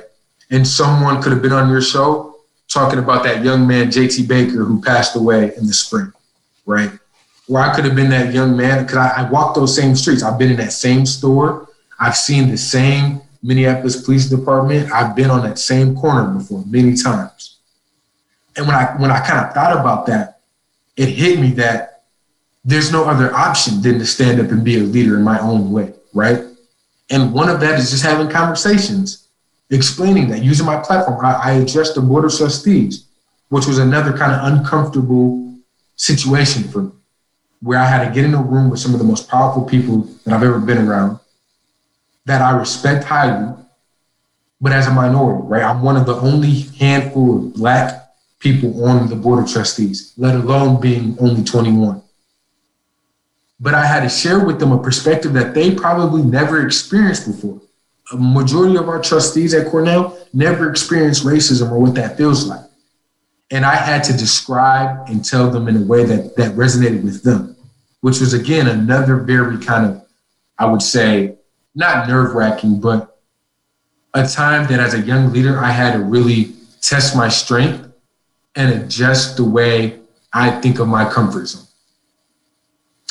And 0.50 0.68
someone 0.68 1.22
could 1.22 1.32
have 1.32 1.42
been 1.42 1.52
on 1.52 1.70
your 1.70 1.82
show 1.82 2.36
talking 2.68 3.00
about 3.00 3.24
that 3.24 3.44
young 3.44 3.68
man, 3.68 3.88
JT 3.88 4.28
Baker, 4.28 4.64
who 4.64 4.82
passed 4.82 5.16
away 5.16 5.56
in 5.56 5.68
the 5.68 5.74
spring, 5.74 6.12
right? 6.66 6.92
Or 7.48 7.60
I 7.60 7.76
could 7.76 7.86
have 7.86 7.96
been 7.96 8.10
that 8.10 8.34
young 8.34 8.58
man 8.58 8.84
because 8.84 8.98
I, 8.98 9.24
I 9.26 9.30
walked 9.30 9.56
those 9.56 9.76
same 9.76 9.96
streets. 9.96 10.24
I've 10.24 10.40
been 10.40 10.52
in 10.52 10.58
that 10.58 10.74
same 10.74 11.06
store. 11.06 11.70
I've 12.00 12.18
seen 12.18 12.50
the 12.50 12.58
same 12.58 13.22
Minneapolis 13.46 14.02
Police 14.02 14.28
Department, 14.28 14.92
I've 14.92 15.16
been 15.16 15.30
on 15.30 15.44
that 15.44 15.60
same 15.60 15.96
corner 15.96 16.34
before 16.34 16.64
many 16.66 16.96
times. 16.96 17.58
And 18.58 18.66
when 18.66 18.76
I 18.76 18.96
when 18.98 19.12
I 19.12 19.20
kind 19.20 19.46
of 19.46 19.54
thought 19.54 19.78
about 19.78 20.08
that, 20.08 20.40
it 20.98 21.10
hit 21.10 21.40
me 21.40 21.52
that 21.52 22.04
there's 22.64 22.92
no 22.92 23.06
other 23.06 23.34
option 23.36 23.82
than 23.82 24.00
to 24.00 24.06
stand 24.06 24.42
up 24.42 24.50
and 24.50 24.64
be 24.64 24.80
a 24.80 24.84
leader 24.84 25.16
in 25.16 25.24
my 25.24 25.40
own 25.40 25.72
way, 25.72 25.94
right? 26.14 26.44
And 27.12 27.32
one 27.34 27.50
of 27.50 27.60
that 27.60 27.80
is 27.80 27.92
just 27.92 28.04
having 28.04 28.30
conversations, 28.30 29.28
explaining 29.70 30.30
that, 30.30 30.42
using 30.44 30.66
my 30.66 30.80
platform. 30.82 31.24
I, 31.24 31.34
I 31.34 31.52
addressed 31.52 31.94
the 31.94 32.02
Board 32.02 32.26
of 32.26 32.36
Trustees, 32.36 33.06
which 33.50 33.68
was 33.68 33.78
another 33.78 34.18
kind 34.18 34.32
of 34.32 34.54
uncomfortable 34.54 35.56
situation 35.98 36.64
for 36.64 36.84
me, 36.84 36.92
where 37.62 37.78
I 37.78 37.86
had 37.86 38.08
to 38.08 38.12
get 38.12 38.26
in 38.26 38.34
a 38.34 38.42
room 38.42 38.72
with 38.72 38.80
some 38.80 38.94
of 38.94 39.00
the 39.00 39.06
most 39.06 39.30
powerful 39.30 39.64
people 39.64 40.10
that 40.24 40.34
I've 40.34 40.42
ever 40.42 40.60
been 40.60 40.88
around, 40.88 41.20
that 42.26 42.42
I 42.42 42.58
respect 42.58 43.04
highly, 43.04 43.56
but 44.60 44.72
as 44.72 44.88
a 44.88 44.92
minority, 44.92 45.48
right? 45.48 45.64
I'm 45.64 45.82
one 45.82 45.98
of 45.98 46.06
the 46.06 46.16
only 46.16 46.62
handful 46.80 47.38
of 47.38 47.54
Black 47.54 48.10
people 48.40 48.86
on 48.86 49.08
the 49.10 49.16
Board 49.16 49.44
of 49.44 49.52
Trustees, 49.52 50.14
let 50.18 50.36
alone 50.36 50.80
being 50.80 51.18
only 51.20 51.44
21 51.44 52.02
but 53.60 53.74
I 53.74 53.86
had 53.86 54.02
to 54.02 54.10
share 54.10 54.44
with 54.46 54.60
them 54.60 54.72
a 54.72 54.82
perspective 54.82 55.34
that 55.34 55.54
they 55.54 55.74
probably 55.74 56.22
never 56.22 56.66
experienced 56.66 57.26
before. 57.26 57.62
A 58.12 58.18
majority 58.18 58.78
of 58.78 58.90
our 58.90 59.02
trustees 59.02 59.54
at 59.54 59.68
Cornell 59.68 60.18
never 60.34 60.70
experienced 60.70 61.26
racism 61.26 61.72
or 61.72 61.80
what 61.80 61.96
that 61.96 62.18
feels 62.18 62.48
like. 62.48 62.66
And 63.52 63.66
I 63.66 63.76
had 63.76 64.04
to 64.06 64.14
describe 64.14 65.08
and 65.08 65.24
tell 65.24 65.50
them 65.50 65.68
in 65.68 65.78
a 65.78 65.86
way 65.86 66.04
that, 66.04 66.36
that 66.36 66.56
resonated 66.56 67.04
with 67.04 67.24
them, 67.24 67.56
which 68.02 68.20
was 68.20 68.34
again 68.34 68.68
another 68.68 69.18
very 69.18 69.58
kind 69.58 69.86
of, 69.86 70.06
I 70.60 70.66
would 70.66 70.82
say, 70.82 71.38
not 71.76 72.08
nerve 72.08 72.34
wracking, 72.34 72.80
but 72.80 73.20
a 74.14 74.26
time 74.26 74.68
that 74.68 74.80
as 74.80 74.94
a 74.94 75.02
young 75.02 75.32
leader, 75.34 75.60
I 75.60 75.72
had 75.72 75.94
to 75.94 76.00
really 76.00 76.54
test 76.82 77.16
my 77.16 77.28
strength 77.28 77.92
and 78.56 78.82
adjust 78.82 79.36
the 79.36 79.44
way 79.44 80.00
I 80.32 80.52
think 80.62 80.80
of 80.80 80.88
my 80.88 81.10
comfort 81.10 81.48
zone. 81.48 81.66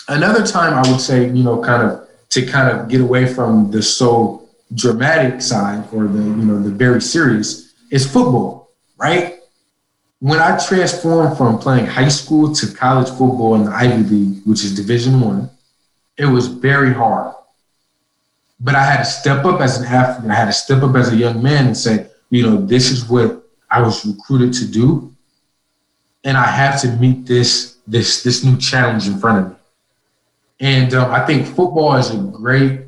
Another 0.08 0.46
time 0.46 0.72
I 0.74 0.90
would 0.90 1.00
say, 1.00 1.26
you 1.26 1.42
know, 1.42 1.62
kind 1.62 1.82
of 1.82 2.08
to 2.30 2.44
kind 2.46 2.68
of 2.68 2.88
get 2.88 3.00
away 3.00 3.32
from 3.32 3.70
the 3.70 3.82
so 3.82 4.48
dramatic 4.74 5.40
side 5.40 5.84
or 5.92 6.06
the, 6.06 6.18
you 6.18 6.44
know, 6.44 6.62
the 6.62 6.70
very 6.70 7.00
serious 7.00 7.74
is 7.90 8.10
football, 8.10 8.70
right? 8.96 9.40
When 10.20 10.40
I 10.40 10.58
transformed 10.58 11.36
from 11.36 11.58
playing 11.58 11.86
high 11.86 12.08
school 12.08 12.54
to 12.54 12.74
college 12.74 13.08
football 13.08 13.54
in 13.56 13.64
the 13.64 13.70
Ivy 13.70 14.02
League, 14.04 14.42
which 14.44 14.64
is 14.64 14.74
Division 14.74 15.20
One, 15.20 15.50
it 16.16 16.26
was 16.26 16.46
very 16.46 16.92
hard. 16.92 17.34
But 18.60 18.74
I 18.74 18.84
had 18.84 18.98
to 18.98 19.04
step 19.04 19.44
up 19.44 19.60
as 19.60 19.78
an 19.78 19.86
athlete. 19.86 20.30
I 20.30 20.34
had 20.34 20.46
to 20.46 20.52
step 20.52 20.82
up 20.82 20.94
as 20.96 21.12
a 21.12 21.16
young 21.16 21.42
man 21.42 21.66
and 21.66 21.76
say, 21.76 22.06
you 22.30 22.42
know, 22.42 22.64
this 22.64 22.90
is 22.90 23.08
what 23.08 23.44
I 23.70 23.82
was 23.82 24.04
recruited 24.06 24.52
to 24.54 24.66
do, 24.66 25.12
and 26.22 26.36
I 26.36 26.46
have 26.46 26.80
to 26.82 26.88
meet 26.92 27.26
this 27.26 27.78
this 27.86 28.22
this 28.22 28.44
new 28.44 28.56
challenge 28.56 29.06
in 29.06 29.18
front 29.18 29.44
of 29.44 29.50
me. 29.50 29.56
And 30.60 30.94
um, 30.94 31.10
I 31.10 31.26
think 31.26 31.46
football 31.46 31.96
is 31.96 32.10
a 32.10 32.16
great 32.16 32.82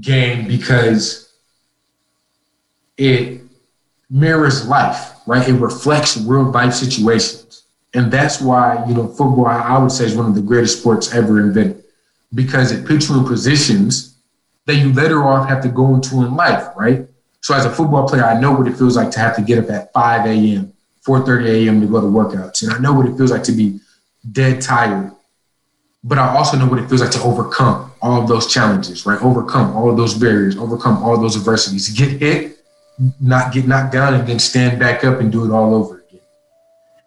game 0.00 0.48
because 0.48 1.32
it 2.96 3.42
mirrors 4.08 4.66
life, 4.66 5.12
right? 5.26 5.48
It 5.48 5.54
reflects 5.54 6.16
real 6.16 6.50
life 6.50 6.74
situations. 6.74 7.64
And 7.94 8.10
that's 8.10 8.40
why, 8.40 8.84
you 8.86 8.94
know, 8.94 9.08
football, 9.08 9.46
I 9.46 9.78
would 9.78 9.90
say, 9.90 10.04
is 10.04 10.16
one 10.16 10.26
of 10.26 10.34
the 10.34 10.42
greatest 10.42 10.80
sports 10.80 11.12
ever 11.12 11.40
invented 11.40 11.84
because 12.34 12.70
it 12.72 12.86
puts 12.86 13.08
you 13.08 13.18
in 13.18 13.24
positions 13.26 14.16
that 14.70 14.76
you 14.76 14.92
later 14.92 15.24
off 15.24 15.48
have 15.48 15.62
to 15.62 15.68
go 15.68 15.94
into 15.94 16.22
in 16.24 16.34
life, 16.36 16.68
right? 16.76 17.06
So 17.42 17.54
as 17.54 17.64
a 17.64 17.70
football 17.70 18.08
player, 18.08 18.24
I 18.24 18.40
know 18.40 18.52
what 18.52 18.66
it 18.68 18.76
feels 18.76 18.96
like 18.96 19.10
to 19.12 19.18
have 19.20 19.36
to 19.36 19.42
get 19.42 19.58
up 19.58 19.70
at 19.70 19.92
5 19.92 20.26
a.m., 20.26 20.72
4.30 21.06 21.66
a.m. 21.66 21.80
to 21.80 21.86
go 21.86 22.00
to 22.00 22.06
workouts. 22.06 22.62
And 22.62 22.72
I 22.72 22.78
know 22.78 22.92
what 22.92 23.06
it 23.06 23.16
feels 23.16 23.30
like 23.30 23.42
to 23.44 23.52
be 23.52 23.80
dead 24.32 24.60
tired 24.60 25.12
but 26.02 26.18
I 26.18 26.34
also 26.34 26.56
know 26.56 26.66
what 26.66 26.78
it 26.78 26.88
feels 26.88 27.02
like 27.02 27.10
to 27.12 27.22
overcome 27.22 27.92
all 28.00 28.22
of 28.22 28.28
those 28.28 28.52
challenges, 28.52 29.04
right? 29.04 29.20
Overcome 29.22 29.76
all 29.76 29.90
of 29.90 29.96
those 29.96 30.14
barriers, 30.14 30.56
overcome 30.56 31.02
all 31.02 31.18
those 31.20 31.36
adversities, 31.36 31.88
get 31.90 32.20
hit, 32.20 32.64
not 33.20 33.52
get 33.52 33.66
knocked 33.66 33.92
down, 33.92 34.14
and 34.14 34.26
then 34.26 34.38
stand 34.38 34.78
back 34.78 35.04
up 35.04 35.20
and 35.20 35.30
do 35.30 35.44
it 35.44 35.54
all 35.54 35.74
over 35.74 35.98
again. 36.08 36.20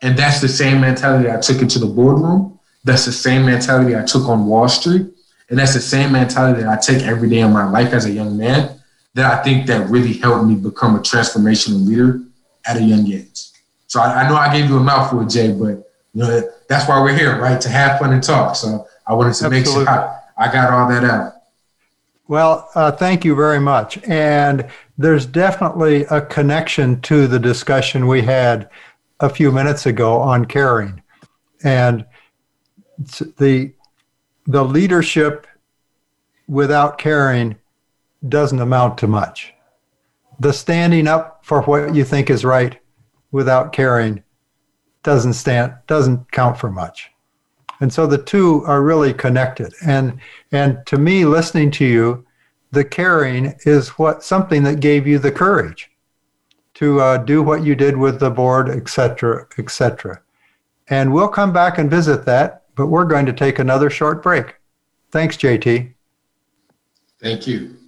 And 0.04 0.18
that's 0.18 0.42
the 0.42 0.48
same 0.48 0.82
mentality 0.82 1.30
I 1.30 1.38
took 1.38 1.62
into 1.62 1.80
the 1.80 1.88
boardroom. 1.88 2.60
That's 2.84 3.06
the 3.06 3.12
same 3.12 3.46
mentality 3.46 3.96
I 3.96 4.04
took 4.04 4.28
on 4.28 4.46
Wall 4.46 4.68
Street. 4.68 5.08
And 5.50 5.60
that's 5.60 5.74
the 5.74 5.82
same 5.82 6.12
mentality 6.12 6.62
that 6.62 6.70
I 6.70 6.80
take 6.80 7.04
every 7.04 7.30
day 7.30 7.40
in 7.40 7.52
my 7.52 7.70
life 7.70 7.94
as 7.94 8.06
a 8.06 8.12
young 8.12 8.38
man 8.38 8.80
that 9.14 9.26
I 9.32 9.44
think 9.44 9.68
that 9.68 9.90
really 9.90 10.14
helped 10.14 10.46
me 10.46 10.56
become 10.56 10.96
a 10.96 11.00
transformational 11.00 11.86
leader 11.86 12.22
at 12.66 12.78
a 12.78 12.82
young 12.82 13.12
age. 13.12 13.50
So 13.88 14.02
I, 14.02 14.24
I 14.24 14.30
know 14.30 14.36
I 14.36 14.52
gave 14.52 14.70
you 14.70 14.78
a 14.78 14.80
mouthful, 14.80 15.26
Jay, 15.26 15.52
but 15.52 15.90
you 16.14 16.24
know, 16.24 16.50
that's 16.68 16.88
why 16.88 17.02
we're 17.02 17.16
here, 17.16 17.40
right? 17.40 17.60
To 17.62 17.70
have 17.70 18.00
fun 18.00 18.14
and 18.14 18.24
talk. 18.24 18.56
So 18.56 18.88
I 19.06 19.14
wanted 19.14 19.36
to 19.36 19.46
Absolutely. 19.46 19.60
make 19.60 19.68
sure 19.68 19.90
I, 19.90 20.20
I, 20.38 20.52
got 20.52 20.72
all 20.72 20.88
that 20.90 21.04
out. 21.04 21.34
Well, 22.28 22.70
uh, 22.74 22.92
thank 22.92 23.26
you 23.26 23.36
very 23.36 23.60
much. 23.60 24.00
And 24.08 24.68
there's 24.98 25.26
definitely 25.26 26.06
a 26.06 26.22
connection 26.22 27.02
to 27.02 27.28
the 27.28 27.40
discussion 27.40 28.08
we 28.08 28.22
had 28.22 28.70
a 29.20 29.30
few 29.30 29.52
minutes 29.52 29.86
ago 29.86 30.18
on 30.18 30.46
caring. 30.46 31.02
And 31.64 32.06
the, 33.38 33.74
the 34.46 34.64
leadership 34.64 35.48
without 36.48 36.98
caring 36.98 37.56
doesn't 38.28 38.60
amount 38.60 38.98
to 39.00 39.08
much. 39.08 39.54
The 40.40 40.54
standing 40.54 41.08
up 41.08 41.46
for 41.46 41.62
what 41.64 41.96
you 41.96 42.04
think 42.04 42.30
is 42.30 42.44
right 42.44 42.80
without 43.32 43.74
caring 43.74 44.24
doesn't 45.04 45.34
stand 45.34 45.74
doesn't 45.88 46.32
count 46.32 46.58
for 46.58 46.72
much. 46.72 47.12
And 47.80 47.92
so 47.92 48.08
the 48.08 48.18
two 48.18 48.64
are 48.66 48.82
really 48.82 49.14
connected. 49.14 49.74
And 49.86 50.20
and 50.52 50.86
to 50.88 50.98
me 50.98 51.26
listening 51.26 51.72
to 51.72 51.86
you 51.86 52.26
the 52.74 52.84
caring 52.84 53.54
is 53.66 53.90
what 54.00 54.24
something 54.24 54.64
that 54.64 54.80
gave 54.80 55.06
you 55.06 55.20
the 55.20 55.32
courage 55.32 55.92
to 56.74 57.00
uh, 57.00 57.18
do 57.18 57.44
what 57.44 57.64
you 57.64 57.76
did 57.76 57.96
with 57.96 58.20
the 58.20 58.32
board 58.32 58.68
etc 58.68 59.46
etc 59.60 60.20
and 60.90 61.14
we'll 61.14 61.28
come 61.28 61.54
back 61.54 61.78
and 61.78 61.90
visit 61.90 62.26
that 62.26 62.63
but 62.76 62.88
we're 62.88 63.06
going 63.06 63.26
to 63.26 63.34
take 63.34 63.60
another 63.60 63.90
short 63.90 64.24
break. 64.24 64.56
Thanks 65.12 65.38
jt 65.38 65.94
thank 67.20 67.46
you 67.46 67.83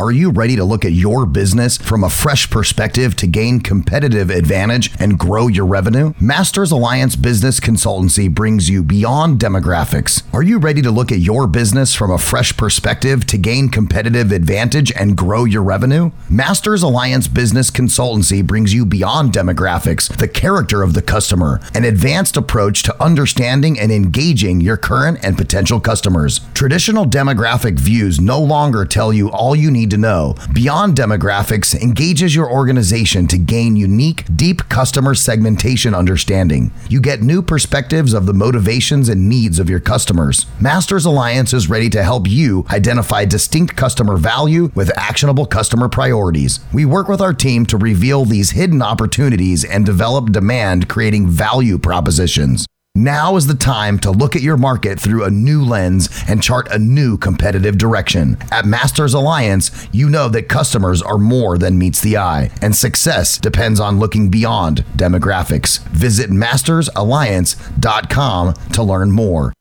Are 0.00 0.10
you 0.10 0.30
ready 0.30 0.56
to 0.56 0.64
look 0.64 0.86
at 0.86 0.92
your 0.92 1.26
business 1.26 1.76
from 1.76 2.02
a 2.02 2.08
fresh 2.08 2.48
perspective 2.48 3.14
to 3.16 3.26
gain 3.26 3.60
competitive 3.60 4.30
advantage 4.30 4.90
and 4.98 5.18
grow 5.18 5.46
your 5.46 5.66
revenue? 5.66 6.14
Masters 6.18 6.72
Alliance 6.72 7.16
Business 7.16 7.60
Consultancy 7.60 8.34
brings 8.34 8.70
you 8.70 8.82
beyond 8.82 9.38
demographics. 9.38 10.22
Are 10.32 10.42
you 10.42 10.58
ready 10.58 10.80
to 10.80 10.90
look 10.90 11.12
at 11.12 11.18
your 11.18 11.46
business 11.46 11.94
from 11.94 12.10
a 12.10 12.16
fresh 12.16 12.56
perspective 12.56 13.26
to 13.26 13.36
gain 13.36 13.68
competitive 13.68 14.32
advantage 14.32 14.90
and 14.92 15.18
grow 15.18 15.44
your 15.44 15.62
revenue? 15.62 16.12
Masters 16.30 16.82
Alliance 16.82 17.28
Business 17.28 17.70
Consultancy 17.70 18.42
brings 18.42 18.72
you 18.72 18.86
beyond 18.86 19.34
demographics, 19.34 20.08
the 20.16 20.28
character 20.28 20.82
of 20.82 20.94
the 20.94 21.02
customer, 21.02 21.60
an 21.74 21.84
advanced 21.84 22.38
approach 22.38 22.82
to 22.84 23.02
understanding 23.02 23.78
and 23.78 23.92
engaging 23.92 24.62
your 24.62 24.78
current 24.78 25.18
and 25.22 25.36
potential 25.36 25.78
customers. 25.78 26.40
Traditional 26.54 27.04
demographic 27.04 27.78
views 27.78 28.18
no 28.18 28.40
longer 28.40 28.86
tell 28.86 29.12
you 29.12 29.30
all 29.30 29.54
you 29.54 29.70
need 29.70 29.89
to 29.90 29.96
know. 29.96 30.34
Beyond 30.52 30.96
Demographics 30.96 31.80
engages 31.80 32.34
your 32.34 32.50
organization 32.50 33.26
to 33.28 33.38
gain 33.38 33.76
unique, 33.76 34.24
deep 34.36 34.68
customer 34.68 35.14
segmentation 35.14 35.94
understanding. 35.94 36.72
You 36.88 37.00
get 37.00 37.22
new 37.22 37.42
perspectives 37.42 38.14
of 38.14 38.26
the 38.26 38.34
motivations 38.34 39.08
and 39.08 39.28
needs 39.28 39.58
of 39.58 39.68
your 39.68 39.80
customers. 39.80 40.46
Masters 40.60 41.04
Alliance 41.04 41.52
is 41.52 41.68
ready 41.68 41.90
to 41.90 42.02
help 42.02 42.28
you 42.28 42.64
identify 42.70 43.24
distinct 43.24 43.76
customer 43.76 44.16
value 44.16 44.70
with 44.74 44.96
actionable 44.96 45.46
customer 45.46 45.88
priorities. 45.88 46.60
We 46.72 46.84
work 46.84 47.08
with 47.08 47.20
our 47.20 47.34
team 47.34 47.66
to 47.66 47.76
reveal 47.76 48.24
these 48.24 48.52
hidden 48.52 48.82
opportunities 48.82 49.64
and 49.64 49.84
develop 49.84 50.32
demand 50.32 50.88
creating 50.88 51.28
value 51.28 51.78
propositions. 51.78 52.66
Now 52.96 53.36
is 53.36 53.46
the 53.46 53.54
time 53.54 54.00
to 54.00 54.10
look 54.10 54.34
at 54.34 54.42
your 54.42 54.56
market 54.56 54.98
through 54.98 55.22
a 55.24 55.30
new 55.30 55.64
lens 55.64 56.08
and 56.28 56.42
chart 56.42 56.66
a 56.72 56.78
new 56.78 57.16
competitive 57.16 57.78
direction. 57.78 58.36
At 58.50 58.66
Masters 58.66 59.14
Alliance, 59.14 59.86
you 59.92 60.10
know 60.10 60.28
that 60.28 60.48
customers 60.48 61.00
are 61.00 61.16
more 61.16 61.56
than 61.56 61.78
meets 61.78 62.00
the 62.00 62.16
eye, 62.16 62.50
and 62.60 62.74
success 62.74 63.38
depends 63.38 63.78
on 63.78 64.00
looking 64.00 64.28
beyond 64.28 64.84
demographics. 64.96 65.78
Visit 65.90 66.30
mastersalliance.com 66.30 68.54
to 68.54 68.82
learn 68.82 69.12
more. 69.12 69.52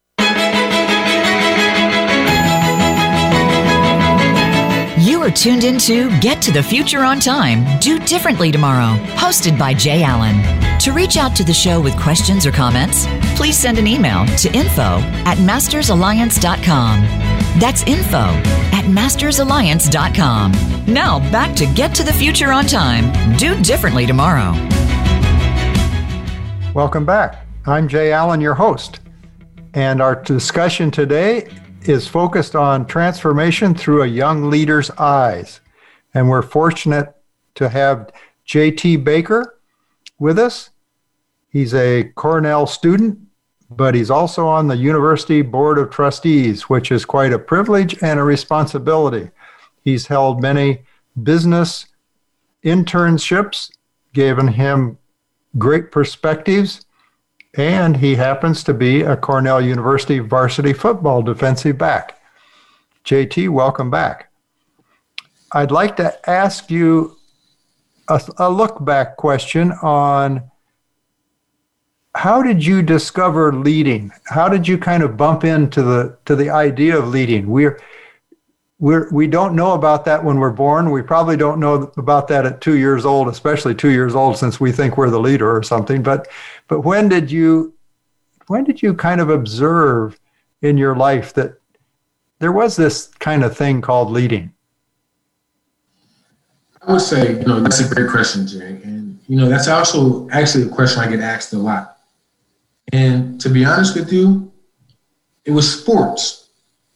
Are 5.29 5.31
tuned 5.31 5.63
into 5.63 6.09
Get 6.21 6.41
to 6.41 6.51
the 6.51 6.63
Future 6.63 7.03
on 7.03 7.19
Time, 7.19 7.79
Do 7.79 7.99
Differently 7.99 8.51
Tomorrow, 8.51 8.97
hosted 9.13 9.59
by 9.59 9.75
Jay 9.75 10.01
Allen. 10.01 10.41
To 10.79 10.91
reach 10.91 11.17
out 11.17 11.35
to 11.35 11.43
the 11.43 11.53
show 11.53 11.79
with 11.79 11.95
questions 11.99 12.47
or 12.47 12.51
comments, 12.51 13.05
please 13.35 13.55
send 13.55 13.77
an 13.77 13.85
email 13.85 14.25
to 14.37 14.51
info 14.57 15.01
at 15.27 15.37
mastersalliance.com. 15.37 17.01
That's 17.59 17.83
info 17.83 18.17
at 18.73 18.85
mastersalliance.com. 18.85 20.51
Now 20.91 21.19
back 21.31 21.55
to 21.57 21.67
Get 21.75 21.93
to 21.93 22.03
the 22.03 22.13
Future 22.13 22.51
on 22.51 22.65
Time, 22.65 23.37
Do 23.37 23.55
Differently 23.61 24.07
Tomorrow. 24.07 24.53
Welcome 26.73 27.05
back. 27.05 27.45
I'm 27.67 27.87
Jay 27.87 28.11
Allen, 28.11 28.41
your 28.41 28.55
host. 28.55 28.99
And 29.75 30.01
our 30.01 30.15
discussion 30.15 30.89
today 30.89 31.47
is 31.83 32.07
focused 32.07 32.55
on 32.55 32.85
transformation 32.85 33.73
through 33.73 34.03
a 34.03 34.07
young 34.07 34.49
leader's 34.49 34.91
eyes. 34.91 35.61
And 36.13 36.29
we're 36.29 36.41
fortunate 36.41 37.15
to 37.55 37.69
have 37.69 38.11
JT 38.47 39.03
Baker 39.03 39.59
with 40.17 40.37
us. 40.37 40.71
He's 41.49 41.73
a 41.73 42.05
Cornell 42.15 42.67
student, 42.67 43.19
but 43.69 43.95
he's 43.95 44.11
also 44.11 44.47
on 44.47 44.67
the 44.67 44.77
University 44.77 45.41
Board 45.41 45.77
of 45.77 45.89
Trustees, 45.89 46.63
which 46.63 46.91
is 46.91 47.05
quite 47.05 47.33
a 47.33 47.39
privilege 47.39 48.01
and 48.01 48.19
a 48.19 48.23
responsibility. 48.23 49.29
He's 49.81 50.07
held 50.07 50.41
many 50.41 50.83
business 51.21 51.87
internships, 52.63 53.71
given 54.13 54.47
him 54.47 54.97
great 55.57 55.91
perspectives 55.91 56.85
and 57.57 57.97
he 57.97 58.15
happens 58.15 58.63
to 58.63 58.73
be 58.73 59.01
a 59.01 59.17
Cornell 59.17 59.61
University 59.61 60.19
varsity 60.19 60.73
football 60.73 61.21
defensive 61.21 61.77
back. 61.77 62.19
JT, 63.05 63.49
welcome 63.49 63.89
back. 63.89 64.31
I'd 65.51 65.71
like 65.71 65.95
to 65.97 66.29
ask 66.29 66.69
you 66.69 67.17
a, 68.07 68.21
a 68.37 68.49
look 68.49 68.83
back 68.85 69.17
question 69.17 69.71
on 69.71 70.49
how 72.15 72.41
did 72.41 72.65
you 72.65 72.81
discover 72.81 73.53
leading? 73.53 74.11
How 74.25 74.49
did 74.49 74.67
you 74.67 74.77
kind 74.77 75.03
of 75.03 75.17
bump 75.17 75.43
into 75.43 75.81
the 75.81 76.17
to 76.25 76.35
the 76.35 76.49
idea 76.49 76.97
of 76.97 77.07
leading? 77.07 77.49
We're 77.49 77.79
we're, 78.79 79.09
we 79.11 79.27
don't 79.27 79.55
know 79.55 79.73
about 79.73 80.05
that 80.05 80.23
when 80.23 80.39
we're 80.39 80.51
born. 80.51 80.89
We 80.89 81.01
probably 81.01 81.35
don't 81.35 81.59
know 81.59 81.91
about 81.97 82.29
that 82.29 82.45
at 82.45 82.61
two 82.61 82.77
years 82.77 83.05
old, 83.05 83.27
especially 83.27 83.75
two 83.75 83.89
years 83.89 84.15
old, 84.15 84.37
since 84.37 84.59
we 84.59 84.71
think 84.71 84.97
we're 84.97 85.09
the 85.09 85.19
leader 85.19 85.53
or 85.55 85.61
something. 85.63 86.01
But, 86.01 86.29
but 86.69 86.81
when 86.81 87.09
did 87.09 87.29
you, 87.29 87.73
when 88.47 88.63
did 88.63 88.81
you 88.81 88.93
kind 88.93 89.19
of 89.19 89.29
observe 89.29 90.17
in 90.61 90.77
your 90.77 90.95
life 90.95 91.33
that 91.33 91.59
there 92.39 92.53
was 92.53 92.77
this 92.77 93.07
kind 93.19 93.43
of 93.43 93.55
thing 93.55 93.81
called 93.81 94.11
leading? 94.11 94.53
I 96.81 96.93
would 96.93 97.01
say, 97.01 97.33
you 97.33 97.45
know, 97.45 97.59
that's 97.59 97.81
a 97.81 97.93
great 97.93 98.09
question, 98.09 98.47
Jay. 98.47 98.79
And, 98.83 99.19
you 99.27 99.35
know, 99.35 99.49
that's 99.49 99.67
also 99.67 100.29
actually 100.29 100.63
a 100.63 100.69
question 100.69 101.03
I 101.03 101.09
get 101.09 101.19
asked 101.19 101.51
a 101.51 101.57
lot. 101.57 101.97
And 102.93 103.39
to 103.41 103.49
be 103.49 103.65
honest 103.65 103.95
with 103.95 104.11
you, 104.13 104.51
it 105.43 105.51
was 105.51 105.81
sports 105.81 106.48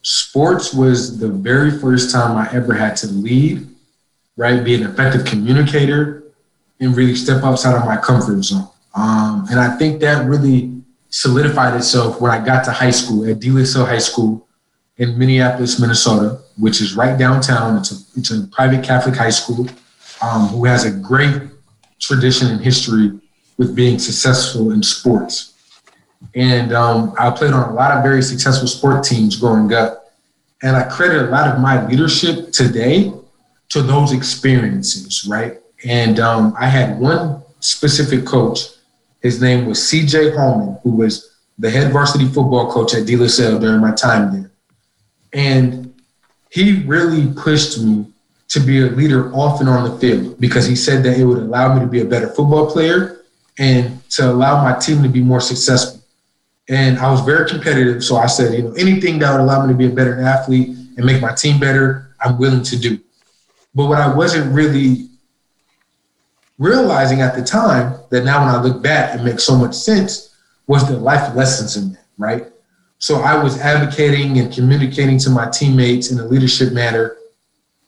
sports 0.04 0.74
was 0.74 1.18
the 1.18 1.30
very 1.30 1.72
first 1.72 2.12
time 2.12 2.38
I 2.38 2.50
ever 2.54 2.74
had 2.74 2.96
to 2.98 3.08
lead, 3.08 3.68
right? 4.38 4.64
Be 4.64 4.76
an 4.76 4.84
effective 4.84 5.26
communicator 5.26 6.24
and 6.80 6.96
really 6.96 7.16
step 7.16 7.44
outside 7.44 7.76
of 7.76 7.86
my 7.86 7.98
comfort 7.98 8.44
zone. 8.44 8.70
Um, 8.94 9.48
and 9.50 9.60
I 9.60 9.76
think 9.78 10.02
that 10.02 10.26
really 10.28 10.82
solidified 11.10 11.76
itself 11.76 12.22
when 12.22 12.32
I 12.32 12.44
got 12.44 12.64
to 12.66 12.72
high 12.72 12.92
school 12.92 13.28
at 13.30 13.40
De 13.40 13.50
La 13.50 13.64
Salle 13.64 13.86
High 13.86 14.00
School 14.00 14.46
in 14.98 15.18
Minneapolis, 15.18 15.80
Minnesota, 15.80 16.42
which 16.58 16.82
is 16.82 16.96
right 16.96 17.18
downtown. 17.18 17.78
It's 17.78 17.92
a, 17.92 18.20
it's 18.20 18.32
a 18.32 18.48
private 18.48 18.84
Catholic 18.84 19.16
high 19.16 19.30
school 19.30 19.68
um, 20.22 20.48
who 20.48 20.66
has 20.66 20.86
a 20.86 20.92
great 20.92 21.42
tradition 22.00 22.50
and 22.50 22.62
history 22.62 23.12
with 23.58 23.76
being 23.76 23.98
successful 24.00 24.72
in 24.72 24.84
sports. 24.84 25.53
And 26.36 26.74
um, 26.74 27.14
I 27.20 27.30
played 27.30 27.54
on 27.54 27.70
a 27.70 27.74
lot 27.74 27.92
of 27.92 28.04
very 28.04 28.22
successful 28.22 28.68
sport 28.68 29.04
teams 29.04 29.36
growing 29.36 29.74
up. 29.74 30.12
And 30.62 30.76
I 30.76 30.84
credit 30.84 31.24
a 31.24 31.30
lot 31.30 31.48
of 31.48 31.60
my 31.60 31.86
leadership 31.88 32.52
today 32.52 33.12
to 33.70 33.82
those 33.82 34.14
experiences, 34.14 35.28
right? 35.28 35.60
And 35.86 36.20
um, 36.20 36.56
I 36.60 36.68
had 36.68 37.00
one 37.00 37.44
specific 37.60 38.26
coach. 38.26 38.70
His 39.22 39.42
name 39.42 39.66
was 39.66 39.80
CJ 39.80 40.36
Holman, 40.36 40.78
who 40.84 40.92
was 40.92 41.34
the 41.60 41.70
head 41.70 41.92
varsity 41.92 42.26
football 42.26 42.72
coach 42.72 42.94
at 42.94 43.06
De 43.06 43.16
La 43.16 43.28
Salle 43.28 43.60
during 43.60 43.82
my 43.82 43.94
time 43.94 44.34
there. 44.34 44.52
And 45.34 45.94
he 46.50 46.84
really 46.84 47.34
pushed 47.34 47.82
me 47.82 48.06
to 48.50 48.60
be 48.60 48.82
a 48.82 48.88
leader 48.88 49.34
off 49.34 49.60
and 49.60 49.70
on 49.70 49.90
the 49.90 49.98
field 49.98 50.40
because 50.40 50.68
he 50.68 50.76
said 50.76 51.04
that 51.04 51.18
it 51.18 51.26
would 51.26 51.40
allow 51.40 51.74
me 51.74 51.80
to 51.80 51.88
be 51.88 52.02
a 52.02 52.06
better 52.06 52.28
football 52.28 52.70
player 52.72 53.22
and 53.58 54.08
to 54.12 54.30
allow 54.30 54.64
my 54.64 54.78
team 54.78 55.02
to 55.02 55.10
be 55.10 55.22
more 55.22 55.42
successful. 55.42 56.03
And 56.70 56.98
I 56.98 57.12
was 57.12 57.22
very 57.22 57.50
competitive. 57.50 58.04
So 58.04 58.18
I 58.18 58.28
said, 58.28 58.54
you 58.54 58.64
know, 58.64 58.74
anything 58.74 59.20
that 59.20 59.32
would 59.32 59.42
allow 59.42 59.66
me 59.66 59.74
to 59.74 59.78
be 59.78 59.88
a 59.88 59.90
better 59.90 60.22
athlete 60.22 60.70
and 60.70 61.06
make 61.06 61.22
my 61.22 61.34
team 61.34 61.60
better, 61.60 62.16
I'm 62.22 62.38
willing 62.38 62.64
to 62.64 62.80
do. 62.80 63.00
But 63.76 63.88
what 63.88 64.00
I 64.00 64.14
wasn't 64.14 64.54
really 64.54 65.10
realizing 66.58 67.22
at 67.22 67.36
the 67.36 67.44
time 67.44 68.00
that 68.12 68.24
now 68.24 68.46
when 68.46 68.54
I 68.54 68.62
look 68.62 68.82
back, 68.82 69.20
it 69.20 69.24
makes 69.24 69.44
so 69.44 69.58
much 69.58 69.74
sense 69.74 70.36
was 70.68 70.88
the 70.88 70.98
life 70.98 71.36
lessons 71.36 71.76
in 71.76 71.94
that, 71.94 72.06
right? 72.18 72.48
So 73.00 73.20
I 73.20 73.42
was 73.42 73.60
advocating 73.60 74.40
and 74.40 74.54
communicating 74.54 75.18
to 75.20 75.30
my 75.30 75.50
teammates 75.50 76.12
in 76.12 76.20
a 76.20 76.26
leadership 76.26 76.72
manner 76.72 77.18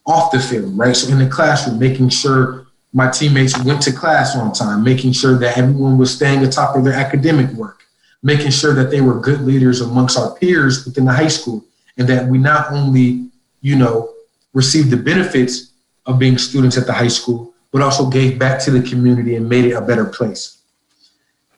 off 0.05 0.31
the 0.31 0.39
field, 0.39 0.77
right? 0.77 0.95
So 0.95 1.09
in 1.09 1.19
the 1.19 1.29
classroom, 1.29 1.79
making 1.79 2.09
sure 2.09 2.67
my 2.91 3.09
teammates 3.09 3.57
went 3.63 3.81
to 3.83 3.93
class 3.93 4.35
on 4.35 4.51
time, 4.51 4.83
making 4.83 5.13
sure 5.13 5.37
that 5.37 5.57
everyone 5.57 5.97
was 5.97 6.13
staying 6.13 6.43
atop 6.43 6.75
of 6.75 6.83
their 6.83 6.93
academic 6.93 7.49
work, 7.51 7.83
making 8.25 8.49
sure 8.49 8.73
that 8.73 8.89
they 8.89 9.01
were 9.01 9.19
good 9.19 9.41
leaders 9.41 9.81
amongst 9.81 10.17
our 10.17 10.33
peers 10.33 10.83
within 10.83 11.05
the 11.05 11.13
high 11.13 11.27
school 11.27 11.63
and 11.97 12.07
that 12.09 12.27
we 12.27 12.39
not 12.39 12.71
only, 12.71 13.29
you 13.61 13.75
know, 13.75 14.11
received 14.53 14.89
the 14.89 14.97
benefits 14.97 15.73
of 16.07 16.17
being 16.17 16.35
students 16.39 16.75
at 16.75 16.87
the 16.87 16.91
high 16.91 17.07
school, 17.07 17.53
but 17.71 17.83
also 17.83 18.09
gave 18.09 18.39
back 18.39 18.59
to 18.59 18.71
the 18.71 18.81
community 18.81 19.35
and 19.35 19.47
made 19.47 19.65
it 19.65 19.73
a 19.73 19.81
better 19.81 20.05
place. 20.05 20.63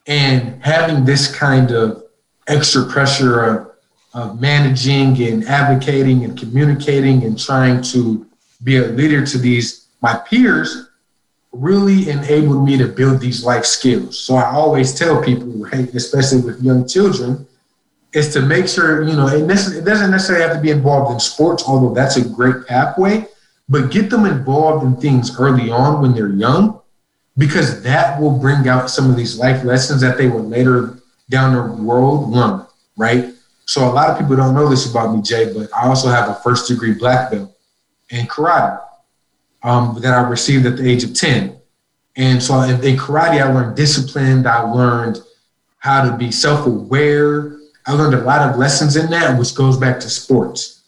And 0.08 0.62
having 0.62 1.06
this 1.06 1.34
kind 1.34 1.72
of 1.72 2.04
extra 2.48 2.84
pressure 2.84 3.46
of, 3.46 3.72
of 4.14 4.42
managing 4.42 5.22
and 5.24 5.46
advocating 5.46 6.26
and 6.26 6.38
communicating 6.38 7.24
and 7.24 7.40
trying 7.40 7.82
to 7.94 8.28
be 8.66 8.76
a 8.76 8.88
leader 8.88 9.26
to 9.26 9.38
these 9.38 9.88
my 10.02 10.16
peers 10.16 10.87
really 11.60 12.10
enabled 12.10 12.66
me 12.66 12.78
to 12.78 12.88
build 12.88 13.20
these 13.20 13.44
life 13.44 13.66
skills. 13.66 14.20
So 14.20 14.36
I 14.36 14.52
always 14.52 14.94
tell 14.94 15.22
people, 15.22 15.66
especially 15.66 16.42
with 16.42 16.62
young 16.62 16.88
children, 16.88 17.48
is 18.14 18.34
to 18.34 18.42
make 18.42 18.68
sure, 18.68 19.04
you 19.04 19.16
know, 19.16 19.28
it, 19.28 19.44
it 19.44 19.86
doesn't 19.86 20.12
necessarily 20.12 20.46
have 20.46 20.56
to 20.56 20.62
be 20.62 20.72
involved 20.72 21.14
in 21.14 21.20
sports, 21.20 21.64
although 21.68 21.94
that's 21.94 22.18
a 22.18 22.28
great 22.28 22.66
pathway, 22.66 23.26
but 23.70 23.92
get 23.92 24.10
them 24.10 24.26
involved 24.26 24.86
in 24.86 24.96
things 24.96 25.38
early 25.40 25.70
on 25.70 26.02
when 26.02 26.14
they're 26.14 26.30
young, 26.30 26.80
because 27.38 27.84
that 27.84 28.20
will 28.20 28.38
bring 28.40 28.68
out 28.68 28.90
some 28.90 29.10
of 29.10 29.16
these 29.16 29.38
life 29.38 29.64
lessons 29.64 30.02
that 30.02 30.18
they 30.18 30.28
will 30.28 30.44
later 30.44 31.00
down 31.30 31.54
the 31.54 31.62
road 31.62 32.30
learn, 32.30 32.66
right? 32.98 33.34
So 33.66 33.84
a 33.86 33.92
lot 33.92 34.10
of 34.10 34.18
people 34.18 34.36
don't 34.36 34.56
know 34.56 34.70
this 34.70 34.90
about 34.90 35.14
me, 35.14 35.22
Jay, 35.22 35.54
but 35.54 35.70
I 35.76 35.88
also 35.88 36.08
have 36.08 36.30
a 36.30 36.36
first 36.36 36.68
degree 36.68 36.94
black 36.94 37.32
belt 37.32 37.54
in 38.10 38.26
karate 38.28 38.80
um, 39.68 40.00
that 40.00 40.14
I 40.14 40.22
received 40.30 40.66
at 40.66 40.78
the 40.78 40.90
age 40.90 41.04
of 41.04 41.14
10. 41.14 41.60
And 42.16 42.42
so 42.42 42.62
in, 42.62 42.82
in 42.84 42.96
karate, 42.96 43.42
I 43.44 43.52
learned 43.52 43.76
discipline. 43.76 44.48
I 44.48 44.62
learned 44.62 45.20
how 45.80 46.10
to 46.10 46.16
be 46.16 46.32
self-aware. 46.32 47.58
I 47.86 47.92
learned 47.92 48.16
a 48.16 48.22
lot 48.22 48.48
of 48.48 48.58
lessons 48.58 48.96
in 48.96 49.10
that, 49.12 49.38
which 49.38 49.54
goes 49.54 49.78
back 49.78 50.00
to 50.00 50.10
sports. 50.10 50.84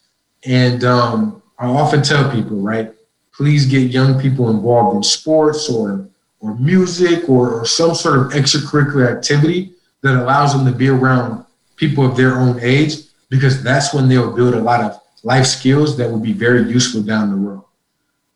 And 0.45 0.85
um, 0.85 1.43
I 1.59 1.65
often 1.67 2.01
tell 2.01 2.31
people, 2.31 2.57
right, 2.61 2.93
please 3.33 3.65
get 3.65 3.91
young 3.91 4.19
people 4.19 4.49
involved 4.49 4.95
in 4.95 5.03
sports 5.03 5.69
or 5.69 6.07
or 6.41 6.55
music 6.55 7.27
or, 7.27 7.51
or 7.51 7.65
some 7.65 7.93
sort 7.93 8.17
of 8.17 8.27
extracurricular 8.31 9.13
activity 9.13 9.73
that 10.03 10.15
allows 10.15 10.53
them 10.53 10.65
to 10.65 10.71
be 10.71 10.87
around 10.87 11.45
people 11.75 12.05
of 12.05 12.15
their 12.15 12.39
own 12.39 12.57
age, 12.61 12.93
because 13.27 13.61
that's 13.61 13.93
when 13.93 14.07
they'll 14.07 14.33
build 14.33 14.53
a 14.53 14.61
lot 14.61 14.79
of 14.79 15.01
life 15.23 15.45
skills 15.45 15.97
that 15.97 16.09
will 16.09 16.21
be 16.21 16.31
very 16.31 16.63
useful 16.71 17.03
down 17.03 17.29
the 17.29 17.35
road. 17.35 17.63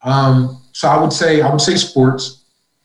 Um, 0.04 0.62
so 0.72 0.88
I 0.88 1.01
would 1.01 1.14
say 1.14 1.41
I 1.41 1.49
would 1.49 1.62
say 1.62 1.76
sports, 1.76 2.43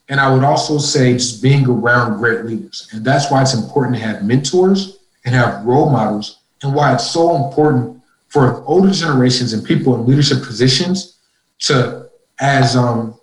and 0.08 0.20
I 0.20 0.32
would 0.32 0.44
also 0.44 0.78
say 0.78 1.12
just 1.14 1.42
being 1.42 1.66
around 1.66 2.18
great 2.18 2.44
leaders, 2.44 2.88
and 2.92 3.04
that's 3.04 3.30
why 3.30 3.42
it's 3.42 3.54
important 3.54 3.96
to 3.96 4.02
have 4.02 4.24
mentors 4.24 4.98
and 5.24 5.34
have 5.34 5.64
role 5.64 5.90
models, 5.90 6.38
and 6.62 6.74
why 6.74 6.94
it's 6.94 7.10
so 7.10 7.44
important 7.44 8.00
for 8.28 8.62
older 8.64 8.90
generations 8.90 9.52
and 9.52 9.64
people 9.64 9.94
in 9.94 10.06
leadership 10.06 10.42
positions 10.44 11.18
to, 11.60 12.08
as 12.40 12.76
um, 12.76 13.18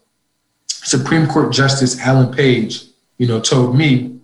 Supreme 0.67 1.27
Court 1.27 1.53
Justice 1.53 1.99
Alan 1.99 2.33
Page, 2.33 2.85
you 3.17 3.27
know, 3.27 3.39
told 3.39 3.77
me, 3.77 4.19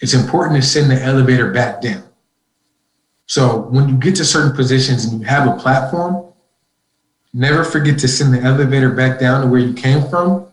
it's 0.00 0.14
important 0.14 0.60
to 0.60 0.68
send 0.68 0.90
the 0.90 1.00
elevator 1.02 1.52
back 1.52 1.80
down. 1.80 2.04
So 3.26 3.62
when 3.70 3.88
you 3.88 3.96
get 3.96 4.14
to 4.16 4.24
certain 4.24 4.54
positions 4.54 5.04
and 5.04 5.20
you 5.20 5.26
have 5.26 5.48
a 5.48 5.58
platform, 5.58 6.32
never 7.36 7.64
forget 7.64 7.98
to 7.98 8.08
send 8.08 8.32
the 8.32 8.40
elevator 8.40 8.90
back 8.90 9.20
down 9.20 9.42
to 9.42 9.46
where 9.46 9.60
you 9.60 9.74
came 9.74 10.08
from 10.08 10.46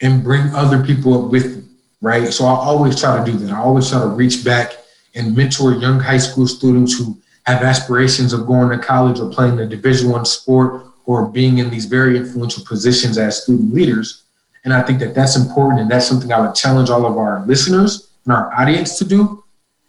and 0.00 0.24
bring 0.24 0.42
other 0.54 0.84
people 0.84 1.24
up 1.24 1.30
with 1.30 1.44
you, 1.44 1.64
right? 2.02 2.32
So 2.32 2.44
I 2.44 2.54
always 2.54 3.00
try 3.00 3.24
to 3.24 3.30
do 3.30 3.38
that. 3.38 3.52
I 3.52 3.58
always 3.58 3.88
try 3.88 4.00
to 4.00 4.08
reach 4.08 4.44
back 4.44 4.72
and 5.14 5.36
mentor 5.36 5.74
young 5.74 6.00
high 6.00 6.18
school 6.18 6.48
students 6.48 6.98
who 6.98 7.16
have 7.46 7.62
aspirations 7.62 8.32
of 8.32 8.48
going 8.48 8.76
to 8.76 8.84
college 8.84 9.20
or 9.20 9.30
playing 9.30 9.60
a 9.60 9.66
division 9.66 10.10
one 10.10 10.24
sport 10.24 10.86
or 11.06 11.26
being 11.26 11.58
in 11.58 11.70
these 11.70 11.84
very 11.84 12.16
influential 12.16 12.64
positions 12.64 13.16
as 13.16 13.44
student 13.44 13.72
leaders. 13.72 14.24
And 14.64 14.72
I 14.72 14.82
think 14.82 14.98
that 15.00 15.14
that's 15.14 15.36
important. 15.36 15.82
And 15.82 15.90
that's 15.90 16.08
something 16.08 16.32
I 16.32 16.40
would 16.40 16.56
challenge 16.56 16.90
all 16.90 17.06
of 17.06 17.16
our 17.16 17.46
listeners 17.46 18.10
and 18.24 18.34
our 18.34 18.52
audience 18.54 18.98
to 18.98 19.04
do 19.04 19.44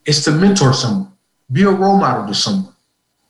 is 0.06 0.24
to 0.26 0.32
mentor 0.32 0.74
someone, 0.74 1.12
be 1.52 1.64
a 1.64 1.72
role 1.72 1.98
model 1.98 2.28
to 2.28 2.36
someone, 2.36 2.74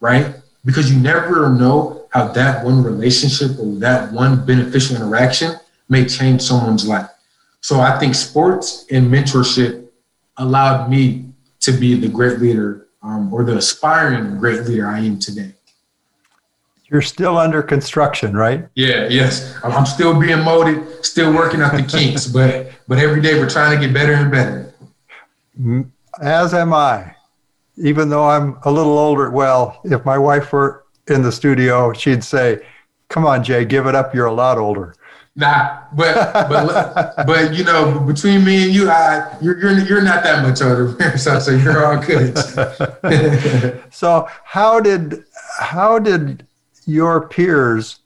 right? 0.01 0.35
Because 0.65 0.91
you 0.91 0.99
never 0.99 1.49
know 1.49 1.94
how 2.15 2.29
that 2.29 2.63
one 2.63 2.81
relationship 2.81 3.59
or 3.59 3.75
that 3.75 4.09
one 4.13 4.45
beneficial 4.45 4.95
interaction 4.95 5.53
may 5.89 6.05
change 6.05 6.41
someone's 6.41 6.87
life. 6.87 7.09
So 7.59 7.81
I 7.81 7.99
think 7.99 8.15
sports 8.15 8.85
and 8.89 9.11
mentorship 9.11 9.89
allowed 10.37 10.89
me 10.89 11.25
to 11.59 11.73
be 11.73 11.95
the 11.95 12.07
great 12.07 12.39
leader 12.39 12.87
um, 13.03 13.33
or 13.33 13.43
the 13.43 13.57
aspiring 13.57 14.37
great 14.39 14.61
leader 14.61 14.87
I 14.87 14.99
am 14.99 15.19
today. 15.19 15.51
You're 16.89 17.01
still 17.01 17.37
under 17.37 17.61
construction, 17.61 18.33
right? 18.37 18.69
Yeah, 18.75 19.09
yes. 19.09 19.57
I'm 19.63 19.85
still 19.85 20.17
being 20.17 20.39
molded, 20.39 21.03
still 21.03 21.33
working 21.33 21.61
out 21.61 21.73
the 21.73 21.83
kinks, 21.83 22.27
but 22.27 22.71
but 22.87 22.97
every 22.97 23.21
day 23.21 23.37
we're 23.37 23.49
trying 23.49 23.77
to 23.77 23.85
get 23.85 23.93
better 23.93 24.13
and 24.13 24.31
better. 24.31 24.73
As 26.21 26.53
am 26.53 26.73
I. 26.73 27.15
Even 27.77 28.07
though 28.07 28.29
I'm 28.29 28.57
a 28.63 28.71
little 28.71 28.97
older, 28.97 29.29
well, 29.31 29.81
if 29.83 30.05
my 30.05 30.17
wife 30.17 30.53
were 30.53 30.84
in 31.07 31.21
the 31.21 31.31
studio, 31.31 31.93
she'd 31.93 32.23
say, 32.23 32.65
"Come 33.09 33.25
on, 33.25 33.43
Jay, 33.43 33.65
give 33.65 33.87
it 33.87 33.95
up. 33.95 34.13
You're 34.13 34.25
a 34.25 34.33
lot 34.33 34.57
older." 34.57 34.95
Nah, 35.37 35.79
but 35.93 36.31
but 36.33 37.25
but 37.27 37.53
you 37.53 37.65
know, 37.65 37.99
between 37.99 38.45
me 38.45 38.63
and 38.65 38.73
you, 38.73 38.89
I 38.89 39.37
you're 39.41 39.59
you're, 39.59 39.79
you're 39.79 40.01
not 40.01 40.23
that 40.23 40.43
much 40.47 40.61
older, 40.61 41.17
so, 41.17 41.39
so 41.39 41.51
you're 41.51 41.85
all 41.85 42.01
good. 42.01 42.37
so 43.93 44.29
how 44.45 44.79
did 44.79 45.25
how 45.59 45.99
did 45.99 46.47
your 46.85 47.27
peers 47.27 47.99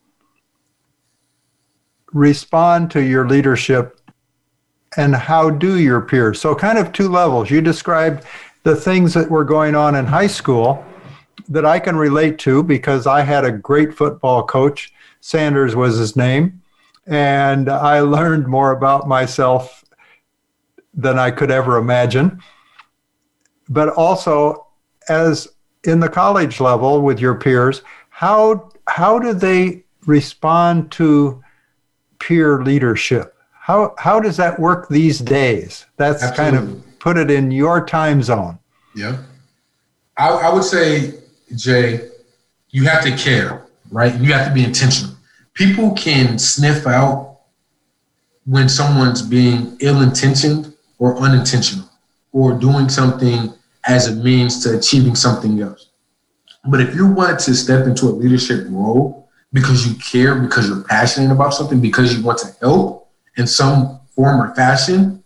respond 2.11 2.89
to 2.91 3.03
your 3.03 3.27
leadership, 3.27 4.01
and 4.97 5.15
how 5.15 5.51
do 5.51 5.77
your 5.77 6.01
peers? 6.01 6.41
So 6.41 6.55
kind 6.55 6.79
of 6.79 6.91
two 6.93 7.09
levels. 7.09 7.51
You 7.51 7.61
described 7.61 8.25
the 8.63 8.75
things 8.75 9.13
that 9.13 9.29
were 9.29 9.43
going 9.43 9.75
on 9.75 9.93
in 9.93 10.07
high 10.07 10.27
school 10.27 10.83
that 11.47 11.65
I 11.65 11.79
can 11.79 11.95
relate 11.95 12.37
to 12.39 12.63
because 12.63 13.07
I 13.07 13.21
had 13.21 13.45
a 13.45 13.51
great 13.51 13.93
football 13.93 14.43
coach. 14.43 14.93
Sanders 15.21 15.75
was 15.75 15.97
his 15.97 16.15
name 16.15 16.61
and 17.09 17.69
I 17.69 17.99
learned 18.17 18.47
more 18.47 18.71
about 18.71 19.07
myself 19.07 19.83
than 20.93 21.19
I 21.19 21.31
could 21.31 21.51
ever 21.51 21.77
imagine. 21.77 22.41
But 23.67 23.89
also, 23.89 24.67
as 25.07 25.47
in 25.83 25.99
the 25.99 26.09
college 26.09 26.59
level 26.59 27.01
with 27.01 27.19
your 27.19 27.35
peers, 27.35 27.81
how 28.09 28.71
how 28.87 29.19
do 29.19 29.33
they 29.33 29.83
respond 30.05 30.91
to 30.93 31.43
peer 32.19 32.63
leadership? 32.63 33.35
How 33.51 33.93
how 33.97 34.19
does 34.19 34.37
that 34.37 34.59
work 34.59 34.89
these 34.89 35.19
days? 35.19 35.85
That's 35.97 36.23
Absolutely. 36.23 36.57
kind 36.57 36.77
of 36.77 36.99
put 36.99 37.17
it 37.17 37.29
in 37.29 37.51
your 37.51 37.85
time 37.85 38.23
zone. 38.23 38.57
Yeah, 38.95 39.21
I, 40.17 40.29
I 40.29 40.53
would 40.53 40.63
say, 40.63 41.13
Jay, 41.55 42.09
you 42.69 42.83
have 42.85 43.03
to 43.03 43.15
care, 43.15 43.65
right? 43.91 44.13
You 44.19 44.33
have 44.33 44.47
to 44.47 44.53
be 44.53 44.63
intentional 44.63 45.15
people 45.59 45.91
can 45.91 46.39
sniff 46.39 46.87
out 46.87 47.39
when 48.45 48.69
someone's 48.69 49.21
being 49.21 49.75
ill-intentioned 49.81 50.73
or 50.99 51.17
unintentional 51.17 51.85
or 52.31 52.53
doing 52.53 52.87
something 52.87 53.53
as 53.85 54.07
a 54.07 54.15
means 54.15 54.63
to 54.63 54.77
achieving 54.77 55.15
something 55.15 55.61
else. 55.61 55.89
But 56.65 56.79
if 56.79 56.95
you 56.95 57.07
want 57.07 57.39
to 57.41 57.53
step 57.53 57.85
into 57.87 58.05
a 58.05 58.15
leadership 58.21 58.67
role 58.69 59.27
because 59.51 59.85
you 59.85 59.95
care, 59.95 60.39
because 60.39 60.69
you're 60.69 60.83
passionate 60.83 61.31
about 61.31 61.53
something, 61.53 61.81
because 61.81 62.15
you 62.15 62.23
want 62.23 62.39
to 62.39 62.55
help 62.61 63.09
in 63.35 63.45
some 63.45 63.99
form 64.15 64.41
or 64.41 64.55
fashion, 64.55 65.21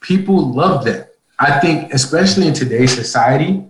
people 0.00 0.54
love 0.54 0.86
that. 0.86 1.10
I 1.38 1.60
think, 1.60 1.92
especially 1.92 2.48
in 2.48 2.54
today's 2.54 2.94
society 2.94 3.69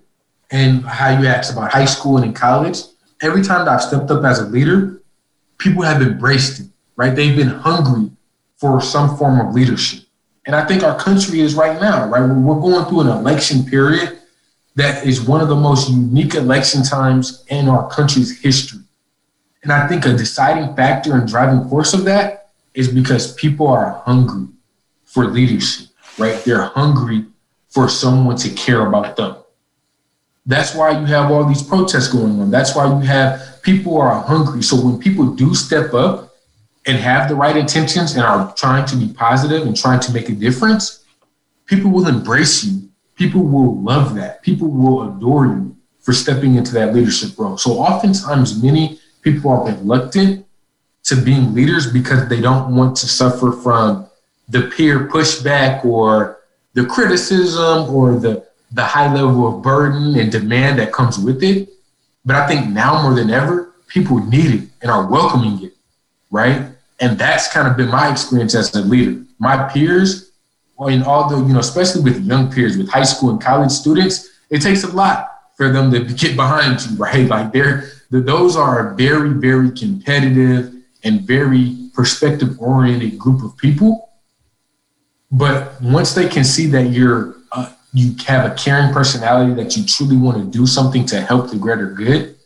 and 0.50 0.84
how 0.84 1.18
you 1.18 1.26
asked 1.26 1.52
about 1.52 1.72
high 1.72 1.84
school 1.84 2.16
and 2.16 2.26
in 2.26 2.32
college, 2.32 2.78
every 3.20 3.42
time 3.42 3.64
that 3.64 3.68
I've 3.68 3.82
stepped 3.82 4.10
up 4.10 4.24
as 4.24 4.38
a 4.40 4.46
leader, 4.46 5.02
people 5.58 5.82
have 5.82 6.02
embraced 6.02 6.60
it, 6.60 6.66
right? 6.96 7.14
They've 7.14 7.36
been 7.36 7.48
hungry 7.48 8.10
for 8.56 8.80
some 8.80 9.16
form 9.16 9.40
of 9.40 9.54
leadership. 9.54 10.04
And 10.46 10.56
I 10.56 10.66
think 10.66 10.82
our 10.82 10.98
country 10.98 11.40
is 11.40 11.54
right 11.54 11.80
now, 11.80 12.08
right? 12.08 12.20
We're 12.22 12.60
going 12.60 12.84
through 12.86 13.02
an 13.02 13.08
election 13.08 13.64
period 13.64 14.18
that 14.76 15.06
is 15.06 15.20
one 15.20 15.40
of 15.40 15.48
the 15.48 15.56
most 15.56 15.90
unique 15.90 16.34
election 16.34 16.82
times 16.82 17.44
in 17.48 17.68
our 17.68 17.88
country's 17.90 18.40
history. 18.40 18.80
And 19.62 19.72
I 19.72 19.86
think 19.86 20.06
a 20.06 20.12
deciding 20.14 20.74
factor 20.74 21.14
and 21.14 21.28
driving 21.28 21.68
force 21.68 21.92
of 21.92 22.04
that 22.04 22.50
is 22.74 22.88
because 22.88 23.34
people 23.34 23.68
are 23.68 24.02
hungry 24.06 24.48
for 25.04 25.26
leadership, 25.26 25.88
right? 26.18 26.42
They're 26.44 26.62
hungry 26.62 27.26
for 27.68 27.88
someone 27.88 28.36
to 28.36 28.50
care 28.50 28.86
about 28.86 29.16
them. 29.16 29.36
That's 30.50 30.74
why 30.74 30.98
you 30.98 31.06
have 31.06 31.30
all 31.30 31.44
these 31.44 31.62
protests 31.62 32.08
going 32.08 32.40
on. 32.40 32.50
That's 32.50 32.74
why 32.74 32.86
you 32.86 32.98
have 33.06 33.62
people 33.62 34.00
are 34.00 34.20
hungry. 34.20 34.62
So 34.62 34.74
when 34.84 34.98
people 34.98 35.32
do 35.32 35.54
step 35.54 35.94
up 35.94 36.34
and 36.86 36.98
have 36.98 37.28
the 37.28 37.36
right 37.36 37.56
intentions 37.56 38.14
and 38.14 38.22
are 38.24 38.52
trying 38.54 38.84
to 38.86 38.96
be 38.96 39.12
positive 39.12 39.64
and 39.64 39.76
trying 39.76 40.00
to 40.00 40.12
make 40.12 40.28
a 40.28 40.32
difference, 40.32 41.04
people 41.66 41.92
will 41.92 42.08
embrace 42.08 42.64
you. 42.64 42.88
People 43.14 43.42
will 43.44 43.80
love 43.80 44.16
that. 44.16 44.42
People 44.42 44.68
will 44.68 45.14
adore 45.14 45.46
you 45.46 45.76
for 46.00 46.12
stepping 46.12 46.56
into 46.56 46.72
that 46.72 46.94
leadership 46.94 47.38
role. 47.38 47.56
So 47.56 47.74
oftentimes 47.74 48.60
many 48.60 48.98
people 49.22 49.52
are 49.52 49.64
reluctant 49.64 50.46
to 51.04 51.14
being 51.14 51.54
leaders 51.54 51.92
because 51.92 52.28
they 52.28 52.40
don't 52.40 52.74
want 52.74 52.96
to 52.96 53.06
suffer 53.06 53.52
from 53.52 54.08
the 54.48 54.62
peer 54.62 55.06
pushback 55.06 55.84
or 55.84 56.40
the 56.74 56.86
criticism 56.86 57.94
or 57.94 58.18
the 58.18 58.49
the 58.72 58.84
high 58.84 59.12
level 59.12 59.48
of 59.48 59.62
burden 59.62 60.18
and 60.18 60.30
demand 60.30 60.78
that 60.78 60.92
comes 60.92 61.18
with 61.18 61.42
it. 61.42 61.68
But 62.24 62.36
I 62.36 62.46
think 62.46 62.68
now 62.68 63.02
more 63.02 63.14
than 63.14 63.30
ever, 63.30 63.72
people 63.88 64.18
need 64.18 64.62
it 64.62 64.68
and 64.82 64.90
are 64.90 65.06
welcoming 65.06 65.64
it, 65.64 65.74
right? 66.30 66.66
And 67.00 67.18
that's 67.18 67.52
kind 67.52 67.66
of 67.66 67.76
been 67.76 67.88
my 67.88 68.10
experience 68.10 68.54
as 68.54 68.74
a 68.74 68.82
leader. 68.82 69.22
My 69.38 69.68
peers, 69.68 70.30
and 70.78 71.02
although, 71.04 71.44
you 71.46 71.52
know, 71.52 71.60
especially 71.60 72.02
with 72.02 72.24
young 72.24 72.52
peers, 72.52 72.76
with 72.76 72.88
high 72.88 73.04
school 73.04 73.30
and 73.30 73.40
college 73.40 73.70
students, 73.70 74.28
it 74.50 74.60
takes 74.60 74.84
a 74.84 74.88
lot 74.88 75.30
for 75.56 75.72
them 75.72 75.90
to 75.90 76.00
get 76.14 76.36
behind 76.36 76.84
you, 76.86 76.96
right? 76.96 77.26
Like 77.26 77.52
they're, 77.52 77.90
those 78.10 78.56
are 78.56 78.92
a 78.92 78.96
very, 78.96 79.30
very 79.30 79.70
competitive 79.70 80.74
and 81.02 81.22
very 81.22 81.90
perspective 81.94 82.60
oriented 82.60 83.18
group 83.18 83.42
of 83.42 83.56
people. 83.56 84.10
But 85.32 85.80
once 85.80 86.14
they 86.14 86.28
can 86.28 86.44
see 86.44 86.66
that 86.68 86.90
you're 86.90 87.36
you 87.92 88.14
have 88.26 88.50
a 88.50 88.54
caring 88.54 88.92
personality 88.92 89.54
that 89.54 89.76
you 89.76 89.84
truly 89.84 90.16
want 90.16 90.38
to 90.38 90.44
do 90.44 90.66
something 90.66 91.04
to 91.06 91.20
help 91.20 91.50
the 91.50 91.56
greater 91.56 91.90
good, 91.90 92.36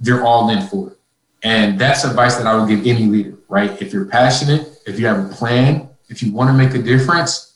they're 0.00 0.24
all 0.24 0.50
in 0.50 0.66
for 0.66 0.90
it. 0.90 0.98
And 1.42 1.78
that's 1.78 2.04
advice 2.04 2.36
that 2.36 2.46
I 2.46 2.54
would 2.54 2.68
give 2.68 2.86
any 2.86 3.06
leader, 3.06 3.34
right? 3.48 3.80
If 3.80 3.92
you're 3.92 4.04
passionate, 4.04 4.80
if 4.86 5.00
you 5.00 5.06
have 5.06 5.24
a 5.24 5.34
plan, 5.34 5.88
if 6.08 6.22
you 6.22 6.32
want 6.32 6.50
to 6.50 6.54
make 6.54 6.74
a 6.74 6.82
difference, 6.82 7.54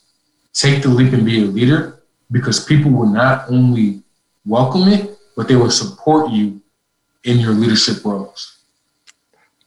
take 0.53 0.81
the 0.81 0.89
leap 0.89 1.13
and 1.13 1.25
be 1.25 1.43
a 1.43 1.45
leader 1.45 2.03
because 2.31 2.63
people 2.63 2.91
will 2.91 3.07
not 3.07 3.49
only 3.49 4.01
welcome 4.45 4.87
it, 4.87 5.17
but 5.35 5.47
they 5.47 5.55
will 5.55 5.71
support 5.71 6.31
you 6.31 6.61
in 7.23 7.37
your 7.37 7.53
leadership 7.53 8.03
roles. 8.03 8.57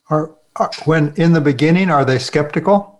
Are, 0.09 0.33
are 0.57 0.71
when 0.85 1.14
in 1.16 1.33
the 1.33 1.41
beginning, 1.41 1.91
are 1.91 2.05
they 2.05 2.18
skeptical? 2.18 2.99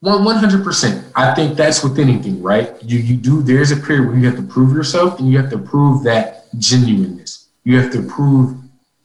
One 0.00 0.36
hundred 0.36 0.62
percent. 0.62 1.04
I 1.16 1.34
think 1.34 1.56
that's 1.56 1.82
with 1.82 1.98
anything, 1.98 2.40
right? 2.40 2.80
You 2.84 2.98
you 2.98 3.16
do. 3.16 3.42
There's 3.42 3.72
a 3.72 3.76
period 3.76 4.06
where 4.06 4.16
you 4.16 4.26
have 4.26 4.36
to 4.36 4.42
prove 4.42 4.72
yourself, 4.72 5.18
and 5.18 5.28
you 5.28 5.36
have 5.38 5.50
to 5.50 5.58
prove 5.58 6.04
that 6.04 6.46
genuineness. 6.56 7.48
You 7.64 7.80
have 7.80 7.92
to 7.92 8.02
prove 8.02 8.56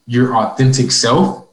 your 0.06 0.36
authentic 0.36 0.92
self, 0.92 1.48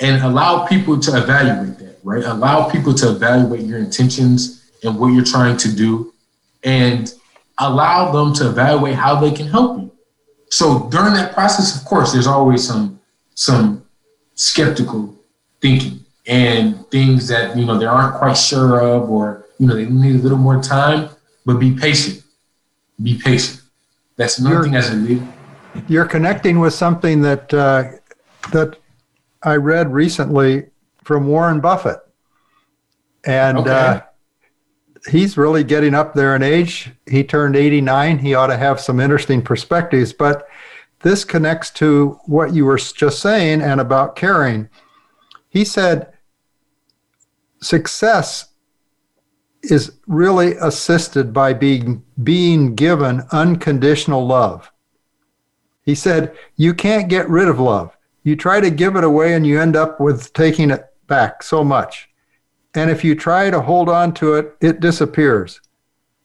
and 0.00 0.22
allow 0.22 0.66
people 0.66 0.98
to 1.00 1.18
evaluate 1.18 1.78
that, 1.80 1.98
right? 2.02 2.24
Allow 2.24 2.70
people 2.70 2.94
to 2.94 3.10
evaluate 3.10 3.60
your 3.60 3.78
intentions 3.78 4.70
and 4.82 4.98
what 4.98 5.08
you're 5.08 5.24
trying 5.24 5.58
to 5.58 5.70
do, 5.70 6.14
and 6.64 7.12
allow 7.58 8.10
them 8.10 8.32
to 8.34 8.48
evaluate 8.48 8.94
how 8.94 9.20
they 9.20 9.32
can 9.32 9.48
help 9.48 9.80
you. 9.80 9.92
So 10.48 10.88
during 10.88 11.12
that 11.12 11.34
process, 11.34 11.76
of 11.78 11.84
course, 11.84 12.14
there's 12.14 12.26
always 12.26 12.66
some 12.66 13.00
some 13.34 13.84
skeptical 14.34 15.14
thinking 15.60 16.05
and 16.26 16.86
things 16.90 17.28
that 17.28 17.56
you 17.56 17.64
know 17.64 17.78
they 17.78 17.86
aren't 17.86 18.16
quite 18.16 18.34
sure 18.34 18.80
of 18.80 19.10
or 19.10 19.46
you 19.58 19.66
know 19.66 19.74
they 19.74 19.86
need 19.86 20.16
a 20.16 20.18
little 20.18 20.38
more 20.38 20.62
time 20.62 21.08
but 21.44 21.54
be 21.54 21.74
patient 21.74 22.22
be 23.02 23.18
patient 23.18 23.62
that's 24.16 24.38
another 24.38 24.56
you're, 24.56 24.64
thing 24.64 24.74
as 24.74 24.90
a 24.90 24.94
leader 24.94 25.26
you're 25.88 26.06
connecting 26.06 26.58
with 26.58 26.72
something 26.72 27.20
that 27.22 27.52
uh, 27.52 27.84
that 28.52 28.76
I 29.42 29.56
read 29.56 29.92
recently 29.92 30.66
from 31.04 31.28
Warren 31.28 31.60
Buffett. 31.60 32.00
And 33.24 33.58
okay. 33.58 33.70
uh, 33.70 34.00
he's 35.10 35.36
really 35.36 35.64
getting 35.64 35.94
up 35.94 36.14
there 36.14 36.34
in 36.34 36.42
age. 36.42 36.90
He 37.08 37.22
turned 37.24 37.56
89. 37.56 38.18
He 38.18 38.34
ought 38.34 38.48
to 38.48 38.56
have 38.56 38.80
some 38.80 39.00
interesting 39.00 39.42
perspectives. 39.42 40.12
But 40.12 40.48
this 41.00 41.24
connects 41.24 41.70
to 41.72 42.18
what 42.26 42.54
you 42.54 42.64
were 42.64 42.78
just 42.78 43.20
saying 43.20 43.62
and 43.62 43.80
about 43.80 44.16
caring. 44.16 44.68
He 45.48 45.64
said, 45.64 46.12
success 47.60 48.48
is 49.62 49.98
really 50.06 50.54
assisted 50.56 51.32
by 51.32 51.52
being, 51.52 52.04
being 52.22 52.74
given 52.74 53.22
unconditional 53.32 54.26
love. 54.26 54.70
He 55.84 55.94
said, 55.94 56.36
You 56.56 56.74
can't 56.74 57.08
get 57.08 57.28
rid 57.28 57.48
of 57.48 57.58
love. 57.58 57.96
You 58.22 58.36
try 58.36 58.60
to 58.60 58.70
give 58.70 58.96
it 58.96 59.04
away 59.04 59.34
and 59.34 59.46
you 59.46 59.60
end 59.60 59.76
up 59.76 60.00
with 60.00 60.32
taking 60.32 60.70
it 60.70 60.84
back 61.06 61.42
so 61.42 61.62
much. 61.62 62.08
And 62.74 62.90
if 62.90 63.04
you 63.04 63.14
try 63.14 63.50
to 63.50 63.60
hold 63.60 63.88
on 63.88 64.12
to 64.14 64.34
it, 64.34 64.56
it 64.60 64.80
disappears. 64.80 65.60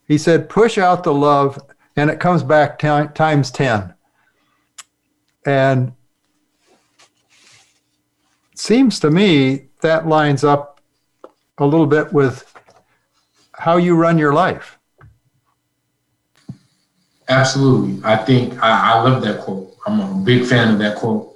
He 0.07 0.17
said, 0.17 0.49
Push 0.49 0.77
out 0.77 1.03
the 1.03 1.13
love 1.13 1.59
and 1.95 2.09
it 2.09 2.19
comes 2.19 2.43
back 2.43 2.79
t- 2.79 3.13
times 3.13 3.51
10. 3.51 3.93
And 5.45 5.93
seems 8.55 8.99
to 8.99 9.09
me 9.09 9.69
that 9.81 10.07
lines 10.07 10.43
up 10.43 10.70
a 11.57 11.65
little 11.65 11.85
bit 11.85 12.11
with 12.11 12.51
how 13.53 13.77
you 13.77 13.95
run 13.95 14.17
your 14.17 14.33
life. 14.33 14.77
Absolutely. 17.29 18.01
I 18.03 18.17
think 18.17 18.61
I, 18.61 18.93
I 18.93 19.01
love 19.01 19.21
that 19.23 19.41
quote. 19.41 19.75
I'm 19.85 19.99
a 19.99 20.23
big 20.23 20.45
fan 20.45 20.73
of 20.73 20.79
that 20.79 20.97
quote. 20.97 21.35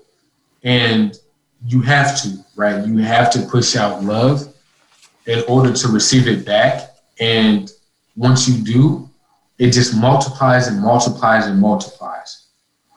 And 0.63 1.17
you 1.65 1.81
have 1.81 2.21
to, 2.21 2.37
right? 2.55 2.85
You 2.85 2.97
have 2.97 3.29
to 3.31 3.41
push 3.43 3.75
out 3.75 4.03
love 4.03 4.53
in 5.25 5.43
order 5.47 5.73
to 5.73 5.87
receive 5.87 6.27
it 6.27 6.45
back. 6.45 6.95
And 7.19 7.71
once 8.15 8.47
you 8.47 8.63
do, 8.63 9.09
it 9.57 9.71
just 9.71 9.95
multiplies 9.95 10.67
and 10.67 10.81
multiplies 10.81 11.47
and 11.47 11.59
multiplies. 11.59 12.47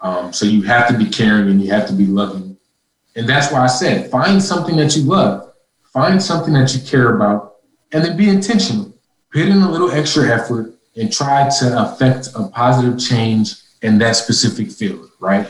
Um, 0.02 0.32
so 0.32 0.44
you 0.46 0.62
have 0.62 0.88
to 0.88 0.96
be 0.96 1.06
caring 1.06 1.48
and 1.48 1.62
you 1.62 1.70
have 1.70 1.86
to 1.88 1.92
be 1.92 2.06
loving. 2.06 2.56
And 3.16 3.28
that's 3.28 3.52
why 3.52 3.60
I 3.60 3.66
said 3.66 4.10
find 4.10 4.42
something 4.42 4.76
that 4.76 4.96
you 4.96 5.04
love, 5.04 5.47
find 5.98 6.22
something 6.22 6.54
that 6.54 6.72
you 6.74 6.80
care 6.80 7.16
about, 7.16 7.56
and 7.90 8.04
then 8.04 8.16
be 8.16 8.28
intentional 8.28 8.94
put 9.32 9.42
in 9.42 9.58
a 9.62 9.70
little 9.70 9.90
extra 9.90 10.28
effort 10.28 10.74
and 10.96 11.12
try 11.12 11.48
to 11.48 11.82
affect 11.82 12.28
a 12.34 12.48
positive 12.48 12.98
change 12.98 13.54
in 13.82 13.98
that 13.98 14.16
specific 14.16 14.70
field, 14.70 15.10
right? 15.20 15.46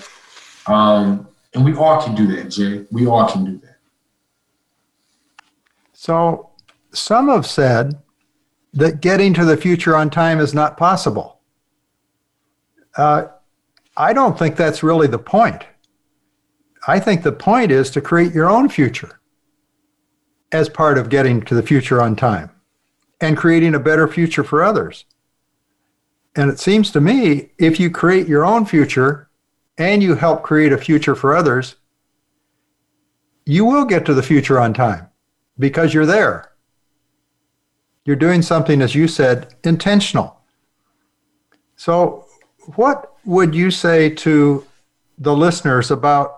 Um, 0.66 1.28
and 1.54 1.64
we 1.64 1.74
all 1.74 2.02
can 2.02 2.14
do 2.14 2.26
that, 2.34 2.50
Jay. 2.50 2.86
We 2.90 3.06
all 3.06 3.30
can 3.30 3.44
do 3.44 3.58
that. 3.58 3.76
So, 5.92 6.50
some 6.92 7.28
have 7.28 7.46
said 7.46 7.98
that 8.72 9.00
getting 9.00 9.34
to 9.34 9.44
the 9.44 9.56
future 9.56 9.94
on 9.94 10.10
time 10.10 10.40
is 10.40 10.54
not 10.54 10.76
possible. 10.76 11.40
Uh, 12.96 13.26
I 13.96 14.12
don't 14.12 14.38
think 14.38 14.56
that's 14.56 14.82
really 14.82 15.06
the 15.06 15.18
point. 15.18 15.62
I 16.86 16.98
think 16.98 17.22
the 17.22 17.32
point 17.32 17.70
is 17.70 17.90
to 17.90 18.00
create 18.00 18.32
your 18.32 18.48
own 18.48 18.68
future 18.68 19.17
as 20.52 20.68
part 20.68 20.98
of 20.98 21.08
getting 21.08 21.42
to 21.42 21.54
the 21.54 21.62
future 21.62 22.00
on 22.00 22.16
time 22.16 22.50
and 23.20 23.36
creating 23.36 23.74
a 23.74 23.80
better 23.80 24.08
future 24.08 24.44
for 24.44 24.62
others. 24.62 25.04
And 26.36 26.50
it 26.50 26.58
seems 26.58 26.90
to 26.92 27.00
me 27.00 27.50
if 27.58 27.80
you 27.80 27.90
create 27.90 28.28
your 28.28 28.44
own 28.44 28.64
future 28.64 29.28
and 29.76 30.02
you 30.02 30.14
help 30.14 30.42
create 30.42 30.72
a 30.72 30.78
future 30.78 31.14
for 31.14 31.36
others, 31.36 31.76
you 33.44 33.64
will 33.64 33.84
get 33.84 34.04
to 34.06 34.14
the 34.14 34.22
future 34.22 34.58
on 34.60 34.74
time 34.74 35.08
because 35.58 35.94
you're 35.94 36.06
there. 36.06 36.52
You're 38.04 38.16
doing 38.16 38.42
something, 38.42 38.80
as 38.80 38.94
you 38.94 39.08
said, 39.08 39.54
intentional. 39.64 40.40
So, 41.76 42.26
what 42.76 43.14
would 43.24 43.54
you 43.54 43.70
say 43.70 44.10
to 44.10 44.66
the 45.18 45.34
listeners 45.34 45.90
about 45.90 46.37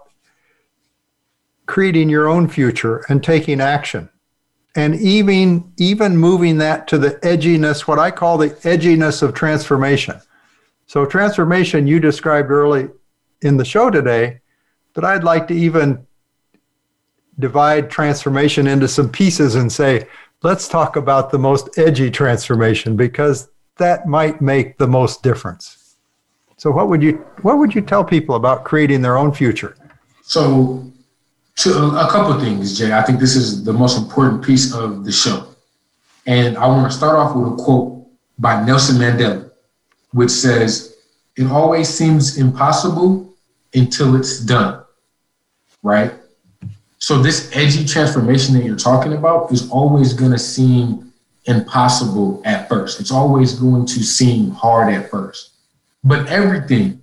creating 1.71 2.09
your 2.09 2.29
own 2.29 2.49
future 2.49 3.05
and 3.09 3.23
taking 3.23 3.61
action? 3.61 4.09
and 4.77 4.95
even 5.01 5.73
even 5.79 6.17
moving 6.17 6.59
that 6.59 6.87
to 6.87 6.97
the 6.97 7.11
edginess 7.33 7.89
what 7.89 7.99
i 7.99 8.09
call 8.09 8.39
the 8.39 8.51
edginess 8.51 9.21
of 9.21 9.35
transformation. 9.35 10.17
So 10.87 11.05
transformation 11.05 11.89
you 11.89 11.99
described 11.99 12.53
early 12.53 12.89
in 13.43 13.57
the 13.57 13.65
show 13.65 13.91
today 13.91 14.39
but 14.95 15.05
i'd 15.05 15.25
like 15.25 15.49
to 15.49 15.55
even 15.55 16.07
divide 17.41 17.91
transformation 17.91 18.69
into 18.69 18.87
some 18.87 19.09
pieces 19.09 19.57
and 19.57 19.73
say 19.73 20.07
let's 20.43 20.69
talk 20.69 20.97
about 20.97 21.31
the 21.31 21.39
most 21.39 21.79
edgy 21.79 22.11
transformation 22.11 22.97
because 22.97 23.49
that 23.77 24.07
might 24.07 24.41
make 24.41 24.79
the 24.79 24.87
most 24.87 25.23
difference. 25.23 25.97
So 26.57 26.71
what 26.71 26.89
would 26.89 27.03
you 27.03 27.13
what 27.43 27.59
would 27.59 27.75
you 27.75 27.81
tell 27.81 28.05
people 28.05 28.37
about 28.37 28.65
creating 28.65 29.03
their 29.03 29.17
own 29.17 29.33
future? 29.33 29.75
So 30.23 30.93
to 31.61 31.99
a, 31.99 32.09
couple 32.11 32.41
things, 32.41 32.79
Jay. 32.79 32.93
I 32.93 33.03
think 33.03 33.21
this 33.21 33.37
is 33.37 33.65
the 33.65 33.73
most 33.73 33.99
important 33.99 34.43
piece 34.43 34.73
of 34.73 35.05
the 35.05 35.13
show. 35.13 35.47
And 36.27 36.57
I 36.57 36.67
want 36.67 36.91
to 36.91 36.97
start 36.97 37.17
off 37.17 37.37
with 37.37 37.53
a 37.53 37.63
quote 37.63 38.07
by 38.39 38.65
Nelson 38.65 38.97
Mandela, 38.97 39.51
which 40.13 40.31
says, 40.31 40.97
It 41.37 41.47
always 41.47 41.89
seems 41.89 42.39
impossible 42.39 43.35
until 43.75 44.17
it's 44.17 44.41
done. 44.41 44.83
Right? 45.83 46.13
So, 46.99 47.21
this 47.23 47.51
edgy 47.55 47.85
transformation 47.85 48.55
that 48.55 48.65
you're 48.65 48.77
talking 48.77 49.13
about 49.13 49.53
is 49.53 49.71
always 49.71 50.15
going 50.15 50.33
to 50.33 50.39
seem 50.39 51.13
impossible 51.45 52.41
at 52.45 52.69
first. 52.69 53.01
It's 53.01 53.11
always 53.11 53.55
going 53.55 53.87
to 53.87 54.03
seem 54.03 54.51
hard 54.51 54.93
at 54.93 55.11
first. 55.11 55.51
But 56.05 56.29
everything 56.29 57.03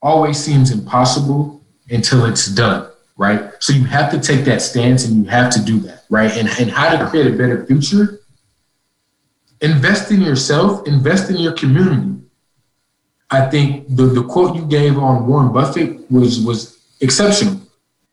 always 0.00 0.38
seems 0.38 0.70
impossible 0.70 1.64
until 1.90 2.24
it's 2.26 2.46
done 2.46 2.90
right? 3.16 3.52
So 3.60 3.72
you 3.72 3.84
have 3.84 4.10
to 4.12 4.20
take 4.20 4.44
that 4.44 4.62
stance 4.62 5.06
and 5.06 5.24
you 5.24 5.30
have 5.30 5.50
to 5.52 5.62
do 5.62 5.80
that, 5.80 6.04
right? 6.10 6.30
And, 6.36 6.48
and 6.60 6.70
how 6.70 6.96
to 6.96 7.08
create 7.08 7.26
a 7.26 7.36
better 7.36 7.64
future, 7.66 8.20
invest 9.60 10.10
in 10.10 10.20
yourself, 10.20 10.86
invest 10.86 11.30
in 11.30 11.36
your 11.36 11.52
community. 11.52 12.22
I 13.30 13.48
think 13.48 13.88
the, 13.88 14.04
the 14.04 14.22
quote 14.22 14.54
you 14.54 14.64
gave 14.66 14.98
on 14.98 15.26
Warren 15.26 15.52
Buffett 15.52 16.10
was 16.10 16.40
was 16.44 16.78
exceptional. 17.00 17.60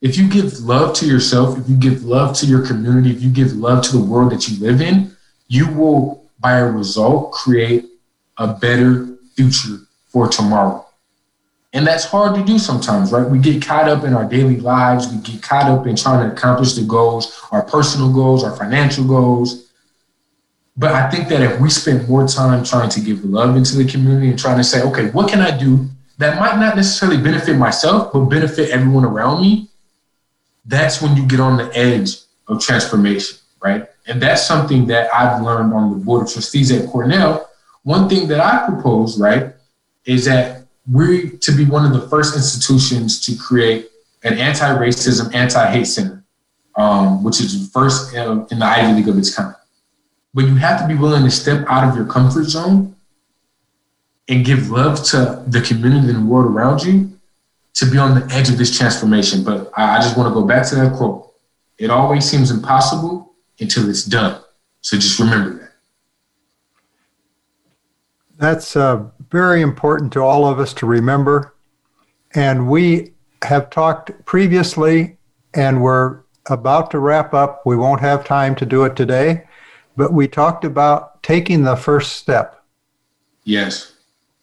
If 0.01 0.17
you 0.17 0.27
give 0.27 0.59
love 0.61 0.95
to 0.95 1.05
yourself, 1.05 1.57
if 1.57 1.69
you 1.69 1.77
give 1.77 2.03
love 2.03 2.35
to 2.37 2.45
your 2.45 2.65
community, 2.65 3.11
if 3.11 3.21
you 3.21 3.29
give 3.29 3.53
love 3.53 3.83
to 3.85 3.97
the 3.97 4.03
world 4.03 4.31
that 4.31 4.49
you 4.49 4.59
live 4.59 4.81
in, 4.81 5.15
you 5.47 5.71
will, 5.71 6.29
by 6.39 6.57
a 6.57 6.65
result, 6.65 7.31
create 7.31 7.85
a 8.37 8.47
better 8.47 9.15
future 9.35 9.77
for 10.07 10.27
tomorrow. 10.27 10.82
And 11.73 11.87
that's 11.87 12.05
hard 12.05 12.35
to 12.35 12.43
do 12.43 12.59
sometimes, 12.59 13.11
right? 13.11 13.27
We 13.27 13.39
get 13.39 13.65
caught 13.65 13.89
up 13.89 14.03
in 14.03 14.13
our 14.13 14.25
daily 14.25 14.57
lives. 14.59 15.11
We 15.11 15.17
get 15.21 15.41
caught 15.41 15.65
up 15.65 15.87
in 15.87 15.95
trying 15.95 16.27
to 16.27 16.33
accomplish 16.33 16.73
the 16.73 16.83
goals, 16.83 17.41
our 17.51 17.63
personal 17.63 18.13
goals, 18.13 18.43
our 18.43 18.55
financial 18.55 19.03
goals. 19.03 19.71
But 20.77 20.91
I 20.91 21.09
think 21.09 21.29
that 21.29 21.41
if 21.41 21.59
we 21.59 21.71
spend 21.71 22.07
more 22.07 22.27
time 22.27 22.63
trying 22.63 22.89
to 22.91 23.01
give 23.01 23.25
love 23.25 23.55
into 23.55 23.75
the 23.75 23.85
community 23.85 24.29
and 24.29 24.37
trying 24.37 24.57
to 24.57 24.63
say, 24.63 24.83
okay, 24.83 25.09
what 25.09 25.29
can 25.29 25.39
I 25.39 25.55
do 25.55 25.87
that 26.19 26.39
might 26.39 26.59
not 26.59 26.75
necessarily 26.75 27.21
benefit 27.21 27.57
myself, 27.57 28.13
but 28.13 28.25
benefit 28.25 28.69
everyone 28.69 29.03
around 29.03 29.41
me? 29.41 29.69
That's 30.65 31.01
when 31.01 31.17
you 31.17 31.25
get 31.25 31.39
on 31.39 31.57
the 31.57 31.75
edge 31.75 32.17
of 32.47 32.61
transformation, 32.61 33.37
right? 33.63 33.87
And 34.05 34.21
that's 34.21 34.45
something 34.45 34.85
that 34.87 35.13
I've 35.13 35.41
learned 35.41 35.73
on 35.73 35.91
the 35.91 35.97
board 35.97 36.27
of 36.27 36.31
trustees 36.31 36.71
at 36.71 36.87
Cornell. 36.89 37.49
One 37.81 38.07
thing 38.07 38.27
that 38.27 38.39
I 38.39 38.65
propose, 38.67 39.19
right, 39.19 39.53
is 40.05 40.25
that 40.25 40.62
we 40.91 41.37
to 41.37 41.51
be 41.51 41.65
one 41.65 41.85
of 41.85 41.99
the 41.99 42.07
first 42.09 42.35
institutions 42.35 43.19
to 43.21 43.35
create 43.35 43.89
an 44.23 44.37
anti-racism, 44.37 45.33
anti-hate 45.33 45.85
center, 45.85 46.23
um, 46.75 47.23
which 47.23 47.39
is 47.39 47.69
first 47.71 48.13
in, 48.13 48.47
in 48.51 48.59
the 48.59 48.65
Ivy 48.65 48.93
League 48.93 49.07
of 49.07 49.17
its 49.17 49.33
kind. 49.33 49.55
But 50.33 50.45
you 50.45 50.55
have 50.55 50.81
to 50.81 50.87
be 50.87 50.95
willing 50.95 51.23
to 51.23 51.31
step 51.31 51.65
out 51.67 51.87
of 51.87 51.95
your 51.95 52.05
comfort 52.05 52.45
zone 52.45 52.95
and 54.27 54.45
give 54.45 54.69
love 54.69 55.03
to 55.05 55.43
the 55.47 55.61
community 55.61 56.09
and 56.09 56.23
the 56.23 56.29
world 56.29 56.51
around 56.51 56.83
you 56.83 57.11
to 57.75 57.85
be 57.85 57.97
on 57.97 58.19
the 58.19 58.33
edge 58.33 58.49
of 58.49 58.57
this 58.57 58.75
transformation. 58.75 59.43
But 59.43 59.71
I, 59.75 59.97
I 59.97 60.01
just 60.01 60.17
want 60.17 60.29
to 60.29 60.33
go 60.33 60.45
back 60.45 60.67
to 60.69 60.75
that 60.75 60.95
quote. 60.95 61.33
It 61.77 61.89
always 61.89 62.29
seems 62.29 62.51
impossible 62.51 63.33
until 63.59 63.89
it's 63.89 64.03
done. 64.03 64.41
So 64.81 64.97
just 64.97 65.19
remember 65.19 65.59
that. 65.59 65.71
That's 68.37 68.75
uh, 68.75 69.09
very 69.33 69.61
important 69.61 70.13
to 70.13 70.21
all 70.21 70.45
of 70.47 70.59
us 70.59 70.73
to 70.75 70.85
remember. 70.85 71.55
And 72.35 72.69
we 72.69 73.13
have 73.41 73.71
talked 73.71 74.11
previously, 74.25 75.17
and 75.55 75.81
we're 75.81 76.19
about 76.45 76.91
to 76.91 76.99
wrap 76.99 77.33
up. 77.33 77.65
We 77.65 77.75
won't 77.75 77.99
have 78.01 78.23
time 78.23 78.55
to 78.57 78.65
do 78.65 78.83
it 78.83 78.95
today, 78.95 79.45
but 79.97 80.13
we 80.13 80.27
talked 80.27 80.63
about 80.63 81.23
taking 81.23 81.63
the 81.63 81.75
first 81.75 82.13
step. 82.13 82.63
Yes. 83.43 83.93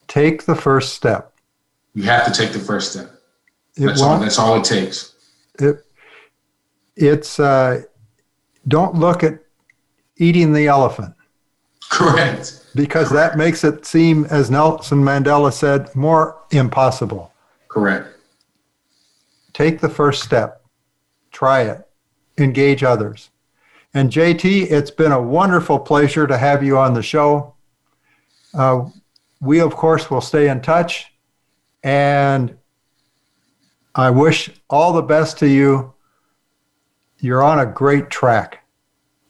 Take 0.08 0.44
the 0.44 0.56
first 0.56 0.92
step. 0.94 1.34
You 1.94 2.02
have 2.02 2.26
to 2.26 2.32
take 2.32 2.52
the 2.52 2.58
first 2.58 2.92
step. 2.92 3.12
It 3.76 3.86
that's, 3.86 4.02
all, 4.02 4.18
that's 4.18 4.38
all 4.40 4.56
it 4.56 4.64
takes. 4.64 5.14
It, 5.60 5.86
it's 6.96 7.38
uh, 7.38 7.82
don't 8.66 8.96
look 8.96 9.22
at 9.22 9.38
eating 10.16 10.52
the 10.52 10.66
elephant. 10.66 11.14
Correct. 11.90 12.59
Because 12.74 13.08
Correct. 13.08 13.32
that 13.32 13.38
makes 13.38 13.64
it 13.64 13.84
seem, 13.84 14.24
as 14.26 14.50
Nelson 14.50 15.02
Mandela 15.02 15.52
said, 15.52 15.94
more 15.94 16.38
impossible. 16.50 17.32
Correct. 17.68 18.08
Take 19.52 19.80
the 19.80 19.88
first 19.88 20.22
step, 20.22 20.64
try 21.32 21.62
it, 21.62 21.86
engage 22.38 22.82
others. 22.82 23.30
And 23.92 24.10
JT, 24.10 24.70
it's 24.70 24.90
been 24.90 25.12
a 25.12 25.20
wonderful 25.20 25.78
pleasure 25.78 26.26
to 26.26 26.38
have 26.38 26.62
you 26.62 26.78
on 26.78 26.94
the 26.94 27.02
show. 27.02 27.54
Uh, 28.54 28.84
we, 29.40 29.60
of 29.60 29.74
course, 29.74 30.10
will 30.10 30.20
stay 30.20 30.48
in 30.48 30.60
touch. 30.60 31.12
And 31.82 32.56
I 33.94 34.10
wish 34.10 34.50
all 34.68 34.92
the 34.92 35.02
best 35.02 35.38
to 35.38 35.48
you. 35.48 35.94
You're 37.18 37.42
on 37.42 37.58
a 37.58 37.66
great 37.66 38.10
track. 38.10 38.64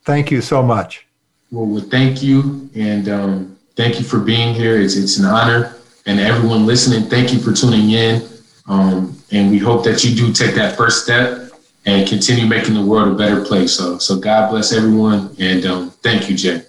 Thank 0.05 0.30
you 0.30 0.43
so 0.43 0.62
much. 0.62 1.07
Well, 1.51 1.66
well 1.66 1.82
thank 1.82 2.22
you. 2.22 2.70
And 2.74 3.09
um, 3.09 3.59
thank 3.76 3.98
you 3.98 4.05
for 4.05 4.18
being 4.18 4.55
here. 4.55 4.80
It's, 4.80 4.96
it's 4.96 5.18
an 5.18 5.26
honor. 5.26 5.76
And 6.07 6.18
everyone 6.18 6.66
listening, 6.66 7.09
thank 7.09 7.32
you 7.32 7.38
for 7.38 7.53
tuning 7.53 7.90
in. 7.90 8.26
Um, 8.66 9.16
and 9.32 9.51
we 9.51 9.59
hope 9.59 9.84
that 9.84 10.05
you 10.05 10.14
do 10.14 10.32
take 10.32 10.55
that 10.55 10.76
first 10.76 11.05
step 11.05 11.51
and 11.86 12.09
continue 12.09 12.46
making 12.46 12.74
the 12.74 12.84
world 12.84 13.09
a 13.09 13.14
better 13.14 13.44
place. 13.44 13.72
So, 13.72 13.98
so 13.98 14.18
God 14.18 14.51
bless 14.51 14.72
everyone. 14.72 15.34
And 15.38 15.64
um, 15.66 15.90
thank 15.90 16.28
you, 16.28 16.36
Jay. 16.36 16.62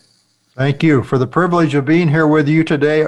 Thank 0.55 0.83
you 0.83 1.03
for 1.03 1.17
the 1.17 1.27
privilege 1.27 1.75
of 1.75 1.85
being 1.85 2.09
here 2.09 2.27
with 2.27 2.47
you 2.47 2.63
today, 2.63 3.07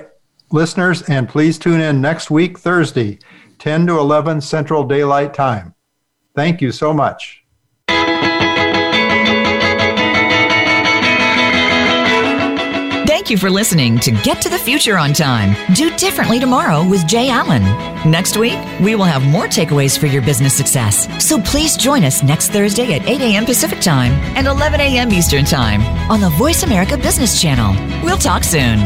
listeners. 0.52 1.02
And 1.04 1.28
please 1.28 1.58
tune 1.58 1.82
in 1.82 2.02
next 2.02 2.32
week, 2.32 2.58
Thursday, 2.58 3.20
10 3.60 3.88
to 3.88 4.00
11 4.00 4.42
Central 4.42 4.84
Daylight 4.86 5.34
Time. 5.34 5.76
Thank 6.36 6.62
you 6.62 6.72
so 6.72 6.94
much. 6.94 7.43
Thank 13.24 13.32
you 13.32 13.38
for 13.38 13.50
listening 13.50 14.00
to 14.00 14.12
Get 14.12 14.42
to 14.42 14.50
the 14.50 14.58
Future 14.58 14.98
on 14.98 15.14
Time. 15.14 15.56
Do 15.76 15.96
differently 15.96 16.42
tomorrow 16.42 16.86
with 16.86 17.08
Jay 17.08 17.30
Allen. 17.30 17.64
Next 18.12 18.36
week, 18.36 18.60
we 18.82 18.96
will 18.96 19.06
have 19.06 19.24
more 19.24 19.46
takeaways 19.46 19.98
for 19.98 20.08
your 20.08 20.22
business 20.22 20.54
success. 20.54 21.08
So 21.26 21.40
please 21.40 21.78
join 21.78 22.04
us 22.04 22.22
next 22.22 22.50
Thursday 22.50 22.92
at 22.96 23.08
8 23.08 23.22
a.m. 23.22 23.46
Pacific 23.46 23.80
Time 23.80 24.12
and 24.36 24.46
11 24.46 24.82
a.m. 24.82 25.10
Eastern 25.14 25.46
Time 25.46 25.82
on 26.12 26.20
the 26.20 26.32
Voice 26.32 26.64
America 26.64 26.98
Business 26.98 27.42
Channel. 27.42 27.74
We'll 28.04 28.18
talk 28.18 28.44
soon. 28.44 28.80